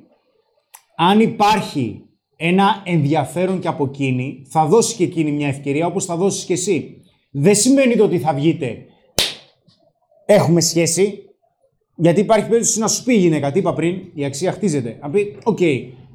Αν 0.96 1.20
υπάρχει 1.20 2.02
ένα 2.36 2.82
ενδιαφέρον 2.84 3.60
και 3.60 3.68
από 3.68 3.84
εκείνη, 3.84 4.46
θα 4.50 4.66
δώσεις 4.66 4.96
και 4.96 5.04
εκείνη 5.04 5.32
μια 5.32 5.48
ευκαιρία 5.48 5.86
όπως 5.86 6.04
θα 6.04 6.16
δώσεις 6.16 6.44
και 6.44 6.52
εσύ 6.52 7.02
δεν 7.36 7.54
σημαίνει 7.54 7.96
το 7.96 8.04
ότι 8.04 8.18
θα 8.18 8.34
βγείτε. 8.34 8.76
Έχουμε 10.26 10.60
σχέση. 10.60 11.18
Γιατί 11.96 12.20
υπάρχει 12.20 12.48
περίπτωση 12.48 12.78
να 12.78 12.88
σου 12.88 13.04
πει 13.04 13.14
η 13.14 13.18
γυναίκα, 13.18 13.52
τι 13.52 13.58
είπα 13.58 13.74
πριν, 13.74 13.96
η 14.14 14.24
αξία 14.24 14.52
χτίζεται. 14.52 14.98
Να 15.00 15.10
πει, 15.10 15.36
οκ, 15.42 15.58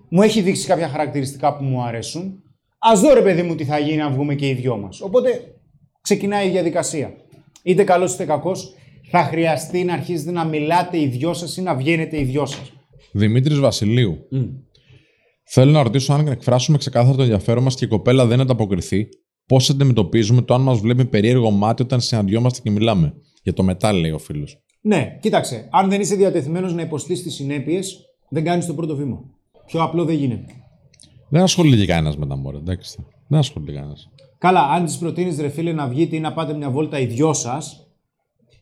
μου 0.10 0.22
έχει 0.22 0.42
δείξει 0.42 0.68
κάποια 0.68 0.88
χαρακτηριστικά 0.88 1.58
που 1.58 1.64
μου 1.64 1.82
αρέσουν. 1.82 2.44
Ας 2.80 3.00
δω 3.00 3.14
ρε 3.14 3.22
παιδί 3.22 3.42
μου 3.42 3.56
τι 3.56 3.64
θα 3.64 3.80
γίνει 3.80 3.98
να 3.98 4.10
βγούμε 4.10 4.36
και 4.36 4.48
οι 4.48 4.54
δυο 4.54 4.78
μας. 4.78 5.02
Οπότε 5.02 5.56
ξεκινάει 6.02 6.48
η 6.48 6.52
διαδικασία. 6.52 7.14
Είτε 7.64 7.84
καλός 7.84 8.14
είτε 8.14 8.26
κακός, 8.26 8.74
θα 9.12 9.24
χρειαστεί 9.24 9.84
να 9.84 9.94
αρχίσετε 9.94 10.32
να 10.32 10.46
μιλάτε 10.46 11.00
οι 11.00 11.08
δυο 11.08 11.34
σας 11.34 11.58
ή 11.58 11.62
να 11.62 11.76
βγαίνετε 11.76 12.20
οι 12.20 12.24
δυο 12.24 12.46
σας. 12.46 12.72
Δημήτρης 13.12 13.60
Βασιλείου. 13.60 14.18
Θέλω 15.44 15.72
να 15.72 15.84
ρωτήσω 15.84 16.14
αν 16.14 16.28
εκφράσουμε 16.28 16.78
ξεκάθαρα 16.78 17.16
το 17.16 17.22
ενδιαφέρον 17.22 17.64
μας 17.64 17.76
και 17.76 17.86
η 17.86 17.88
κοπέλα 17.88 18.26
δεν 18.26 18.40
ανταποκριθεί, 18.40 19.08
πώς 19.50 19.70
αντιμετωπίζουμε 19.70 20.42
το 20.42 20.54
αν 20.54 20.62
μας 20.62 20.80
βλέπει 20.80 21.06
περίεργο 21.06 21.52
μάτι 21.52 21.82
όταν 21.82 22.02
συναντιόμαστε 22.02 22.60
και 22.64 22.70
μιλάμε. 22.70 23.14
Για 23.44 23.54
το 23.54 23.64
μετά, 23.64 23.94
λέει 23.94 24.12
ο 24.12 24.18
φίλος. 24.18 24.62
Ναι, 24.82 25.18
κοίταξε. 25.22 25.68
Αν 25.72 25.90
δεν 25.90 26.02
είσαι 26.02 26.16
διατεθειμένος 26.16 26.74
να 26.74 26.82
υποστείς 26.82 27.24
τις 27.24 27.34
συνέπειες, 27.34 28.00
δεν 28.30 28.44
κάνεις 28.44 28.66
το 28.66 28.74
πρώτο 28.74 28.96
βήμα. 28.96 29.20
Πιο 29.66 29.84
απλό 29.84 30.06
δεν 30.06 30.16
γίνεται. 30.16 30.54
Δεν 31.30 31.42
ασχολείται 31.42 31.86
κανένας 31.86 32.18
με 32.18 32.28
τα 32.28 32.36
μόρια, 32.36 32.60
εντάξει. 32.60 33.06
Δεν 33.28 33.40
ασχολείται 33.40 33.72
κανένας. 33.72 34.10
Καλά, 34.38 34.62
αν 34.62 34.86
της 34.86 34.98
προτείνεις 34.98 35.40
ρε 35.40 35.50
φίλε 35.50 35.72
να 35.72 35.88
βγείτε 35.88 36.16
ή 36.16 36.20
να 36.20 36.34
πάτε 36.34 36.54
μια 36.54 36.70
βόλτα 36.70 37.00
οι 37.00 37.06
δυο 37.06 37.34
σας, 37.34 37.88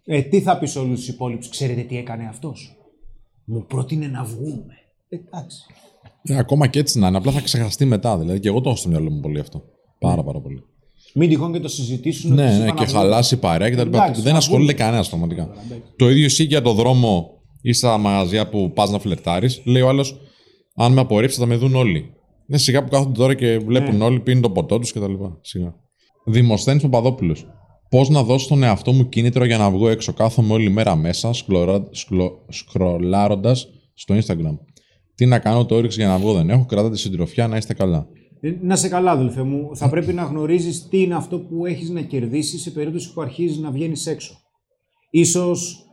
ε, 0.06 0.22
τι 0.22 0.42
θα 0.42 0.58
πεις 0.58 0.76
όλους 0.76 1.00
τους 1.00 1.08
υπόλοιπους, 1.08 1.50
Ξέρετε 1.50 1.82
τι 1.82 1.98
έκανε 1.98 2.28
αυτός; 2.28 2.76
Μου 3.46 3.66
πρότεινε 3.66 4.08
να 4.08 4.24
βγούμε. 4.24 4.74
Εντάξει. 5.10 5.66
Ε, 6.24 6.38
ακόμα 6.38 6.68
και 6.68 6.80
έτσι 6.80 7.00
να 7.00 7.08
είναι, 7.08 7.18
απλά 7.18 7.32
θα 7.32 7.42
ξεχαστεί 7.42 7.86
μετά. 7.86 8.18
Δηλαδή 8.18 8.40
και 8.40 8.48
εγώ 8.48 8.62
το 8.62 8.70
έχω 8.70 8.78
στο 8.78 8.90
μυαλό 8.90 9.10
μου 9.10 9.20
πολύ 9.20 9.40
αυτό. 9.40 9.64
Πάρα 10.00 10.24
πάρα 10.24 10.40
πολύ. 10.40 10.64
Μην 11.14 11.30
τυχόν 11.30 11.54
και 11.54 11.60
το 11.60 11.68
συζητήσουν. 11.68 12.34
Ναι, 12.34 12.58
ναι, 12.58 12.72
και 12.72 12.86
χαλάσει 12.86 13.36
η 13.36 13.38
παρέα 13.38 13.70
κτλ. 13.70 13.98
Δεν 14.22 14.36
ασχολείται 14.36 14.74
κανένας 14.74 15.10
πραγματικά. 15.10 15.50
Το 15.96 16.10
ίδιο 16.10 16.26
ισχύει 16.26 16.44
για 16.44 16.62
το 16.62 16.74
δρόμο 16.74 17.30
ή 17.62 17.74
στα 17.74 17.98
μαγαζιά 17.98 18.50
που 18.50 18.72
πας 18.74 18.90
να 18.90 19.00
φλερτάρεις. 19.00 19.62
Λέει 19.64 19.82
ο 19.82 19.88
άλλος, 19.88 20.20
αν 20.76 20.94
με 20.94 21.02
απορρίψεις 21.02 21.40
θα 21.40 21.46
με 21.46 21.56
δουν 21.56 21.76
όλοι. 21.76 22.12
Ναι, 22.46 22.58
σιγά 22.58 22.84
που 22.84 22.90
κάθονται 22.90 23.20
τώρα 23.20 23.34
και 23.34 23.58
βλέπουν 23.58 23.98
ναι. 23.98 24.04
όλοι, 24.04 24.20
πίνουν 24.20 24.42
το 24.42 24.50
ποτό 24.50 24.80
τους 24.80 24.92
κτλ. 24.94 25.14
Σιγά. 25.42 25.76
Δημοσθένης 26.26 26.82
Παπαδόπουλος. 26.82 27.46
Πώς 27.90 28.10
να 28.10 28.24
δώσω 28.24 28.46
στον 28.46 28.64
εαυτό 28.64 28.92
μου 28.92 29.10
κίνητρο 29.10 29.46
για 29.46 29.58
να 29.58 29.72
βγω 29.72 29.90
έξω; 29.90 30.14
Κάθομαι 30.14 30.54
όλη 30.54 30.70
μέρα 30.70 30.96
μέσα, 30.96 31.32
σκρολάροντας 32.50 33.68
στο 33.94 34.16
Instagram. 34.16 34.58
Τι 35.16 35.26
να 35.26 35.40
κάνω, 35.40 35.66
το 35.66 35.76
όριξε 35.76 36.00
για 36.00 36.10
να 36.10 36.18
βγω 36.18 36.34
δεν 36.34 36.50
έχω. 36.50 36.66
Κρατάτε 36.66 36.98
συντροφιά 36.98 37.48
να 37.48 37.58
είστε 37.58 37.74
καλά. 37.74 38.08
Ε, 38.40 38.54
να 38.62 38.76
σε 38.76 38.88
καλά, 38.88 39.12
αδελφέ 39.12 39.44
μου. 39.44 39.76
Θα 39.76 39.90
πρέπει 39.90 40.14
να 40.14 40.24
γνωρίζεις 40.24 40.88
τι 40.88 41.02
είναι 41.02 41.16
αυτό 41.16 41.40
που 41.40 41.66
έχεις 41.66 41.90
να 41.90 42.02
κερδίσεις 42.02 42.62
σε 42.62 42.72
περίπτωση 42.72 43.14
που 43.14 43.22
αρχίζεις 43.22 43.58
να 43.58 43.72
βγαίνεις 43.72 44.06
έξω. 44.06 44.38
Ίσως 45.10 45.88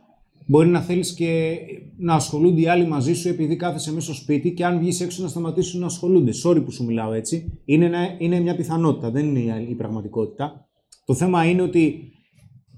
μπορεί 0.47 0.67
να 0.67 0.81
θέλεις 0.81 1.13
και 1.13 1.57
να 1.97 2.13
ασχολούνται 2.13 2.61
οι 2.61 2.67
άλλοι 2.67 2.87
μαζί 2.87 3.13
σου 3.13 3.27
επειδή 3.27 3.55
κάθεσαι 3.55 3.93
μέσα 3.93 4.13
στο 4.13 4.21
σπίτι 4.21 4.53
και 4.53 4.65
αν 4.65 4.79
βγεις 4.79 5.01
έξω 5.01 5.23
να 5.23 5.27
σταματήσουν 5.27 5.79
να 5.79 5.85
ασχολούνται. 5.85 6.31
Sorry 6.45 6.63
που 6.65 6.71
σου 6.71 6.85
μιλάω 6.85 7.13
έτσι. 7.13 7.61
Είναι, 7.65 7.85
ένα, 7.85 8.15
είναι 8.17 8.39
μια 8.39 8.55
πιθανότητα, 8.55 9.11
δεν 9.11 9.35
είναι 9.35 9.61
η 9.69 9.75
πραγματικότητα. 9.75 10.67
Το 11.05 11.13
θέμα 11.13 11.45
είναι 11.45 11.61
ότι 11.61 12.09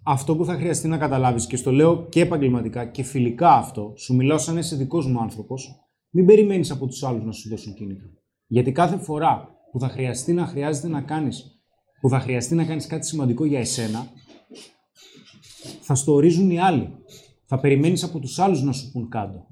αυτό 0.04 0.36
που 0.36 0.46
θα 0.46 0.54
χρειαστεί 0.54 0.88
να 0.88 0.98
καταλάβεις 0.98 1.48
και 1.48 1.56
στο 1.56 1.72
λέω 1.72 2.06
και 2.10 2.22
επαγγελματικά 2.22 2.86
και 2.86 3.04
φιλικά 3.04 3.52
αυτό, 3.52 3.94
σου 3.98 4.16
μιλάω 4.16 4.38
σαν 4.38 4.58
είσαι 4.58 4.76
δικός 4.76 5.08
μου 5.08 5.20
άνθρωπος, 5.20 5.76
μην 6.10 6.26
περιμένεις 6.26 6.72
από 6.72 6.88
τους 6.88 7.04
άλλους 7.04 7.24
να 7.24 7.32
σου 7.32 7.50
δώσουν 7.50 7.74
κίνητρο. 7.74 8.08
Γιατί 8.48 8.72
κάθε 8.72 8.98
φορά 8.98 9.57
που 9.78 9.84
θα 9.84 9.90
χρειαστεί 9.90 10.34
να 10.34 10.46
χρειάζεται 10.46 10.88
να 10.88 11.02
κάνεις, 11.02 11.62
που 12.02 12.10
θα 12.10 12.20
χρειαστεί 12.20 12.56
να 12.56 12.66
κάνεις 12.66 12.88
κάτι 12.88 13.06
σημαντικό 13.06 13.46
για 13.46 13.60
εσένα, 13.60 14.08
θα 15.82 15.96
στο 15.96 16.14
ορίζουν 16.14 16.52
οι 16.52 16.60
άλλοι. 16.60 16.90
Θα 17.46 17.60
περιμένεις 17.60 18.04
από 18.04 18.20
τους 18.20 18.40
άλλους 18.40 18.62
να 18.62 18.72
σου 18.72 18.92
πούν 18.92 19.10
κάτω. 19.10 19.48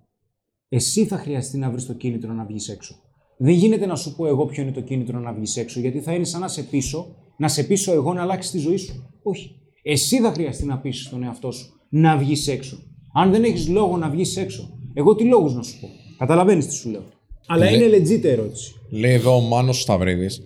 Εσύ 0.69 1.05
θα 1.05 1.17
χρειαστεί 1.17 1.57
να 1.57 1.69
βρεις 1.69 1.85
το 1.85 1.93
κίνητρο 1.93 2.33
να 2.33 2.45
βγεις 2.45 2.69
έξω. 2.69 2.95
Δεν 3.37 3.53
γίνεται 3.53 3.85
να 3.85 3.95
σου 3.95 4.15
πω 4.15 4.27
εγώ 4.27 4.45
ποιο 4.45 4.63
είναι 4.63 4.71
το 4.71 4.81
κίνητρο 4.81 5.19
να 5.19 5.33
βγεις 5.33 5.57
έξω, 5.57 5.79
γιατί 5.79 6.01
θα 6.01 6.13
είναι 6.13 6.23
σαν 6.23 6.41
να 6.41 6.47
σε 6.47 6.63
πείσω, 6.63 7.15
να 7.37 7.47
σε 7.47 7.63
πείσω 7.63 7.93
εγώ 7.93 8.13
να 8.13 8.21
αλλάξεις 8.21 8.51
τη 8.51 8.57
ζωή 8.57 8.77
σου. 8.77 9.09
Όχι. 9.23 9.59
Εσύ 9.83 10.19
θα 10.19 10.31
χρειαστεί 10.31 10.65
να 10.65 10.79
πείσει 10.79 11.09
τον 11.09 11.23
εαυτό 11.23 11.51
σου 11.51 11.79
να 11.89 12.17
βγεις 12.17 12.47
έξω. 12.47 12.77
Αν 13.13 13.31
δεν 13.31 13.43
έχεις 13.43 13.67
λόγο 13.67 13.97
να 13.97 14.09
βγεις 14.09 14.37
έξω, 14.37 14.79
εγώ 14.93 15.15
τι 15.15 15.23
λόγους 15.23 15.53
να 15.53 15.63
σου 15.63 15.79
πω; 15.79 15.87
Καταλαβαίνεις 16.17 16.67
τι 16.67 16.73
σου 16.73 16.89
λέω. 16.89 17.03
Αλλά 17.47 17.69
είναι 17.69 17.97
legit 17.97 18.23
ερώτηση. 18.23 18.73
Λέει 18.89 19.13
εδώ 19.13 19.35
ο 19.35 19.39
Μάνος 19.39 19.81
Σταυρίδης, 19.81 20.41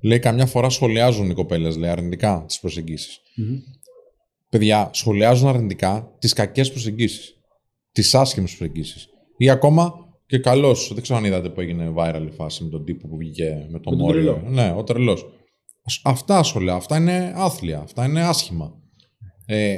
λέει 0.00 0.18
καμιά 0.18 0.46
φορά 0.46 0.68
σχολιάζουν 0.68 1.30
οι 1.30 1.34
κοπέλες, 1.34 1.76
λέει 1.76 1.90
αρνητικά 1.90 2.44
τις 2.46 2.60
προσεγγισει 2.60 3.20
Παιδιά, 4.54 4.90
σχολιάζουν 4.92 5.48
αρνητικά 5.48 6.14
τις 6.18 6.32
κακές 6.32 6.70
προσεγγίσεις. 6.70 7.34
Τις 7.92 8.14
άσχημες 8.14 8.56
προσεγγίσεις. 8.56 9.08
Ή 9.36 9.50
ακόμα 9.50 9.94
και 10.26 10.38
καλώ. 10.38 10.74
Δεν 10.92 11.02
ξέρω 11.02 11.18
αν 11.18 11.24
είδατε 11.24 11.48
που 11.48 11.60
έγινε 11.60 11.92
viral 11.96 12.26
η 12.26 12.34
φάση 12.34 12.64
με 12.64 12.70
τον 12.70 12.84
τύπο 12.84 13.08
που 13.08 13.16
βγήκε 13.16 13.66
με 13.70 13.80
τον 13.80 13.96
Μόριο. 13.96 14.42
Ναι, 14.46 14.74
ο 14.76 14.84
τρελός. 14.84 15.26
Αυτά 16.02 16.42
σχολεία. 16.42 16.74
Αυτά 16.74 16.96
είναι 16.96 17.32
άθλια. 17.36 17.80
Αυτά 17.80 18.04
είναι 18.04 18.22
άσχημα. 18.22 18.74
Ε, 19.46 19.76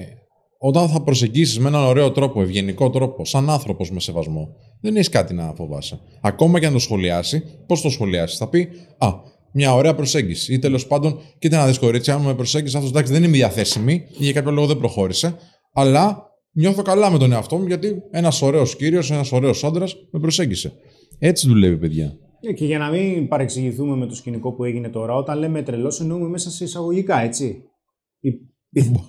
όταν 0.69 0.89
θα 0.89 1.03
προσεγγίσεις 1.03 1.59
με 1.59 1.69
έναν 1.69 1.85
ωραίο 1.85 2.11
τρόπο, 2.11 2.43
ευγενικό 2.43 2.91
τρόπο, 2.91 3.25
σαν 3.25 3.51
άνθρωπος 3.51 3.91
με 3.91 4.01
σεβασμό, 4.01 4.49
δεν 4.81 4.95
έχεις 4.95 5.09
κάτι 5.09 5.35
να 5.35 5.53
φοβάσαι. 5.57 6.01
Ακόμα 6.21 6.61
και 6.61 6.67
αν 6.67 6.73
το 6.73 6.79
σχολιάσει, 6.79 7.43
πώς 7.67 7.81
το 7.81 7.91
σχολιάσεις, 7.91 8.39
θα 8.39 8.49
πει 8.49 8.69
Α, 8.99 9.09
μια 9.53 9.75
ωραία 9.75 9.95
προσέγγιση. 9.95 10.55
Ή 10.55 10.59
τέλος 10.59 10.87
πάντων, 10.87 11.19
κοίτα 11.39 11.57
να 11.57 11.67
δεις 11.67 11.79
κορίτσι, 11.79 12.11
αν 12.11 12.21
με 12.21 12.35
προσέγγισες 12.35 12.75
αυτός, 12.75 12.91
εντάξει, 12.91 13.13
δεν 13.13 13.25
είμαι 13.25 13.37
διαθέσιμη 13.37 13.93
ή 13.93 14.25
για 14.25 14.33
κάποιο 14.33 14.51
λόγο 14.51 14.67
δεν 14.67 14.79
προχώρησε, 14.79 15.37
αλλά 15.73 16.23
νιώθω 16.53 16.83
καλά 16.83 17.11
με 17.11 17.19
τον 17.19 17.33
εαυτό 17.33 17.57
μου 17.57 17.67
γιατί 17.67 18.03
ένας 18.11 18.43
ωραίος 18.43 18.77
κύριος, 18.77 19.11
ένας 19.11 19.33
ωραίος 19.33 19.65
άντρας 19.65 19.97
με 20.11 20.21
προσέγγισε. 20.21 20.73
Έτσι 21.19 21.49
δουλεύει, 21.49 21.79
παιδιά. 21.79 22.17
Ε, 22.41 22.53
και 22.53 22.65
για 22.65 22.79
να 22.79 22.91
μην 22.91 23.29
παρεξηγηθούμε 23.29 23.97
με 23.97 24.07
το 24.07 24.15
σκηνικό 24.15 24.53
που 24.53 24.65
έγινε 24.65 24.89
τώρα, 24.89 25.15
όταν 25.15 25.39
λέμε 25.39 25.63
τρελός, 25.63 26.01
εννοούμε 26.01 26.29
μέσα 26.29 26.51
σε 26.51 26.65
εισαγωγικά, 26.65 27.21
έτσι. 27.21 27.63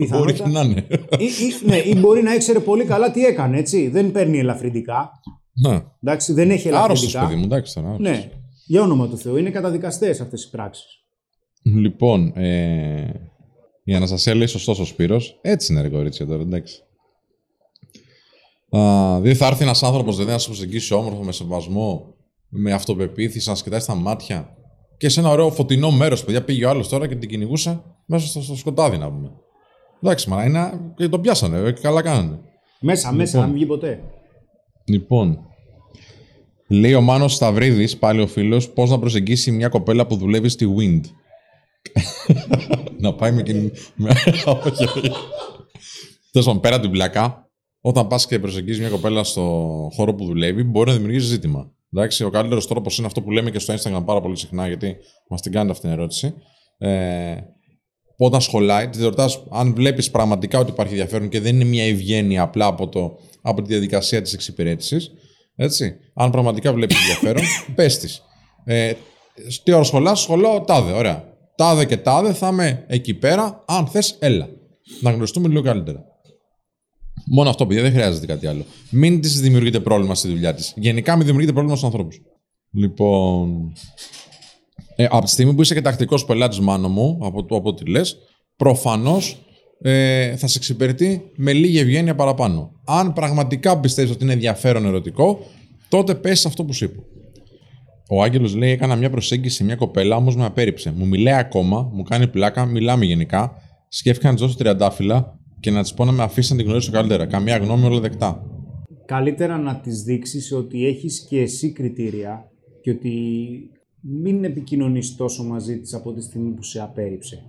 Μπορεί 0.10 0.36
να 0.46 0.62
είναι. 0.62 0.88
Ή, 1.18 1.24
ή, 1.26 1.66
ναι, 1.66 1.78
ή 1.78 1.96
μπορεί 1.96 2.22
να 2.22 2.34
ήξερε 2.34 2.60
πολύ 2.60 2.86
καλά 2.86 3.12
τι 3.12 3.26
έκανε, 3.26 3.58
έτσι. 3.58 3.88
Δεν 3.88 4.12
παίρνει 4.12 4.40
ελαφρυντικά. 4.40 5.12
Ναι. 5.68 5.84
Εντάξει, 6.04 6.34
δεν 6.34 6.52
έχει 6.52 6.68
ελαφρυντικά. 6.68 6.84
Άρρωστο, 6.84 7.20
παιδί 7.20 7.36
μου, 7.36 7.44
εντάξει. 7.44 7.82
Ναι. 7.98 8.32
Για 8.66 8.82
όνομα 8.82 9.08
του 9.08 9.18
Θεού, 9.18 9.36
είναι 9.36 9.50
καταδικαστές 9.50 10.22
αυτές 10.22 10.44
οι 10.44 10.50
πράξεις. 10.50 10.86
Λοιπόν, 11.64 12.32
ε, 12.36 13.32
η 13.84 13.96
Αναστασία 13.96 14.36
λέει 14.36 14.48
σωστός 14.48 14.80
ο 14.80 14.86
Σπύρος. 14.86 15.40
Έτσι 15.42 15.74
είναι 15.74 15.82
ρε 15.82 15.90
κορίτσια 15.90 16.26
τώρα, 16.26 16.42
εντάξει. 16.42 16.82
Α, 18.78 19.20
δεν 19.20 19.36
θα 19.36 19.48
έρθει 19.48 19.64
ένας 19.64 19.84
άνθρωπος 19.84 20.16
δηλαδή 20.16 20.32
να 20.32 20.38
σε 20.38 20.48
προσεγγίσει 20.48 20.94
όμορφο 20.94 21.24
με 21.24 21.32
σεβασμό, 21.32 22.16
με 22.50 22.74
αυτοπεποίθηση, 22.74 23.50
να 23.50 23.56
σκετάει 23.56 23.80
στα 23.80 23.96
μάτια 23.96 24.58
και 24.98 25.10
σε 25.10 25.20
ένα 25.20 25.30
ωραίο 25.30 25.52
φωτεινό 25.52 25.92
μέρος, 25.92 26.24
παιδιά. 26.24 26.44
Πήγε 26.44 26.66
ο 26.66 26.70
άλλος 26.70 26.90
τώρα 26.90 27.08
και 27.08 27.16
την 27.16 27.30
κυνηγούσε 27.30 27.84
μέσα 28.06 28.42
στο, 28.42 28.56
σκοτάδι, 28.56 28.98
να 28.98 29.12
πούμε. 29.12 29.32
Εντάξει, 30.04 30.30
μα 30.30 30.46
είναι. 30.46 30.80
και 30.96 31.08
το 31.08 31.20
πιάσανε, 31.20 31.72
και 31.72 31.82
καλά 31.82 32.02
κάνανε. 32.02 32.40
Μέσα, 32.80 33.12
μέσα, 33.12 33.24
λοιπόν. 33.24 33.42
να 33.42 33.48
μην 33.48 33.56
βγει 33.56 33.66
ποτέ. 33.66 34.04
Λοιπόν, 34.86 35.40
λέει 36.68 36.94
ο 36.94 37.02
Μάνος 37.02 37.34
Σταυρίδης, 37.34 37.98
πάλι 37.98 38.22
ο 38.22 38.28
φίλος, 38.28 38.70
πώς 38.70 38.90
να 38.90 39.00
προσεγγίσει 39.00 39.52
μια 39.52 39.68
κοπέλα 39.68 40.08
που 40.08 40.16
δουλεύει 40.16 40.50
στη 40.50 40.76
Wind. 40.78 41.02
να 43.00 43.14
πάει 43.14 43.32
με 43.32 43.44
την... 43.44 43.72
Τέλος 46.32 46.60
πέρα 46.60 46.80
την 46.80 46.92
πλακά, 46.92 47.50
όταν 47.82 48.08
πας 48.08 48.28
και 48.28 48.40
προσεγγίζεις 48.40 48.80
μια 48.80 48.90
κοπέλα 48.90 49.24
στο 49.24 49.42
χώρο 49.96 50.14
που 50.14 50.26
δουλεύει, 50.26 50.64
μπορεί 50.64 50.90
να 50.90 50.96
δημιουργήσει 50.96 51.26
ζήτημα. 51.26 51.72
Εντάξει, 51.94 52.24
ο 52.24 52.30
καλύτερος 52.30 52.68
τρόπος 52.68 52.98
είναι 52.98 53.08
αυτό 53.08 53.22
που 53.22 53.32
λέμε 53.32 53.52
και 53.52 53.60
στο 53.60 53.74
Instagram 53.74 54.04
πάρα 54.06 54.22
πολύ 54.22 54.38
συχνά, 54.38 54.68
γιατί 54.68 54.96
μας 55.30 55.42
την 55.42 55.52
κάνετε 55.52 55.72
αυτή 55.72 55.84
την 55.84 55.92
ερώτηση. 55.92 56.34
Ε, 56.78 57.36
όταν 58.18 58.42
σχολάει, 58.42 58.88
της 58.88 59.02
ρωτάς 59.02 59.44
αν 59.50 59.74
βλέπεις 59.74 60.12
πραγματικά 60.12 60.60
ότι 60.60 60.72
υπάρχει 60.72 60.94
ενδιαφέρον 60.94 61.30
και 61.30 61.40
δεν 61.40 61.56
είναι 61.56 61.64
μια 61.64 61.84
ευγένεια 61.84 62.42
απλά 62.42 62.66
από, 62.66 62.88
το, 62.88 63.20
από 63.42 63.62
τη 63.62 63.68
διαδικασία 63.68 64.22
της 64.22 64.34
εξυπηρέτησης. 64.34 65.12
Έτσι. 65.56 65.96
Αν 66.14 66.32
πραγματικά 66.32 66.74
βλέπεις 66.74 66.98
ενδιαφέρον, 67.00 67.44
πε 67.76 67.86
τη. 67.86 68.18
Ε, 68.64 68.94
τι 69.64 69.72
ώρα 69.72 69.84
σχολάς, 69.84 70.20
σχολάω 70.20 70.62
τάδε. 70.62 70.92
Ωραία. 70.92 71.36
Τάδε 71.56 71.86
και 71.86 71.98
τάδε 71.98 72.34
θα 72.34 72.48
είμαι 72.48 72.86
εκεί 72.88 73.14
πέρα. 73.14 73.64
Αν 73.68 73.88
θες, 73.88 74.16
έλα. 74.20 74.50
Να 75.02 75.12
γνωριστούμε 75.12 75.48
λίγο 75.48 75.62
καλύτερα. 75.62 76.06
Μόνο 77.26 77.50
αυτό, 77.50 77.68
παιδιά, 77.68 77.84
δεν 77.84 77.92
χρειάζεται 77.92 78.26
κάτι 78.26 78.48
άλλο. 78.48 78.66
Μην 78.92 79.22
της 79.22 79.42
δημιουργείτε 79.42 79.80
πρόβλημα 79.80 80.16
στη 80.16 80.28
δουλειά 80.28 80.54
της. 80.54 80.74
Γενικά, 80.76 81.16
μην 81.16 81.26
δημιουργείτε 81.26 81.54
πρόβλημα 81.54 81.78
στους 81.78 81.90
ανθρώπους. 81.90 82.22
Λοιπόν. 82.72 83.74
Ε, 85.00 85.06
από 85.10 85.26
τη 85.26 85.32
στιγμή 85.32 85.54
που 85.54 85.62
είσαι 85.62 85.74
και 85.74 85.82
τακτικός 85.82 86.26
πελάτης, 86.26 86.60
μάνο 86.60 86.88
μου, 86.90 87.20
από, 87.24 87.46
το, 87.46 87.56
από 87.56 87.70
ό,τι 87.70 87.86
λες, 87.86 88.18
προφανώς 88.56 89.38
ε, 89.82 90.36
θα 90.36 90.48
σε 90.48 90.58
εξυπηρετεί 90.58 91.22
με 91.36 91.54
λίγη 91.54 91.80
ευγένεια 91.80 92.16
παραπάνω. 92.16 92.72
Αν 92.86 93.14
πραγματικά 93.14 93.80
πιστεύεις 93.80 94.12
ότι 94.12 94.24
είναι 94.24 94.34
ενδιαφέρον 94.34 94.86
ερωτικό, 94.86 95.40
τότε 95.90 96.16
πέσει 96.16 96.48
αυτό 96.48 96.66
που 96.66 96.74
σου 96.74 96.86
είπα. 96.86 97.02
Ο 98.10 98.24
Άγγελος 98.24 98.56
λέει: 98.56 98.72
Έκανα 98.72 98.96
μια 98.96 99.10
προσέγγιση 99.10 99.56
σε 99.56 99.64
μια 99.64 99.76
κοπέλα, 99.76 100.16
όμως 100.16 100.36
με 100.36 100.46
απέρριψε. 100.46 100.94
Μου 100.98 101.08
μιλάει 101.08 101.34
ακόμα, 101.34 101.90
μου 101.94 102.04
κάνει 102.04 102.28
πλάκα, 102.28 102.66
μιλάμε 102.66 103.06
γενικά. 103.06 103.52
Σκέφτηκα 103.90 104.28
να 104.28 104.34
της 104.34 104.44
δώσω 104.44 104.58
τριαντάφυλλα, 104.58 105.40
και 105.60 105.72
να 105.72 105.82
της 105.82 105.94
πω 105.94 106.06
να 106.06 106.12
με 106.12 106.24
αφήσει 106.24 106.52
να 106.52 106.58
την 106.58 106.68
γνωρίσω 106.68 106.92
καλύτερα. 106.92 107.26
Καμία 107.26 107.58
γνώμη, 107.58 107.86
όλα 107.86 108.00
δεκτά. 108.00 108.46
Καλύτερα 109.06 109.58
να 109.58 109.80
της 109.80 110.02
δείξεις 110.02 110.52
ότι 110.52 110.88
έχεις 110.88 111.26
και 111.30 111.42
εσύ 111.42 111.72
κριτήρια 111.72 112.52
και 112.82 112.90
ότι 112.90 113.12
μην 114.02 114.44
επικοινωνείς 114.44 115.16
τόσο 115.16 115.44
μαζί 115.44 115.80
της 115.80 115.94
από 115.94 116.14
τη 116.14 116.22
στιγμή 116.22 116.50
που 116.54 116.64
σε 116.64 116.82
απέρριψε. 116.82 117.44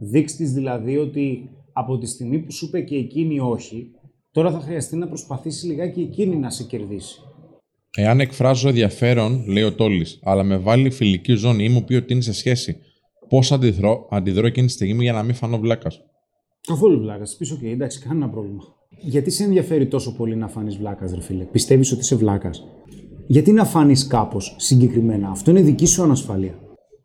Δείξει 0.00 0.44
δηλαδή 0.44 0.96
ότι 0.96 1.50
από 1.72 1.98
τη 1.98 2.06
στιγμή 2.06 2.38
που 2.38 2.52
σου 2.52 2.66
είπε 2.66 2.80
και 2.80 2.96
εκείνη 2.96 3.40
όχι, 3.40 3.90
τώρα 4.30 4.50
θα 4.50 4.60
χρειαστεί 4.60 4.96
να 4.96 5.08
προσπαθήσεις 5.08 5.64
λιγάκι 5.64 6.00
εκείνη 6.00 6.36
να 6.36 6.50
σε 6.50 6.64
κερδίσει. 6.64 7.20
Εάν 7.96 8.20
εκφράζω 8.20 8.68
ενδιαφέρον, 8.68 9.44
λέει 9.46 9.62
ο 9.62 9.74
Τόλης, 9.74 10.18
αλλά 10.22 10.42
με 10.42 10.56
βάλει 10.56 10.90
φιλική 10.90 11.34
ζώνη 11.34 11.64
ή 11.64 11.68
μου 11.68 11.84
πει 11.84 11.94
ότι 11.94 12.12
είναι 12.12 12.22
σε 12.22 12.32
σχέση, 12.32 12.76
πώς 13.28 13.52
αντιδρώ, 13.52 14.08
αντιδρώ 14.10 14.46
εκείνη 14.46 14.66
τη 14.66 14.72
στιγμή 14.72 15.02
για 15.02 15.12
να 15.12 15.22
μην 15.22 15.34
φανώ 15.34 15.58
βλάκας; 15.58 16.00
Καθόλου 16.66 17.00
βλάκας. 17.00 17.36
Πεις, 17.36 17.52
OK, 17.52 17.64
εντάξει, 17.64 18.00
κανένα 18.00 18.28
πρόβλημα. 18.28 18.62
Γιατί 19.00 19.30
σε 19.30 19.44
ενδιαφέρει 19.44 19.86
τόσο 19.86 20.16
πολύ 20.16 20.36
να 20.36 20.48
φανείς 20.48 20.76
βλάκας, 20.76 21.12
ρε 21.14 21.20
φίλε; 21.20 21.44
Πιστεύεις 21.44 21.92
ότι 21.92 22.00
είσαι 22.00 22.16
βλάκας; 22.16 22.64
Γιατί 23.30 23.52
να 23.52 23.64
φανείς 23.64 24.06
κάπως 24.06 24.54
συγκεκριμένα; 24.58 25.30
Αυτό 25.30 25.50
είναι 25.50 25.60
δική 25.60 25.86
σου 25.86 26.02
ανασφάλεια. 26.02 26.54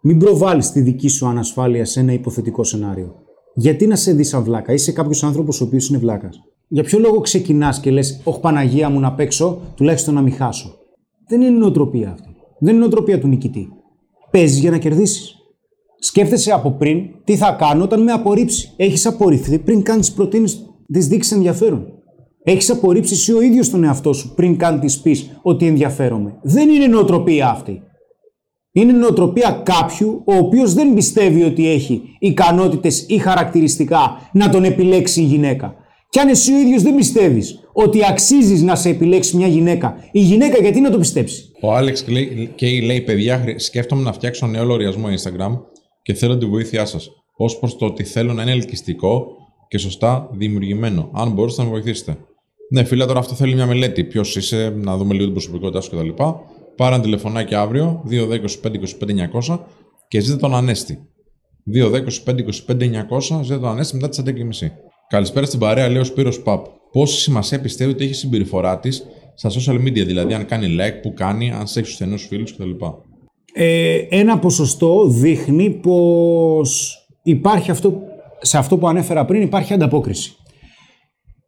Μην 0.02 0.18
προβάλλεις 0.18 0.72
τη 0.72 0.82
δική 0.82 1.08
σου 1.08 1.28
ανασφάλεια 1.28 1.86
σε 1.86 2.00
ένα 2.00 2.14
υποθετικό 2.14 2.64
σενάριο. 2.64 3.16
Γιατί 3.56 3.88
να 3.88 3.96
σε 3.96 4.14
δεις 4.14 4.28
σαν 4.28 4.44
βλάκα, 4.44 4.74
είσαι 4.74 4.92
κάποιος 4.92 5.24
άνθρωπος 5.24 5.62
ο 5.62 5.64
οποίος 5.64 5.90
είναι 5.90 5.98
βλάκας. 5.98 6.40
Για 6.68 6.84
ποιο 6.84 7.00
λόγο 7.00 7.20
ξεκινάς 7.20 7.80
και 7.80 7.92
λες, 7.92 8.22
Όχι 8.24 8.40
Παναγία 8.40 8.90
μου 8.90 9.00
να 9.00 9.14
παίξω, 9.14 9.62
τουλάχιστον 9.76 10.14
να 10.14 10.22
μην 10.22 10.34
χάσω. 10.34 10.76
Δεν 11.28 11.42
είναι 11.42 11.58
νοοτροπία 11.58 12.12
αυτή. 12.12 12.36
Δεν 12.60 12.74
είναι 12.74 12.80
νοοτροπία 12.80 13.20
του 13.20 13.28
νικητή. 13.28 13.68
Παίζεις 14.32 14.60
για 14.60 14.72
να 14.72 14.78
κερδίσεις. 14.78 15.36
Σκέφτεσαι 16.00 16.52
από 16.52 16.72
πριν 16.72 17.00
τι 17.24 17.36
θα 17.36 17.52
κάνω 17.60 17.84
όταν 17.84 18.04
με 18.04 18.12
απορρίψει. 18.12 18.72
Έχεις 18.76 19.06
απορριφθεί 19.06 19.60
πριν 19.60 19.82
καν 19.84 20.02
τι 20.02 20.12
προτείνεις 20.16 20.66
τη 20.92 21.00
δείξεις 21.00 21.32
ενδιαφέρον. 21.32 21.95
Έχεις 22.48 22.70
απορρίψει 22.70 23.14
εσύ 23.14 23.34
ο 23.34 23.42
ίδιος 23.42 23.70
τον 23.70 23.84
εαυτό 23.84 24.14
σου 24.14 24.34
πριν 24.36 24.58
καν 24.58 24.80
της 24.80 25.00
πεις 25.00 25.40
ότι 25.42 25.66
ενδιαφέρομαι. 25.66 26.40
Δεν 26.44 26.70
είναι 26.70 26.88
νοοτροπία 26.88 27.50
αυτή. 27.50 27.82
Είναι 28.72 28.92
νοοτροπία 28.92 29.62
κάποιου 29.66 30.24
ο 30.26 30.36
οποίος 30.36 30.74
δεν 30.74 30.94
πιστεύει 30.94 31.44
ότι 31.44 31.70
έχει 31.70 32.02
ικανότητες 32.20 33.06
ή 33.08 33.18
χαρακτηριστικά 33.18 34.30
να 34.34 34.50
τον 34.50 34.64
επιλέξει 34.64 35.22
η 35.22 35.24
γυναίκα. 35.24 35.76
Και 36.10 36.20
αν 36.20 36.28
εσύ 36.28 36.54
ο 36.54 36.60
ίδιος 36.60 36.82
δεν 36.82 36.96
πιστεύεις 36.96 37.60
ότι 37.74 38.00
αξίζεις 38.10 38.62
να 38.62 38.76
σε 38.76 38.90
επιλέξει 38.90 39.38
μια 39.38 39.48
γυναίκα, 39.48 39.98
η 40.12 40.20
γυναίκα 40.20 40.58
γιατί 40.62 40.80
να 40.80 40.90
το 40.90 40.98
πιστέψει; 40.98 41.52
Ο 41.62 41.74
Άλεξ 41.74 42.08
λέει, 42.08 42.82
λέει, 42.82 43.02
παιδιά, 43.02 43.44
σκέφτομαι 43.58 44.02
να 44.02 44.14
φτιάξω 44.14 44.48
νέο 44.48 44.64
λογαριασμό 44.64 45.08
Instagram 45.08 45.60
και 46.02 46.14
θέλω 46.14 46.38
τη 46.38 46.46
βοήθειά 46.46 46.86
σας. 46.86 47.10
Ω 47.38 47.60
προς 47.60 47.78
το 47.78 47.86
ότι 47.86 48.04
θέλω 48.04 48.34
να 48.34 48.42
είναι 48.42 48.52
ελκυστικό 48.52 49.26
και 49.68 49.78
σωστά 49.78 50.30
δημιουργημένο. 50.32 51.10
Αν 51.14 51.32
μπορείτε 51.32 51.62
να 51.62 51.68
με 51.68 51.74
βοηθήσετε. 51.74 52.18
Ναι, 52.72 52.84
φίλε, 52.84 53.06
τώρα 53.06 53.20
αυτό 53.20 53.34
θέλει 53.34 53.54
μια 53.54 53.66
μελέτη. 53.66 54.04
Ποιος 54.04 54.36
είσαι, 54.36 54.74
να 54.76 54.98
δούμε 54.98 55.14
λίγο 55.14 55.24
την 55.24 55.34
προσωπικότητά 55.34 55.82
σου 55.82 55.90
κτλ. 55.90 56.10
Πάρε 56.76 56.96
ένα 56.96 57.04
τηλεφωνάκι 57.04 57.56
αύριο, 57.56 58.04
210-25-25-900 59.48 59.60
και 60.08 60.20
ζείτε 60.20 60.38
τον 60.38 60.56
Ανέστη. 60.56 61.00
210-25-25-900, 61.74 63.42
ζείτε 63.42 63.60
τον 63.60 63.68
Ανέστη 63.68 63.96
μετά 63.96 64.10
τις 64.10 64.22
11.30. 64.26 64.32
Καλησπέρα 65.08 65.46
στην 65.46 65.60
παρέα, 65.60 65.90
λέει 65.90 66.00
ο 66.00 66.04
Σπύρος 66.04 66.42
Παπ. 66.42 66.66
Πόση 66.92 67.20
σημασία 67.20 67.62
πιστεύει 67.62 67.92
ότι 67.92 68.04
έχει 68.04 68.12
η 68.12 68.16
συμπεριφορά 68.16 68.80
της 68.80 69.06
στα 69.36 69.50
social 69.50 69.82
media, 69.82 70.06
δηλαδή 70.06 70.34
αν 70.34 70.46
κάνει 70.46 70.76
like, 70.80 71.02
που 71.02 71.14
κάνει, 71.14 71.52
αν 71.52 71.68
σε 71.68 71.80
έχει 71.80 71.92
στενούς 71.92 72.26
φίλους 72.26 72.54
κτλ 72.54 72.72
ε, 73.58 74.08
ένα 74.10 74.40
ποσοστό 74.40 75.08
δείχνει 75.08 75.70
πως 75.70 76.98
υπάρχει 77.24 77.72
αυτό, 77.72 78.02
σε 78.42 78.58
αυτό 78.58 78.78
που 78.78 78.88
ανέφερα 78.88 79.26
πριν 79.26 79.42
υπάρχει 79.42 79.74
ανταπόκριση. 79.74 80.36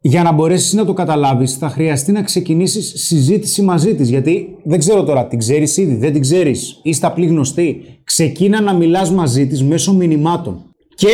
Για 0.00 0.22
να 0.22 0.32
μπορέσεις 0.32 0.72
να 0.72 0.84
το 0.84 0.92
καταλάβεις, 0.92 1.56
θα 1.56 1.68
χρειαστεί 1.68 2.12
να 2.12 2.22
ξεκινήσεις 2.22 2.92
συζήτηση 3.06 3.62
μαζί 3.62 3.94
της. 3.94 4.08
Γιατί 4.08 4.56
δεν 4.64 4.78
ξέρω 4.78 5.04
τώρα, 5.04 5.26
την 5.26 5.38
ξέρεις 5.38 5.76
ήδη, 5.76 5.94
δεν 5.94 6.12
την 6.12 6.20
ξέρεις, 6.20 6.80
είστε 6.82 7.06
απλή 7.06 7.26
γνωστή. 7.26 7.82
Ξεκίνα 8.04 8.60
να 8.60 8.74
μιλάς 8.74 9.10
μαζί 9.10 9.46
της 9.46 9.62
μέσω 9.62 9.94
μηνυμάτων. 9.94 10.62
Και 10.94 11.08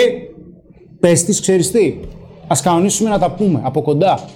πες 1.00 1.24
της, 1.24 1.40
ξέρεις 1.40 1.70
τι, 1.70 1.94
ας 2.46 2.62
κανονίσουμε 2.62 3.10
να 3.10 3.18
τα 3.18 3.34
πούμε 3.34 3.60
από 3.64 3.82
κοντά. 3.82 4.28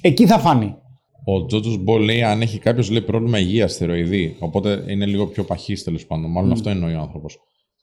Εκεί 0.00 0.26
θα 0.26 0.38
φανεί. 0.38 0.74
Ο 1.24 1.44
Τζότζο 1.44 1.76
Μπο 1.76 1.98
λέει 1.98 2.22
αν 2.22 2.40
έχει 2.42 2.58
κάποιος 2.58 2.90
λέει 2.90 3.02
πρόβλημα 3.02 3.38
υγείας 3.38 3.72
στεροειδή. 3.72 4.36
Οπότε 4.38 4.84
είναι 4.88 5.06
λίγο 5.06 5.26
πιο 5.26 5.44
παχύς 5.44 5.84
τέλος 5.84 6.06
πάντων. 6.06 6.30
Μάλλον 6.30 6.52
αυτό 6.52 6.70
εννοεί 6.70 6.94
ο 6.94 7.00
άνθρωπος. 7.00 7.38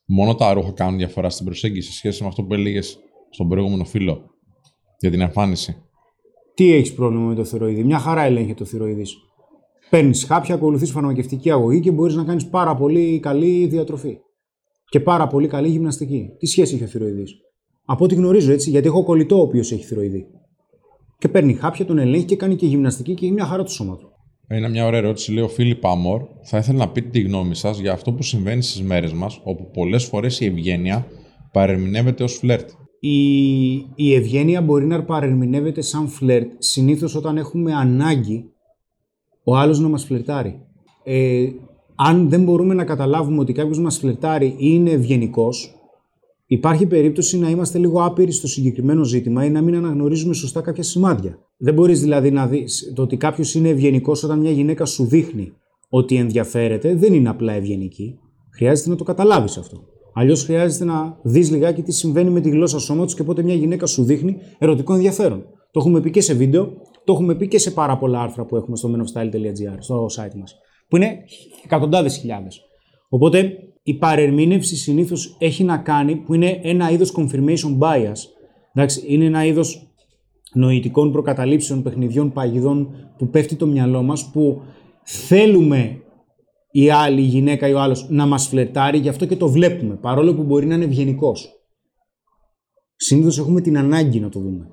Μόνο 0.06 0.36
τα 0.36 0.54
ρούχα 0.54 0.72
κάνουν 0.72 0.98
διαφορά 0.98 1.30
στην 1.30 1.46
προσέγγιση 1.46 1.92
σε 1.92 1.98
σχέση 1.98 2.22
με 2.22 2.28
αυτό 2.28 2.44
που 2.44 2.54
έλεγες 2.54 2.98
στον 3.30 3.48
προηγούμενο 3.48 3.84
φίλο 3.84 4.22
για 5.00 5.12
την 5.12 5.22
εμφάνιση. 5.22 5.76
Τι 6.58 6.74
έχεις 6.74 6.94
πρόβλημα 6.94 7.24
με 7.26 7.36
το 7.36 7.44
θηροειδή. 7.44 7.84
Μια 7.84 8.00
χαρά 8.00 8.22
ελέγχει 8.22 8.54
το 8.54 8.66
θηροειδή. 8.66 9.06
Παίρνεις 9.90 10.24
χάπια, 10.24 10.56
ακολουθείς 10.56 10.92
φαρμακευτική 10.92 11.52
αγωγή 11.52 11.80
και 11.80 11.92
μπορείς 11.92 12.16
να 12.16 12.24
κάνεις 12.24 12.48
πάρα 12.48 12.76
πολύ 12.76 13.20
καλή 13.20 13.66
διατροφή. 13.66 14.18
Και 14.90 15.00
πάρα 15.00 15.28
πολύ 15.28 15.48
καλή 15.48 15.68
γυμναστική. 15.68 16.30
Τι 16.40 16.46
σχέση 16.46 16.76
έχει 16.76 16.84
ο 16.84 16.88
θηροειδή. 16.88 17.24
Από 17.86 18.04
ό,τι 18.04 18.16
γνωρίζω 18.16 18.52
έτσι, 18.52 18.70
γιατί 18.70 18.88
έχω 18.88 19.04
κολλητό 19.04 19.38
ο 19.38 19.42
οποίος 19.42 19.72
έχει 19.72 19.84
θηροειδή. 19.84 20.26
Και 21.18 21.28
παίρνει 21.28 21.54
χάπια, 21.54 21.86
τον 21.86 21.98
ελέγχει 21.98 22.26
και 22.26 22.36
κάνει 22.36 22.56
και 22.56 22.66
γυμναστική 22.66 23.14
και 23.14 23.26
έχει 23.26 23.34
μια 23.34 23.46
χαρά 23.46 23.64
του 23.64 23.72
σώμα 23.72 23.98
του. 23.98 24.10
Είναι 24.52 24.70
μια 24.70 24.86
ωραία 24.86 25.00
ερώτηση, 25.00 25.32
λέει 25.32 25.44
ο 25.44 25.48
Φίλιπ 25.48 25.86
Άμορ. 25.86 26.22
Θα 26.44 26.58
ήθελα 26.58 26.78
να 26.78 26.90
πείτε 26.90 27.10
τη 27.10 27.22
γνώμη 27.22 27.56
σας 27.56 27.80
για 27.80 27.92
αυτό 27.92 28.14
που 28.14 28.24
συμβαίνει 28.24 28.62
στις 28.62 28.82
μέρες 28.82 29.14
μας, 29.14 29.42
όπου 29.44 29.70
πολλές 29.74 30.04
φορές 30.06 30.40
η 30.40 30.46
ευγένεια 30.46 31.08
παρερμηνεύεται 31.52 32.24
ως 32.24 32.34
φλερτ. 32.34 32.70
Η, 33.00 33.74
η 33.96 34.14
ευγένεια 34.14 34.62
μπορεί 34.62 34.86
να 34.86 35.04
παρερμηνεύεται 35.04 35.82
σαν 35.82 36.08
φλερτ 36.08 36.52
συνήθως 36.58 37.16
όταν 37.16 37.38
έχουμε 37.38 37.74
ανάγκη 37.74 38.52
ο 39.44 39.56
άλλος 39.56 39.80
να 39.80 39.88
μας 39.88 40.06
φλερτάρει. 40.06 40.60
Ε, 41.04 41.50
αν 41.96 42.30
δεν 42.30 42.44
μπορούμε 42.44 42.74
να 42.74 42.86
καταλάβουμε 42.86 43.40
ότι 43.40 43.54
κάποιος 43.54 43.80
μας 43.80 43.98
φλερτάρει 43.98 44.46
ή 44.46 44.56
είναι 44.58 44.92
ευγενικός, 44.92 45.76
υπάρχει 46.46 46.86
περίπτωση 46.86 47.40
να 47.40 47.50
είμαστε 47.50 47.78
λίγο 47.78 48.04
άπειροι 48.04 48.32
στο 48.32 48.48
συγκεκριμένο 48.48 49.04
ζήτημα 49.04 49.46
ή 49.46 49.50
να 49.50 49.62
μην 49.62 49.76
αναγνωρίζουμε 49.76 50.34
σωστά 50.34 50.62
κάποια 50.62 50.84
σημάδια. 50.84 51.40
Δεν 51.58 51.74
μπορείς 51.74 52.02
δηλαδή 52.02 52.32
να 52.32 52.48
δεις 52.48 52.92
το 52.96 53.02
ότι 53.02 53.18
κάποιος 53.18 53.56
είναι 53.56 53.70
ευγενικός 53.70 54.24
όταν 54.24 54.40
μια 54.40 54.52
γυναίκα 54.52 54.86
σου 54.86 55.06
δείχνει 55.06 55.54
ότι 55.90 56.16
ενδιαφέρεται, 56.16 56.96
δεν 56.96 57.14
είναι 57.14 57.30
απλά 57.30 57.54
ευγενική. 57.54 58.20
Χρειάζεται 58.50 58.90
να 58.90 58.96
το 58.96 59.04
καταλάβεις 59.04 59.58
αυτό. 59.58 59.84
Αλλιώς 60.20 60.44
χρειάζεται 60.44 60.86
να 60.86 61.18
δεις 61.22 61.52
λιγάκι 61.52 61.82
τι 61.82 61.92
συμβαίνει 61.92 62.30
με 62.30 62.42
τη 62.42 62.50
γλώσσα 62.50 62.80
σώματο 62.80 63.16
και 63.16 63.24
πότε 63.24 63.44
μια 63.44 63.54
γυναίκα 63.54 63.86
σου 63.86 64.04
δείχνει 64.04 64.38
ερωτικό 64.58 64.94
ενδιαφέρον. 64.94 65.46
Το 65.72 65.80
έχουμε 65.80 66.02
πει 66.02 66.12
και 66.12 66.22
σε 66.22 66.34
βίντεο, 66.34 66.72
το 67.04 67.14
έχουμε 67.14 67.36
πει 67.36 67.48
και 67.48 67.58
σε 67.58 67.72
πάρα 67.72 67.98
πολλά 67.98 68.22
άρθρα 68.22 68.46
που 68.46 68.56
έχουμε 68.56 68.76
στο 68.76 68.92
menofstyle.gr, 68.96 69.76
στο 69.80 70.06
site 70.06 70.36
μας, 70.36 70.56
που 70.88 70.96
είναι 70.96 71.18
εκατοντάδες 71.66 72.18
χιλιάδες. 72.18 72.62
Οπότε 73.10 73.52
η 73.84 73.94
παρερμήνευση 73.94 74.76
συνήθως 74.76 75.36
έχει 75.40 75.64
να 75.64 75.78
κάνει, 75.78 76.16
που 76.16 76.34
είναι 76.34 76.60
ένα 76.64 76.92
είδος 76.92 77.14
confirmation 77.18 77.78
bias. 77.80 78.18
Εντάξει, 78.74 79.04
είναι 79.08 79.26
ένα 79.26 79.46
είδος 79.46 79.92
νοητικών 80.54 81.12
προκαταλήψεων, 81.12 81.84
παιχνιδιών, 81.84 82.32
παγιδών 82.32 82.90
που 83.18 83.28
πέφτει 83.30 83.56
το 83.56 83.68
μυαλό 83.68 84.02
μας, 84.02 84.30
που 84.32 84.62
θέλουμε 85.04 86.02
η 86.80 86.90
άλλη 86.90 87.22
η 87.22 87.26
γυναίκα 87.26 87.68
ή 87.68 87.74
ο 87.74 87.80
άλλος 87.80 88.10
να 88.10 88.26
μας 88.26 88.48
φλετάρει, 88.48 88.98
γι' 88.98 89.10
αυτό 89.10 89.26
και 89.26 89.36
το 89.36 89.50
βλέπουμε, 89.50 89.96
παρόλο 89.96 90.36
που 90.36 90.44
μπορεί 90.44 90.66
να 90.66 90.76
είναι 90.76 90.86
ευγενικός. 90.86 91.50
Συνήθως 92.96 93.38
έχουμε 93.38 93.62
την 93.62 93.78
ανάγκη 93.78 94.20
να 94.20 94.30
το 94.30 94.40
δούμε. 94.40 94.68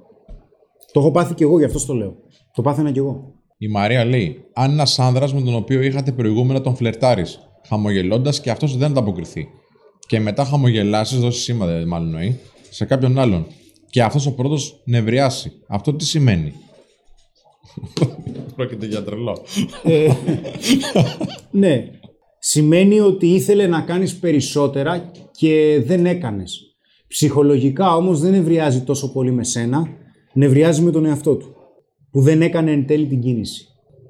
Το 0.92 1.00
έχω 1.00 1.10
πάθει 1.10 1.34
και 1.34 1.44
εγώ, 1.44 1.58
γι' 1.58 1.64
αυτό 1.64 1.86
το 1.86 1.94
λέω. 1.94 2.16
Το 2.54 2.62
πάθαινα 2.62 2.90
κι 2.92 2.98
εγώ. 2.98 3.34
Η 3.58 3.68
Μαρία 3.68 4.04
λέει: 4.04 4.44
Αν 4.52 4.70
ένας 4.70 4.98
άνδρας 4.98 5.34
με 5.34 5.40
τον 5.40 5.54
οποίο 5.54 5.82
είχατε 5.82 6.12
προηγούμενα 6.12 6.60
τον 6.60 6.76
φλερτάρεις, 6.76 7.38
χαμογελώντας 7.68 8.40
και 8.40 8.50
αυτός 8.50 8.76
δεν 8.76 8.90
ανταποκριθεί, 8.90 9.48
και 10.06 10.20
μετά 10.20 10.44
χαμογελάσεις, 10.44 11.18
δώσεις 11.18 11.42
σήμα, 11.42 11.66
μάλλον 11.86 12.10
νοεί, 12.10 12.38
σε 12.70 12.84
κάποιον 12.84 13.18
άλλον, 13.18 13.46
και 13.90 14.02
αυτός 14.02 14.26
ο 14.26 14.34
πρώτος 14.34 14.82
νευριάσει, 14.84 15.52
αυτό 15.68 15.94
τι 15.94 16.04
σημαίνει; 16.04 16.52
Πρόκειται 18.56 18.86
για 18.86 19.04
τρελό. 19.04 19.38
Ε, 19.82 20.12
ναι. 21.50 21.84
Σημαίνει 22.38 23.00
ότι 23.00 23.26
ήθελε 23.26 23.66
να 23.66 23.80
κάνεις 23.80 24.16
περισσότερα 24.16 25.10
και 25.30 25.82
δεν 25.86 26.06
έκανες. 26.06 26.60
Ψυχολογικά 27.08 27.96
όμως 27.96 28.20
δεν 28.20 28.30
νευριάζει 28.30 28.80
τόσο 28.80 29.12
πολύ 29.12 29.32
με 29.32 29.44
σένα, 29.44 29.88
νευριάζει 30.32 30.82
με 30.82 30.90
τον 30.90 31.04
εαυτό 31.04 31.36
του, 31.36 31.54
που 32.10 32.20
δεν 32.20 32.42
έκανε 32.42 32.72
εν 32.72 32.86
τέλει 32.86 33.06
την 33.06 33.20
κίνηση. 33.20 33.66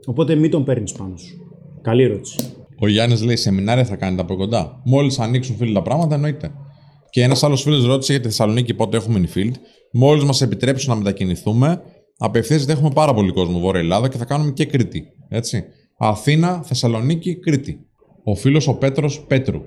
Οπότε 0.06 0.34
μην 0.34 0.50
τον 0.50 0.64
παίρνεις 0.64 0.92
πάνω 0.92 1.16
σου. 1.16 1.36
Καλή 1.82 2.02
ερώτηση. 2.02 2.36
Ο 2.80 2.88
Γιάννης 2.88 3.22
λέει: 3.22 3.36
Σεμινάρια 3.36 3.84
θα 3.84 3.96
κάνετε 3.96 4.22
από 4.22 4.36
κοντά. 4.36 4.80
Μόλις 4.84 5.18
ανοίξουν 5.18 5.56
φίλοι 5.56 5.74
τα 5.74 5.82
πράγματα, 5.82 6.14
εννοείται. 6.14 6.52
Και 7.10 7.22
ένας 7.22 7.42
άλλος 7.42 7.62
φίλος 7.62 7.86
ρώτησε 7.86 8.12
για 8.12 8.20
τη 8.20 8.28
Θεσσαλονίκη 8.28 8.74
πότε 8.74 8.96
έχουμε 8.96 9.28
Field. 9.34 9.52
Μόλις 9.92 10.24
μας 10.24 10.40
επιτρέψουν 10.40 10.90
να 10.90 10.96
μετακινηθούμε, 10.96 11.82
Απευθείας 12.18 12.68
έχουμε 12.68 12.90
πάρα 12.94 13.14
πολύ 13.14 13.32
κόσμο 13.32 13.58
Βόρεια 13.58 13.80
Ελλάδα 13.80 14.08
και 14.08 14.16
θα 14.16 14.24
κάνουμε 14.24 14.52
και 14.52 14.66
Κρήτη. 14.66 15.06
Έτσι. 15.28 15.64
Αθήνα, 15.98 16.62
Θεσσαλονίκη, 16.62 17.38
Κρήτη. 17.38 17.86
Ο 18.24 18.34
φίλος 18.34 18.68
ο 18.68 18.74
Πέτρος 18.74 19.24
Πέτρου. 19.24 19.60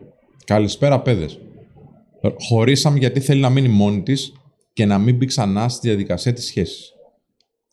Καλησπέρα, 0.45 1.01
παιδες. 1.01 1.39
Χωρίσαμε 2.47 2.97
γιατί 2.97 3.19
θέλει 3.19 3.41
να 3.41 3.49
μείνει 3.49 3.67
μόνη 3.67 4.01
της 4.01 4.33
και 4.73 4.85
να 4.85 4.97
μην 4.97 5.15
μπει 5.15 5.25
ξανά 5.25 5.69
στη 5.69 5.87
διαδικασία 5.87 6.33
της 6.33 6.45
σχέσης. 6.45 6.91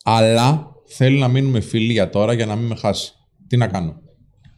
Αλλά 0.05 0.73
θέλει 0.87 1.19
να 1.19 1.29
μείνουμε 1.29 1.61
φίλοι 1.61 1.93
για 1.93 2.11
τώρα 2.11 2.33
για 2.33 2.47
να 2.47 2.57
μην 2.57 2.67
με 2.67 2.75
χάσει. 2.75 3.13
Τι 3.47 3.57
να 3.57 3.67
κάνω; 3.67 4.01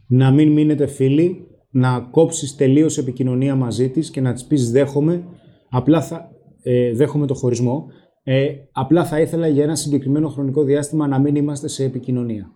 Να 0.06 0.30
μην 0.30 0.52
μείνετε 0.52 0.86
φίλοι, 0.86 1.46
να 1.70 2.00
κόψεις 2.00 2.54
τελείως 2.54 2.98
επικοινωνία 2.98 3.54
μαζί 3.54 3.88
της 3.88 4.10
και 4.10 4.20
να 4.20 4.32
της 4.32 4.44
πεις 4.44 4.70
δέχομαι. 4.70 5.24
Απλά 5.70 6.02
θα 6.02 6.30
ε, 6.62 6.92
δέχομαι 6.94 7.26
το 7.26 7.34
χωρισμό 7.34 7.86
ε, 8.28 8.48
απλά 8.72 9.04
θα 9.04 9.20
ήθελα 9.20 9.46
για 9.46 9.62
ένα 9.62 9.74
συγκεκριμένο 9.74 10.28
χρονικό 10.28 10.62
διάστημα 10.62 11.06
να 11.06 11.18
μην 11.18 11.36
είμαστε 11.36 11.68
σε 11.68 11.84
επικοινωνία. 11.84 12.50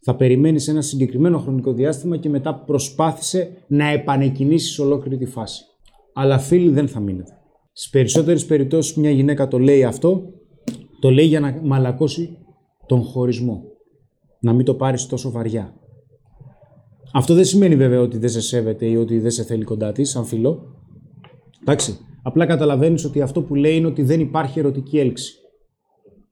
Θα 0.00 0.16
περιμένεις 0.16 0.68
ένα 0.68 0.80
συγκεκριμένο 0.80 1.38
χρονικό 1.38 1.72
διάστημα 1.72 2.16
και 2.16 2.28
μετά 2.28 2.54
προσπάθησε 2.54 3.50
να 3.66 3.88
επανεκκινήσεις 3.88 4.78
ολόκληρη 4.78 5.16
τη 5.16 5.26
φάση. 5.26 5.64
Αλλά 6.14 6.38
φίλοι 6.38 6.68
δεν 6.70 6.88
θα 6.88 7.00
μείνετε. 7.00 7.38
Στις 7.72 7.90
περισσότερες 7.90 8.46
περιπτώσεις, 8.46 8.96
μια 8.96 9.10
γυναίκα 9.10 9.48
το 9.48 9.58
λέει 9.58 9.84
αυτό, 9.84 10.22
το 11.00 11.10
λέει 11.10 11.26
για 11.26 11.40
να 11.40 11.60
μαλακώσει 11.62 12.38
τον 12.86 13.02
χωρισμό. 13.02 13.62
Να 14.40 14.52
μην 14.52 14.64
το 14.64 14.74
πάρεις 14.74 15.06
τόσο 15.06 15.30
βαριά. 15.30 15.74
Αυτό 17.12 17.34
δεν 17.34 17.44
σημαίνει 17.44 17.76
βέβαια 17.76 18.00
ότι 18.00 18.18
δεν 18.18 18.30
σε 18.30 18.40
σέβεται 18.40 18.86
ή 18.86 18.96
ότι 18.96 19.18
δεν 19.18 19.30
σε 19.30 19.42
θέλει 19.42 19.64
κοντά 19.64 19.92
της, 19.92 20.10
σαν 20.10 20.24
φίλο. 20.24 20.74
Εντάξει. 21.60 21.98
Απλά 22.26 22.46
καταλαβαίνεις 22.46 23.04
ότι 23.04 23.20
αυτό 23.20 23.42
που 23.42 23.54
λέει 23.54 23.76
είναι 23.76 23.86
ότι 23.86 24.02
δεν 24.02 24.20
υπάρχει 24.20 24.58
ερωτική 24.58 24.98
έλξη. 24.98 25.34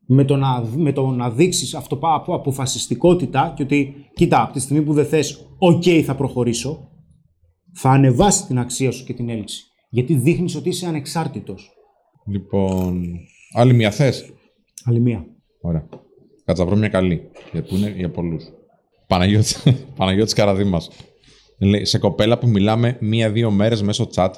Με 0.07 0.25
το 0.25 0.37
να, 0.37 0.65
με 0.77 0.93
το 0.93 1.07
να 1.07 1.31
δείξεις 1.31 1.75
αυτό 1.75 1.99
από 2.01 2.35
αποφασιστικότητα 2.35 3.53
και 3.57 3.63
ότι, 3.63 3.95
κοίτα, 4.15 4.43
από 4.43 4.53
τη 4.53 4.61
στιγμή 4.61 4.83
που 4.83 4.93
δεν 4.93 5.07
θες, 5.07 5.47
οκ, 5.59 5.83
θα 6.05 6.15
προχωρήσω, 6.15 6.89
θα 7.73 7.91
ανεβάσει 7.91 8.47
την 8.47 8.59
αξία 8.59 8.91
σου 8.91 9.05
και 9.05 9.13
την 9.13 9.29
έλξη. 9.29 9.65
Γιατί 9.89 10.15
δείχνεις 10.15 10.55
ότι 10.57 10.69
είσαι 10.69 10.87
ανεξάρτητος. 10.87 11.71
Λοιπόν. 12.27 13.05
Άλλη 13.53 13.75
μία 13.75 13.91
θες; 13.91 14.33
Άλλη 14.85 15.01
μία. 15.01 15.27
Ωραία. 15.61 15.89
Κάτσε 16.45 16.59
να 16.59 16.65
βρω 16.65 16.77
μια 16.77 16.89
καλή. 16.89 17.31
Που 17.53 17.77
είναι 17.77 17.95
για 17.97 18.11
πολλούς. 18.11 18.45
Παναγιώτης, 19.07 19.63
Παναγιώτης 19.97 20.33
Καραδίμας. 20.33 20.91
Λέει, 21.59 21.85
σε 21.85 21.99
κοπέλα 21.99 22.39
που 22.39 22.49
μιλάμε 22.49 22.97
μία-δύο 23.01 23.51
μέρες 23.51 23.83
μέσω 23.83 24.09
chat 24.15 24.31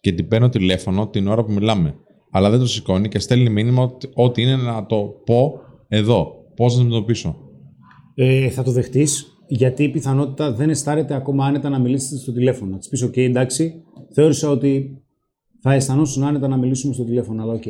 και 0.00 0.12
την 0.12 0.28
παίρνω 0.28 0.48
τηλέφωνο 0.48 1.08
την 1.08 1.28
ώρα 1.28 1.44
που 1.44 1.52
μιλάμε. 1.52 1.94
Αλλά 2.30 2.50
δεν 2.50 2.58
το 2.58 2.66
σηκώνει 2.66 3.08
και 3.08 3.18
στέλνει 3.18 3.50
μήνυμα 3.50 3.96
ότι 4.14 4.42
είναι 4.42 4.56
να 4.56 4.86
το 4.86 4.96
πω 5.24 5.60
εδώ. 5.88 6.32
Πώς 6.56 6.72
να 6.72 6.78
το 6.78 6.86
αντιμετωπίσω; 6.86 7.36
Ε, 8.14 8.48
θα 8.48 8.62
το 8.62 8.70
δεχτείς, 8.70 9.26
γιατί 9.48 9.82
η 9.84 9.88
πιθανότητα 9.88 10.52
δεν 10.52 10.70
αισθάνεται 10.70 11.14
ακόμα 11.14 11.44
άνετα 11.44 11.68
να 11.68 11.78
μιλήσετε 11.78 12.16
στο 12.16 12.32
τηλέφωνο. 12.32 12.70
Να 12.70 12.78
της 12.78 12.88
πεις: 12.88 13.04
OK, 13.04 13.16
εντάξει, 13.16 13.82
θεώρησα 14.14 14.50
ότι 14.50 15.02
θα 15.60 15.72
αισθανόσουν 15.72 16.24
άνετα 16.24 16.48
να 16.48 16.56
μιλήσουμε 16.56 16.94
στο 16.94 17.04
τηλέφωνο, 17.04 17.42
αλλά 17.42 17.54
OK. 17.54 17.66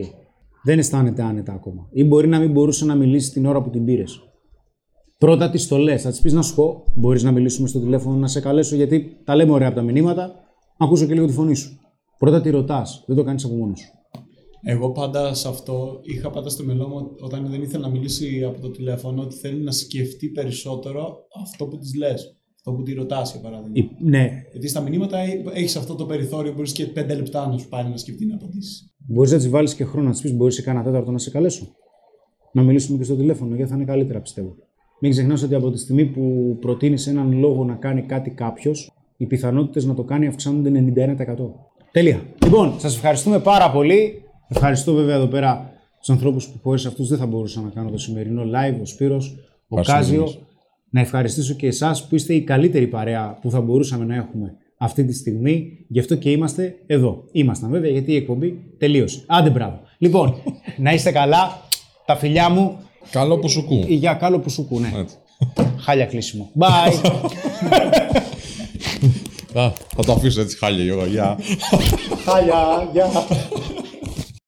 Δεν 0.63 0.79
αισθάνεται 0.79 1.23
άνετα 1.23 1.53
ακόμα. 1.53 1.89
Ή 1.93 2.05
μπορεί 2.05 2.29
να 2.29 2.39
μην 2.39 2.51
μπορούσε 2.51 2.85
να 2.85 2.95
μιλήσει 2.95 3.33
την 3.33 3.47
ώρα 3.47 3.63
που 3.63 3.71
την 3.71 3.85
πήρες. 3.85 4.23
Πρώτα 5.19 5.51
της 5.51 5.69
το 5.69 5.77
λες. 5.77 6.03
Θα 6.03 6.11
της 6.11 6.21
πεις 6.21 6.33
να 6.33 6.43
σου 6.43 6.55
πω: 6.55 6.85
Μπορείς 6.95 7.23
να 7.23 7.31
μιλήσουμε 7.31 7.69
στο 7.69 7.81
τηλέφωνο, 7.81 8.17
να 8.17 8.27
σε 8.27 8.41
καλέσω, 8.41 8.77
γιατί 8.77 9.17
τα 9.25 9.37
λέμε 9.37 9.53
ωραία 9.53 9.69
από 9.69 9.77
τα 9.77 9.83
μηνύματα. 9.83 10.35
Ακούσω 10.79 11.07
και 11.07 11.15
λίγο 11.15 11.27
τη 11.27 11.33
φωνή 11.33 11.55
σου. 11.55 11.79
Πρώτα 12.19 12.41
τη 12.41 12.51
ρωτάς, 12.51 13.05
δεν 13.07 13.17
το 13.17 13.25
κάνεις 13.25 13.45
από 13.45 13.55
μόνος 13.55 13.79
σου. 13.79 13.93
Εγώ 14.63 14.91
πάντα 14.93 15.35
σε 15.35 15.49
αυτό 15.49 16.01
είχα 16.03 16.31
πάντα 16.31 16.49
στο 16.49 16.65
μυαλό 16.65 16.89
μου 16.89 17.15
όταν 17.21 17.47
δεν 17.51 17.63
ήθελα 17.63 17.87
να 17.87 17.93
μιλήσει 17.93 18.45
από 18.45 18.61
το 18.61 18.71
τηλέφωνο 18.71 19.23
ότι 19.23 19.35
θέλει 19.37 19.63
να 19.63 19.71
σκεφτεί 19.71 20.29
περισσότερο 20.29 21.27
αυτό 21.45 21.67
που 21.67 21.79
της 21.79 21.95
λες. 21.95 22.37
Αυτό 22.57 22.73
που 22.73 22.83
τη 22.83 22.93
ρωτάς, 22.93 23.31
για 23.33 23.41
παράδειγμα. 23.41 23.89
ναι. 24.01 24.31
Γιατί 24.51 24.69
στα 24.69 24.81
μηνύματα 24.81 25.19
έχεις 25.53 25.77
αυτό 25.77 25.95
το 25.95 26.07
περιθώριο, 26.07 26.53
μπορείς 26.53 26.73
και 26.73 26.87
πέντε 26.87 27.15
λεπτά 27.15 27.49
να 27.49 27.59
σου 27.59 27.69
πάρει 27.69 27.89
να 27.89 27.97
σκεφτεί 27.97 28.27
να 28.27 28.35
απαντήσεις. 28.35 28.95
Μπορείς 29.07 29.31
να 29.33 29.37
της 29.39 29.49
βάλεις 29.49 29.75
και 29.75 29.85
χρόνο 29.85 30.07
να 30.07 30.13
της 30.13 30.21
πεις: 30.21 30.35
Μπορείς 30.35 30.55
σε 30.55 30.63
κάνα 30.63 30.83
τέταρτο 30.83 31.11
να 31.11 31.19
σε 31.19 31.31
καλέσω. 31.31 31.67
να 32.53 32.63
μιλήσουμε 32.63 32.99
και 32.99 33.05
στο 33.05 33.17
τηλέφωνο, 33.17 33.55
γιατί 33.55 33.71
θα 33.71 33.77
είναι 33.77 33.85
καλύτερα 33.85 34.21
πιστεύω. 34.21 34.57
Μην 35.01 35.11
ξεχνάς 35.11 35.43
ότι 35.43 35.55
από 35.55 35.71
τη 35.71 35.79
στιγμή 35.79 36.07
που 36.07 36.57
προτείνεις 36.61 37.07
έναν 37.07 37.33
λόγο 37.33 37.65
να 37.65 37.75
κάνει 37.75 38.03
κάτι 38.03 38.31
κάποιος, 38.31 38.91
οι 39.17 39.27
πιθανότητες 39.27 39.85
να 39.85 39.95
το 39.95 40.05
κάνει 40.05 40.27
αυξάνονται 40.27 40.69
91%. 40.69 41.68
Τέλεια. 41.93 42.23
Λοιπόν, 42.45 42.75
σας 42.79 42.95
ευχαριστούμε 42.95 43.39
πάρα 43.39 43.71
πολύ. 43.71 44.23
Ευχαριστώ 44.49 44.93
βέβαια 44.93 45.15
εδώ 45.15 45.27
πέρα 45.27 45.73
τους 45.99 46.11
ανθρώπους 46.11 46.47
που 46.47 46.59
χωρίς 46.63 46.87
αυτούς 46.87 47.09
δεν 47.09 47.19
θα 47.19 47.27
μπορούσα 47.27 47.61
να 47.61 47.69
κάνω 47.69 47.91
το 47.91 47.99
σημερινό 47.99 48.43
live. 48.43 48.81
Ο 48.81 48.85
Σπύρος, 48.85 49.37
ο 49.69 49.81
Κάζιο. 49.81 50.35
Να 50.91 51.01
ευχαριστήσω 51.01 51.55
και 51.55 51.67
εσάς 51.67 52.07
που 52.07 52.15
είστε 52.15 52.35
η 52.35 52.43
καλύτερη 52.43 52.87
παρέα 52.87 53.39
που 53.43 53.51
θα 53.51 53.61
μπορούσαμε 53.61 54.05
να 54.05 54.15
έχουμε 54.15 54.55
αυτή 54.79 55.05
τη 55.05 55.13
στιγμή. 55.15 55.85
Γι' 55.89 55.99
αυτό 55.99 56.15
και 56.15 56.31
είμαστε 56.31 56.77
εδώ. 56.87 57.25
Ήμασταν 57.33 57.71
βέβαια 57.71 57.91
γιατί 57.91 58.13
η 58.13 58.17
εκπομπή 58.17 58.75
τελείωσε. 58.79 59.23
Άντε 59.27 59.51
μπράβο. 59.51 59.81
Λοιπόν, 59.99 60.35
να 60.85 60.93
είστε 60.93 61.11
καλά. 61.11 61.61
Τα 62.07 62.17
φιλιά 62.17 62.49
μου. 62.49 62.77
Καλό 63.11 63.39
που 63.39 63.49
σου 63.49 63.65
κού. 63.65 63.85
Για 63.89 64.15
καλό 64.15 64.39
που 64.39 64.51
σου 64.51 64.67
κού, 64.67 64.81
ναι. 64.81 64.91
Χάλια 65.79 66.07
κλείσιμο. 66.07 66.51
Bye. 66.59 67.11
θα 69.97 70.05
το 70.05 70.13
αφήσω 70.13 70.41
έτσι 70.41 70.57
χάλια, 70.57 70.85
Γιώργο. 70.85 71.07
Γεια. 71.07 71.39
Χάλια. 72.25 72.89
Γεια. 72.93 73.09